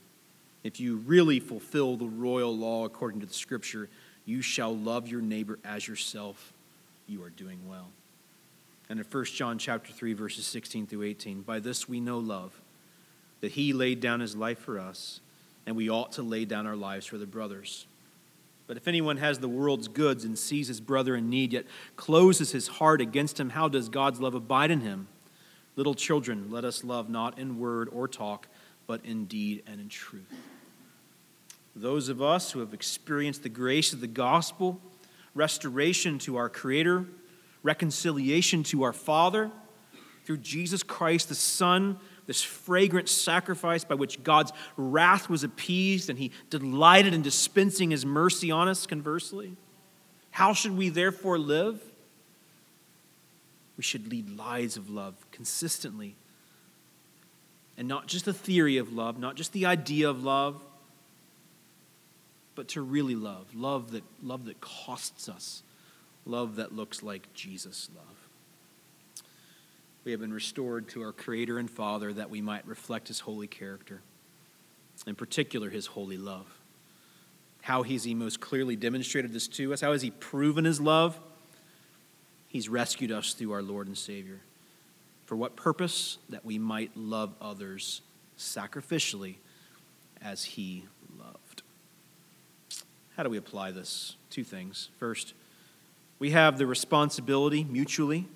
if 0.64 0.80
you 0.80 0.98
really 0.98 1.40
fulfill 1.40 1.96
the 1.96 2.08
royal 2.08 2.56
law 2.56 2.86
according 2.86 3.22
to 3.22 3.26
the 3.26 3.34
scripture, 3.34 3.90
you 4.26 4.42
shall 4.42 4.76
love 4.76 5.08
your 5.08 5.22
neighbor 5.22 5.58
as 5.64 5.88
yourself. 5.88 6.54
You 7.08 7.24
are 7.24 7.30
doing 7.30 7.60
well. 7.68 7.88
And 8.90 9.00
in 9.00 9.06
1 9.06 9.26
John 9.26 9.60
chapter 9.60 9.94
3 9.94 10.14
verses 10.14 10.48
16 10.48 10.88
through 10.88 11.04
18, 11.04 11.42
by 11.42 11.60
this 11.60 11.88
we 11.88 12.00
know 12.00 12.18
love, 12.18 12.60
that 13.42 13.52
he 13.52 13.72
laid 13.72 14.00
down 14.00 14.20
his 14.20 14.36
life 14.36 14.60
for 14.60 14.80
us, 14.80 15.20
and 15.66 15.76
we 15.76 15.90
ought 15.90 16.12
to 16.14 16.24
lay 16.24 16.44
down 16.46 16.66
our 16.66 16.76
lives 16.76 17.06
for 17.06 17.18
the 17.18 17.28
brothers. 17.28 17.86
But 18.66 18.78
if 18.78 18.88
anyone 18.88 19.18
has 19.18 19.40
the 19.40 19.48
world's 19.48 19.88
goods 19.88 20.26
and 20.26 20.38
sees 20.38 20.68
his 20.68 20.82
brother 20.82 21.16
in 21.16 21.30
need, 21.30 21.54
yet 21.54 21.66
closes 21.96 22.52
his 22.52 22.68
heart 22.68 23.02
against 23.02 23.40
him, 23.40 23.52
how 23.52 23.68
does 23.68 23.90
God's 23.90 24.20
love 24.20 24.34
abide 24.36 24.72
in 24.72 24.82
him? 24.82 25.08
Little 25.76 25.96
children, 25.96 26.52
let 26.52 26.66
us 26.66 26.84
love 26.84 27.10
not 27.10 27.40
in 27.40 27.60
word 27.60 27.90
or 27.92 28.08
talk, 28.08 28.48
but 28.86 29.06
in 29.06 29.26
deed 29.26 29.64
and 29.66 29.80
in 29.80 29.90
truth. 29.90 30.34
Those 31.76 32.10
of 32.10 32.22
us 32.22 32.52
who 32.52 32.60
have 32.60 32.74
experienced 32.74 33.44
the 33.44 33.50
grace 33.50 33.94
of 33.94 34.02
the 34.02 34.08
gospel, 34.08 34.80
restoration 35.34 36.20
to 36.20 36.36
our 36.36 36.50
Creator, 36.50 37.06
reconciliation 37.64 38.64
to 38.64 38.84
our 38.84 38.94
Father 38.94 39.52
through 40.26 40.38
Jesus 40.38 40.84
Christ, 40.84 41.30
the 41.30 41.36
Son, 41.36 41.98
this 42.28 42.44
fragrant 42.44 43.10
sacrifice 43.10 43.84
by 43.84 43.96
which 43.96 44.24
God's 44.24 44.52
wrath 44.78 45.30
was 45.30 45.44
appeased 45.44 46.10
and 46.10 46.20
he 46.20 46.32
delighted 46.50 47.14
in 47.14 47.22
dispensing 47.22 47.90
his 47.90 48.06
mercy 48.06 48.52
on 48.52 48.68
us, 48.68 48.86
conversely. 48.86 49.56
How 50.32 50.54
should 50.54 50.78
we 50.78 50.90
therefore 50.90 51.40
live? 51.40 51.82
We 53.78 53.84
should 53.84 54.08
lead 54.08 54.38
lives 54.38 54.78
of 54.78 54.90
love 54.90 55.16
consistently. 55.32 56.16
And 57.78 57.88
not 57.88 58.08
just 58.08 58.26
the 58.26 58.34
theory 58.34 58.78
of 58.78 58.94
love, 58.94 59.18
not 59.18 59.36
just 59.36 59.54
the 59.54 59.66
idea 59.66 60.10
of 60.10 60.24
love, 60.24 60.62
but 62.54 62.68
to 62.68 62.82
really 62.82 63.16
love. 63.16 63.48
Love 63.56 63.92
that, 63.92 64.04
love 64.22 64.46
that 64.46 64.62
costs 64.62 65.30
us 65.30 65.64
love 66.30 66.58
that 66.58 66.76
looks 66.76 67.04
like 67.04 67.34
Jesus' 67.34 67.90
love. 67.96 68.06
We 70.04 70.12
have 70.12 70.22
been 70.22 70.34
restored 70.34 70.88
to 70.90 71.02
our 71.02 71.12
Creator 71.12 71.60
and 71.60 71.70
Father 71.70 72.14
that 72.14 72.30
we 72.30 72.42
might 72.42 72.66
reflect 72.68 73.10
His 73.10 73.20
holy 73.20 73.48
character, 73.48 74.02
in 75.06 75.16
particular, 75.16 75.70
His 75.70 75.88
holy 75.88 76.18
love. 76.18 76.48
How 77.62 77.84
has 77.84 78.04
He 78.04 78.14
most 78.14 78.40
clearly 78.40 78.76
demonstrated 78.76 79.34
this 79.34 79.48
to 79.50 79.74
us? 79.74 79.82
How 79.82 79.92
has 79.92 80.02
He 80.02 80.12
proven 80.12 80.66
His 80.66 80.80
love? 80.80 81.20
He's 82.48 82.70
rescued 82.70 83.12
us 83.12 83.34
through 83.34 83.52
our 83.52 83.62
Lord 83.62 83.88
and 83.88 83.98
Savior. 83.98 84.40
For 85.26 85.36
what 85.36 85.56
purpose? 85.56 86.18
That 86.30 86.46
we 86.46 86.58
might 86.58 86.96
love 86.96 87.34
others 87.42 88.02
sacrificially 88.38 89.36
as 90.22 90.44
He 90.44 90.86
loved. 91.20 91.64
How 93.18 93.24
do 93.24 93.30
we 93.30 93.38
apply 93.38 93.72
this? 93.72 94.16
Two 94.30 94.44
things. 94.44 94.90
First, 94.98 95.34
we 96.20 96.32
have 96.32 96.58
the 96.58 96.68
responsibility 96.68 97.64
mutually 97.64 98.28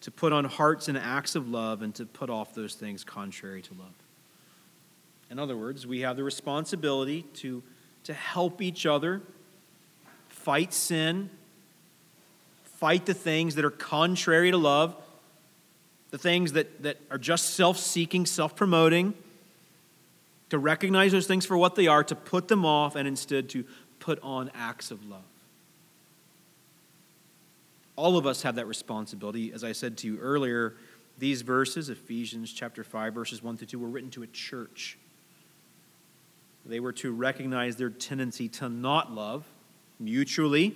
to 0.00 0.10
put 0.10 0.32
on 0.32 0.44
hearts 0.44 0.88
and 0.88 0.98
acts 0.98 1.34
of 1.34 1.48
love 1.48 1.82
and 1.82 1.94
to 1.94 2.04
put 2.04 2.28
off 2.28 2.54
those 2.54 2.74
things 2.74 3.04
contrary 3.04 3.62
to 3.62 3.74
love. 3.74 3.94
In 5.30 5.38
other 5.38 5.56
words, 5.56 5.86
we 5.86 6.00
have 6.00 6.16
the 6.16 6.24
responsibility 6.24 7.22
to, 7.34 7.62
to 8.04 8.12
help 8.12 8.60
each 8.60 8.86
other 8.86 9.22
fight 10.28 10.72
sin, 10.72 11.30
fight 12.62 13.06
the 13.06 13.14
things 13.14 13.56
that 13.56 13.64
are 13.64 13.70
contrary 13.70 14.50
to 14.50 14.56
love, 14.56 14.94
the 16.10 16.18
things 16.18 16.52
that, 16.52 16.82
that 16.82 16.98
are 17.10 17.18
just 17.18 17.54
self 17.54 17.78
seeking, 17.78 18.26
self 18.26 18.54
promoting, 18.54 19.14
to 20.50 20.58
recognize 20.58 21.10
those 21.10 21.26
things 21.26 21.44
for 21.44 21.56
what 21.56 21.74
they 21.74 21.88
are, 21.88 22.04
to 22.04 22.14
put 22.14 22.46
them 22.46 22.64
off, 22.64 22.94
and 22.94 23.08
instead 23.08 23.48
to 23.48 23.64
put 23.98 24.20
on 24.22 24.50
acts 24.54 24.92
of 24.92 25.04
love. 25.04 25.24
All 27.96 28.18
of 28.18 28.26
us 28.26 28.42
have 28.42 28.56
that 28.56 28.66
responsibility. 28.66 29.52
As 29.52 29.64
I 29.64 29.72
said 29.72 29.96
to 29.98 30.06
you 30.06 30.18
earlier, 30.18 30.74
these 31.18 31.42
verses, 31.42 31.88
Ephesians 31.88 32.52
chapter 32.52 32.84
5, 32.84 33.14
verses 33.14 33.42
1 33.42 33.56
through 33.56 33.66
2, 33.68 33.78
were 33.78 33.88
written 33.88 34.10
to 34.10 34.22
a 34.22 34.26
church. 34.26 34.98
They 36.66 36.80
were 36.80 36.92
to 36.94 37.12
recognize 37.12 37.76
their 37.76 37.90
tendency 37.90 38.48
to 38.50 38.68
not 38.68 39.12
love 39.12 39.46
mutually, 39.98 40.74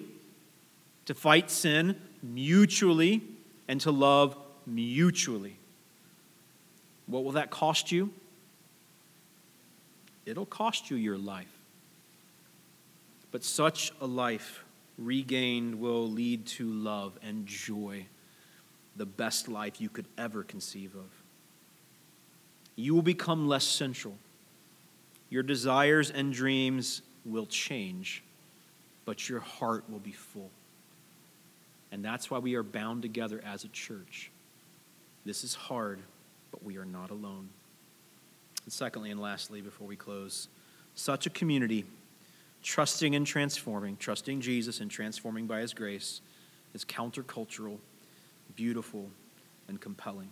to 1.05 1.15
fight 1.15 1.51
sin 1.51 2.01
mutually, 2.23 3.23
and 3.69 3.81
to 3.83 3.91
love 3.91 4.37
mutually. 4.67 5.57
What 7.07 7.25
will 7.25 7.33
that 7.33 7.51
cost 7.51 7.93
you? 7.93 8.13
It'll 10.25 10.47
cost 10.47 10.91
you 10.91 10.97
your 10.97 11.19
life. 11.19 11.53
But 13.31 13.45
such 13.45 13.93
a 14.01 14.07
life 14.07 14.65
regained 15.01 15.81
will 15.81 16.09
lead 16.09 16.47
to 16.47 16.71
love 16.71 17.19
and 17.23 17.47
joy, 17.47 18.07
the 18.97 19.07
best 19.07 19.49
life 19.49 19.81
you 19.81 19.89
could 19.89 20.07
ever 20.19 20.43
conceive 20.43 20.95
of. 20.95 21.11
You 22.77 22.95
will 22.95 23.03
become 23.03 23.49
less 23.49 23.65
central. 23.65 24.17
Your 25.31 25.43
desires 25.43 26.11
and 26.11 26.33
dreams 26.33 27.03
will 27.25 27.47
change, 27.47 28.23
but 29.05 29.29
your 29.29 29.41
heart 29.41 29.85
will 29.91 29.99
be 29.99 30.13
full. 30.13 30.51
And 31.93 32.05
that's 32.05 32.31
why 32.31 32.39
we 32.39 32.55
are 32.55 32.63
bound 32.63 33.03
together 33.03 33.43
as 33.45 33.65
a 33.65 33.69
church. 33.69 34.31
This 35.25 35.45
is 35.45 35.55
hard, 35.55 36.01
but 36.51 36.63
we 36.63 36.77
are 36.77 36.85
not 36.85 37.11
alone. 37.11 37.49
And 38.65 38.73
secondly, 38.73 39.11
and 39.11 39.21
lastly, 39.21 39.61
before 39.61 39.87
we 39.87 39.97
close, 39.97 40.49
such 40.95 41.27
a 41.27 41.31
community 41.31 41.85
trusting 42.63 43.15
and 43.15 43.27
transforming, 43.27 43.97
trusting 43.97 44.41
Jesus 44.41 44.81
and 44.81 44.91
transforming 44.91 45.47
by 45.47 45.61
his 45.61 45.75
grace 45.75 46.21
is 46.75 46.85
countercultural, 46.85 47.79
beautiful, 48.55 49.11
and 49.69 49.81
compelling. 49.81 50.31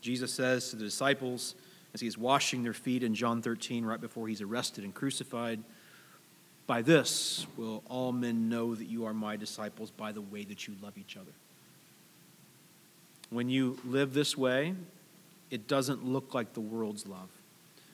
Jesus 0.00 0.32
says 0.32 0.70
to 0.70 0.76
the 0.76 0.84
disciples 0.84 1.54
as 1.94 2.00
he 2.00 2.06
is 2.06 2.16
washing 2.16 2.62
their 2.62 2.72
feet 2.72 3.02
in 3.02 3.14
John 3.14 3.42
13, 3.42 3.84
right 3.84 4.00
before 4.00 4.26
he's 4.28 4.40
arrested 4.40 4.84
and 4.84 4.94
crucified, 4.94 5.62
By 6.66 6.82
this 6.82 7.46
will 7.56 7.82
all 7.88 8.12
men 8.12 8.48
know 8.48 8.74
that 8.74 8.86
you 8.86 9.04
are 9.04 9.14
my 9.14 9.36
disciples 9.36 9.90
by 9.90 10.12
the 10.12 10.22
way 10.22 10.44
that 10.44 10.66
you 10.66 10.74
love 10.82 10.96
each 10.96 11.16
other. 11.16 11.32
When 13.30 13.48
you 13.48 13.78
live 13.84 14.14
this 14.14 14.36
way, 14.36 14.74
it 15.50 15.68
doesn't 15.68 16.04
look 16.04 16.34
like 16.34 16.54
the 16.54 16.60
world's 16.60 17.06
love. 17.06 17.28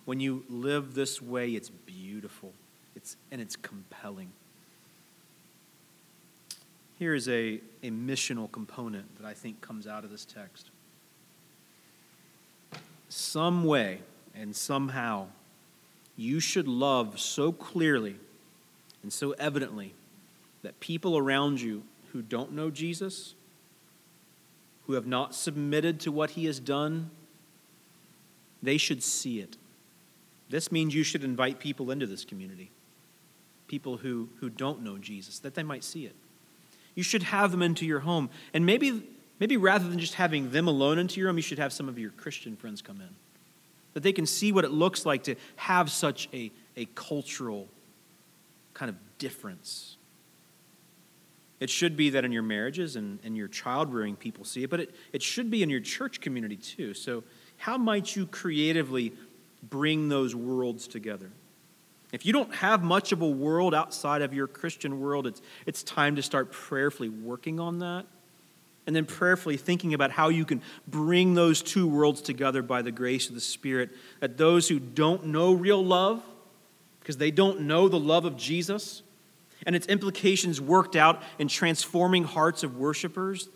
When 0.04 0.20
you 0.20 0.44
live 0.48 0.94
this 0.94 1.20
way, 1.20 1.50
it's 1.50 1.68
beautiful 1.70 2.54
it's, 2.96 3.16
and 3.30 3.40
it's 3.40 3.56
compelling. 3.56 4.30
Here 6.98 7.14
is 7.14 7.28
a, 7.28 7.60
a 7.82 7.90
missional 7.90 8.50
component 8.50 9.16
that 9.18 9.26
I 9.26 9.34
think 9.34 9.60
comes 9.60 9.86
out 9.86 10.04
of 10.04 10.10
this 10.10 10.24
text. 10.24 10.70
Some 13.08 13.64
way 13.64 14.00
and 14.34 14.54
somehow, 14.54 15.26
you 16.16 16.40
should 16.40 16.66
love 16.66 17.20
so 17.20 17.52
clearly 17.52 18.16
and 19.02 19.12
so 19.12 19.32
evidently 19.32 19.94
that 20.62 20.80
people 20.80 21.16
around 21.16 21.60
you 21.60 21.84
who 22.12 22.22
don't 22.22 22.52
know 22.52 22.70
Jesus 22.70 23.34
who 24.88 24.94
have 24.94 25.06
not 25.06 25.34
submitted 25.34 26.00
to 26.00 26.10
what 26.10 26.30
he 26.30 26.46
has 26.46 26.58
done, 26.58 27.10
they 28.62 28.78
should 28.78 29.02
see 29.02 29.38
it. 29.38 29.58
This 30.48 30.72
means 30.72 30.94
you 30.94 31.02
should 31.02 31.22
invite 31.22 31.60
people 31.60 31.90
into 31.90 32.06
this 32.06 32.24
community, 32.24 32.70
people 33.68 33.98
who, 33.98 34.28
who 34.40 34.50
don't 34.50 34.82
know 34.82 34.98
Jesus, 34.98 35.38
that 35.40 35.54
they 35.54 35.62
might 35.62 35.84
see 35.84 36.06
it. 36.06 36.16
You 36.94 37.04
should 37.04 37.22
have 37.22 37.52
them 37.52 37.62
into 37.62 37.86
your 37.86 38.00
home. 38.00 38.30
And 38.52 38.66
maybe, 38.66 39.04
maybe 39.38 39.56
rather 39.56 39.88
than 39.88 40.00
just 40.00 40.14
having 40.14 40.50
them 40.50 40.66
alone 40.66 40.98
into 40.98 41.20
your 41.20 41.28
home, 41.28 41.36
you 41.36 41.42
should 41.42 41.60
have 41.60 41.72
some 41.72 41.88
of 41.88 41.98
your 41.98 42.10
Christian 42.10 42.56
friends 42.56 42.82
come 42.82 43.00
in. 43.00 43.10
That 43.94 44.02
they 44.02 44.12
can 44.12 44.26
see 44.26 44.50
what 44.50 44.64
it 44.64 44.72
looks 44.72 45.06
like 45.06 45.22
to 45.24 45.36
have 45.56 45.90
such 45.90 46.28
a, 46.32 46.50
a 46.76 46.86
cultural 46.94 47.68
kind 48.74 48.88
of 48.88 48.96
difference. 49.18 49.96
It 51.60 51.70
should 51.70 51.96
be 51.96 52.10
that 52.10 52.24
in 52.24 52.32
your 52.32 52.42
marriages 52.42 52.96
and, 52.96 53.18
and 53.24 53.36
your 53.36 53.48
child 53.48 53.92
rearing, 53.92 54.16
people 54.16 54.44
see 54.44 54.62
it, 54.62 54.70
but 54.70 54.80
it, 54.80 54.94
it 55.12 55.22
should 55.22 55.50
be 55.50 55.62
in 55.62 55.70
your 55.70 55.80
church 55.80 56.20
community 56.20 56.56
too. 56.56 56.94
So, 56.94 57.24
how 57.56 57.76
might 57.76 58.14
you 58.14 58.26
creatively 58.26 59.12
bring 59.68 60.08
those 60.08 60.34
worlds 60.34 60.86
together? 60.86 61.30
If 62.12 62.24
you 62.24 62.32
don't 62.32 62.54
have 62.54 62.82
much 62.82 63.12
of 63.12 63.20
a 63.20 63.28
world 63.28 63.74
outside 63.74 64.22
of 64.22 64.32
your 64.32 64.46
Christian 64.46 65.00
world, 65.00 65.26
it's, 65.26 65.42
it's 65.66 65.82
time 65.82 66.16
to 66.16 66.22
start 66.22 66.52
prayerfully 66.52 67.08
working 67.08 67.60
on 67.60 67.80
that. 67.80 68.06
And 68.86 68.96
then 68.96 69.04
prayerfully 69.04 69.58
thinking 69.58 69.92
about 69.92 70.10
how 70.10 70.30
you 70.30 70.46
can 70.46 70.62
bring 70.86 71.34
those 71.34 71.60
two 71.60 71.86
worlds 71.86 72.22
together 72.22 72.62
by 72.62 72.80
the 72.80 72.90
grace 72.90 73.28
of 73.28 73.34
the 73.34 73.40
Spirit. 73.40 73.90
That 74.20 74.38
those 74.38 74.66
who 74.68 74.78
don't 74.78 75.26
know 75.26 75.52
real 75.52 75.84
love, 75.84 76.22
because 77.00 77.18
they 77.18 77.30
don't 77.30 77.62
know 77.62 77.88
the 77.88 78.00
love 78.00 78.24
of 78.24 78.38
Jesus 78.38 79.02
and 79.66 79.76
its 79.76 79.86
implications 79.88 80.58
worked 80.58 80.96
out 80.96 81.22
in 81.38 81.48
transforming 81.48 82.24
hearts 82.24 82.62
of 82.62 82.78
worshipers, 82.78 83.50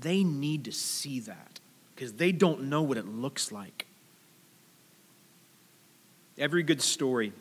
they 0.00 0.24
need 0.24 0.64
to 0.64 0.72
see 0.72 1.20
that 1.20 1.60
because 1.94 2.14
they 2.14 2.32
don't 2.32 2.62
know 2.62 2.80
what 2.80 2.96
it 2.96 3.06
looks 3.06 3.52
like. 3.52 3.86
Every 6.38 6.62
good 6.62 6.80
story, 6.80 7.32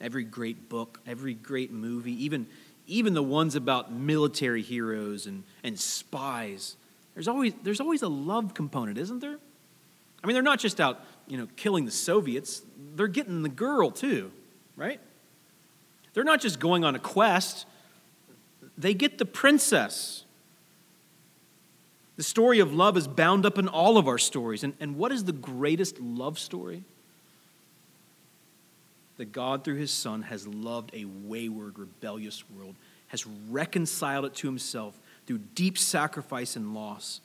every 0.00 0.24
great 0.24 0.68
book, 0.68 1.00
every 1.06 1.34
great 1.34 1.72
movie, 1.72 2.24
even, 2.24 2.46
even 2.86 3.14
the 3.14 3.22
ones 3.22 3.54
about 3.54 3.92
military 3.92 4.62
heroes 4.62 5.26
and, 5.26 5.44
and 5.62 5.78
spies, 5.78 6.76
there's 7.14 7.28
always, 7.28 7.52
there's 7.62 7.80
always 7.80 8.02
a 8.02 8.08
love 8.08 8.54
component, 8.54 8.98
isn't 8.98 9.20
there? 9.20 9.38
I 10.22 10.26
mean, 10.26 10.34
they're 10.34 10.42
not 10.42 10.58
just 10.58 10.80
out, 10.80 11.00
you 11.26 11.38
know, 11.38 11.48
killing 11.56 11.84
the 11.84 11.90
Soviets, 11.90 12.62
they're 12.94 13.08
getting 13.08 13.42
the 13.42 13.48
girl 13.48 13.90
too, 13.90 14.30
right? 14.76 15.00
They're 16.12 16.24
not 16.24 16.40
just 16.40 16.60
going 16.60 16.84
on 16.84 16.94
a 16.94 16.98
quest, 16.98 17.66
they 18.76 18.94
get 18.94 19.18
the 19.18 19.24
princess. 19.24 20.24
The 22.16 22.22
story 22.22 22.58
of 22.58 22.74
love 22.74 22.96
is 22.98 23.08
bound 23.08 23.46
up 23.46 23.56
in 23.58 23.66
all 23.66 23.96
of 23.96 24.06
our 24.06 24.18
stories. 24.18 24.62
And, 24.62 24.74
and 24.78 24.96
what 24.96 25.10
is 25.10 25.24
the 25.24 25.32
greatest 25.32 26.00
love 26.00 26.38
story? 26.38 26.84
That 29.20 29.32
God, 29.32 29.64
through 29.64 29.76
his 29.76 29.90
Son, 29.90 30.22
has 30.22 30.46
loved 30.46 30.92
a 30.94 31.04
wayward, 31.04 31.78
rebellious 31.78 32.42
world, 32.48 32.74
has 33.08 33.26
reconciled 33.26 34.24
it 34.24 34.34
to 34.36 34.46
himself 34.46 34.98
through 35.26 35.40
deep 35.54 35.76
sacrifice 35.76 36.56
and 36.56 36.72
loss, 36.72 37.20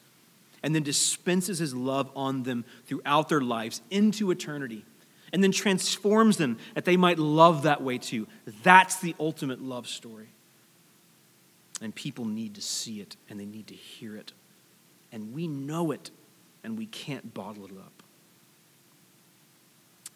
and 0.61 0.75
then 0.75 0.83
dispenses 0.83 1.57
his 1.57 1.73
love 1.73 2.11
on 2.13 2.43
them 2.43 2.65
throughout 2.85 3.29
their 3.29 3.39
lives 3.39 3.81
into 3.89 4.29
eternity, 4.29 4.83
and 5.31 5.41
then 5.41 5.53
transforms 5.53 6.35
them 6.35 6.57
that 6.73 6.83
they 6.83 6.97
might 6.97 7.17
love 7.17 7.63
that 7.63 7.81
way 7.81 7.97
too. 7.97 8.27
That's 8.61 8.99
the 8.99 9.15
ultimate 9.17 9.61
love 9.61 9.87
story. 9.87 10.27
And 11.81 11.95
people 11.95 12.25
need 12.25 12.55
to 12.55 12.61
see 12.61 12.99
it 12.99 13.15
and 13.29 13.39
they 13.39 13.45
need 13.45 13.67
to 13.67 13.73
hear 13.73 14.17
it. 14.17 14.33
And 15.13 15.33
we 15.33 15.47
know 15.47 15.91
it, 15.91 16.11
and 16.61 16.77
we 16.77 16.87
can't 16.87 17.33
bottle 17.33 17.65
it 17.65 17.71
up. 17.71 18.03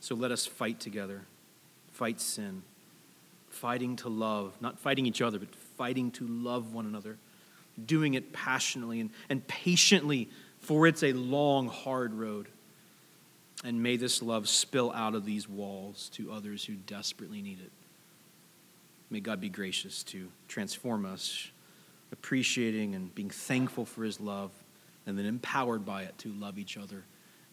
So 0.02 0.14
let 0.14 0.32
us 0.32 0.46
fight 0.46 0.82
together 0.82 1.22
fight 2.00 2.22
sin, 2.22 2.64
fighting 3.50 3.98
to 3.98 4.08
love, 4.08 4.54
not 4.62 4.80
fighting 4.80 5.06
each 5.06 5.22
other, 5.22 5.38
but 5.38 5.54
fighting 5.54 6.12
to 6.12 6.26
love 6.26 6.74
one 6.74 6.86
another, 6.86 7.18
doing 7.86 8.14
it 8.14 8.32
passionately 8.32 9.02
and, 9.02 9.10
and 9.28 9.46
patiently, 9.50 10.30
for 10.60 10.88
it's 10.88 11.04
a 11.04 11.12
long, 11.12 11.68
hard 11.68 12.14
road. 12.14 12.48
And 13.66 13.84
may 13.84 13.98
this 13.98 14.22
love 14.22 14.48
spill 14.48 14.94
out 14.94 15.14
of 15.14 15.26
these 15.26 15.50
walls 15.50 16.10
to 16.14 16.32
others 16.32 16.64
who 16.64 16.76
desperately 16.76 17.42
need 17.42 17.60
it. 17.60 17.72
May 19.10 19.20
God 19.20 19.42
be 19.42 19.50
gracious 19.50 20.02
to 20.04 20.30
transform 20.48 21.06
us, 21.06 21.50
appreciating 22.14 22.96
and 22.96 23.14
being 23.14 23.30
thankful 23.30 23.84
for 23.84 24.06
his 24.06 24.22
love, 24.22 24.52
and 25.06 25.18
then 25.18 25.26
empowered 25.26 25.86
by 25.86 26.04
it 26.04 26.18
to 26.20 26.32
love 26.32 26.58
each 26.58 26.78
other 26.78 27.04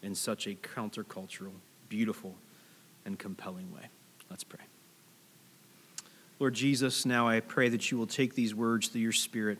in 0.01 0.15
such 0.15 0.47
a 0.47 0.51
countercultural, 0.51 1.51
beautiful, 1.89 2.33
and 3.03 3.19
compelling 3.19 3.73
way. 3.73 3.89
Let's 4.29 4.43
pray. 4.43 4.59
Lord 6.39 6.53
Jesus, 6.53 7.05
now 7.05 7.27
I 7.27 7.39
pray 7.39 7.69
that 7.69 7.89
you 7.89 7.97
will 7.97 8.07
take 8.07 8.35
these 8.35 8.53
words 8.53 8.89
through 8.89 9.01
your 9.01 9.11
Spirit 9.11 9.57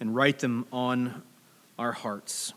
and 0.00 0.14
write 0.14 0.38
them 0.40 0.66
on 0.72 1.22
our 1.78 1.92
hearts. 1.92 2.52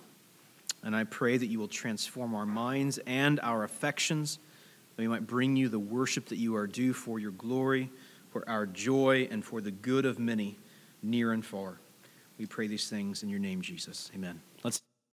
And 0.83 0.95
I 0.95 1.05
pray 1.05 1.38
that 1.38 1.47
you 1.47 1.59
will 1.59 1.67
transform 1.67 2.35
our 2.35 2.45
minds 2.45 2.99
and 3.05 3.39
our 3.41 3.63
affections, 3.63 4.39
that 4.95 5.01
we 5.01 5.07
might 5.07 5.25
bring 5.25 5.55
you 5.55 5.69
the 5.69 5.79
worship 5.79 6.25
that 6.27 6.38
you 6.38 6.55
are 6.55 6.67
due 6.67 6.93
for 6.93 7.19
your 7.19 7.31
glory, 7.31 7.89
for 8.31 8.47
our 8.49 8.65
joy, 8.65 9.27
and 9.31 9.43
for 9.43 9.61
the 9.61 9.71
good 9.71 10.05
of 10.05 10.19
many, 10.19 10.57
near 11.01 11.31
and 11.31 11.45
far. 11.45 11.79
We 12.38 12.45
pray 12.45 12.67
these 12.67 12.89
things 12.89 13.23
in 13.23 13.29
your 13.29 13.39
name, 13.39 13.61
Jesus. 13.61 14.11
Amen. 14.13 14.41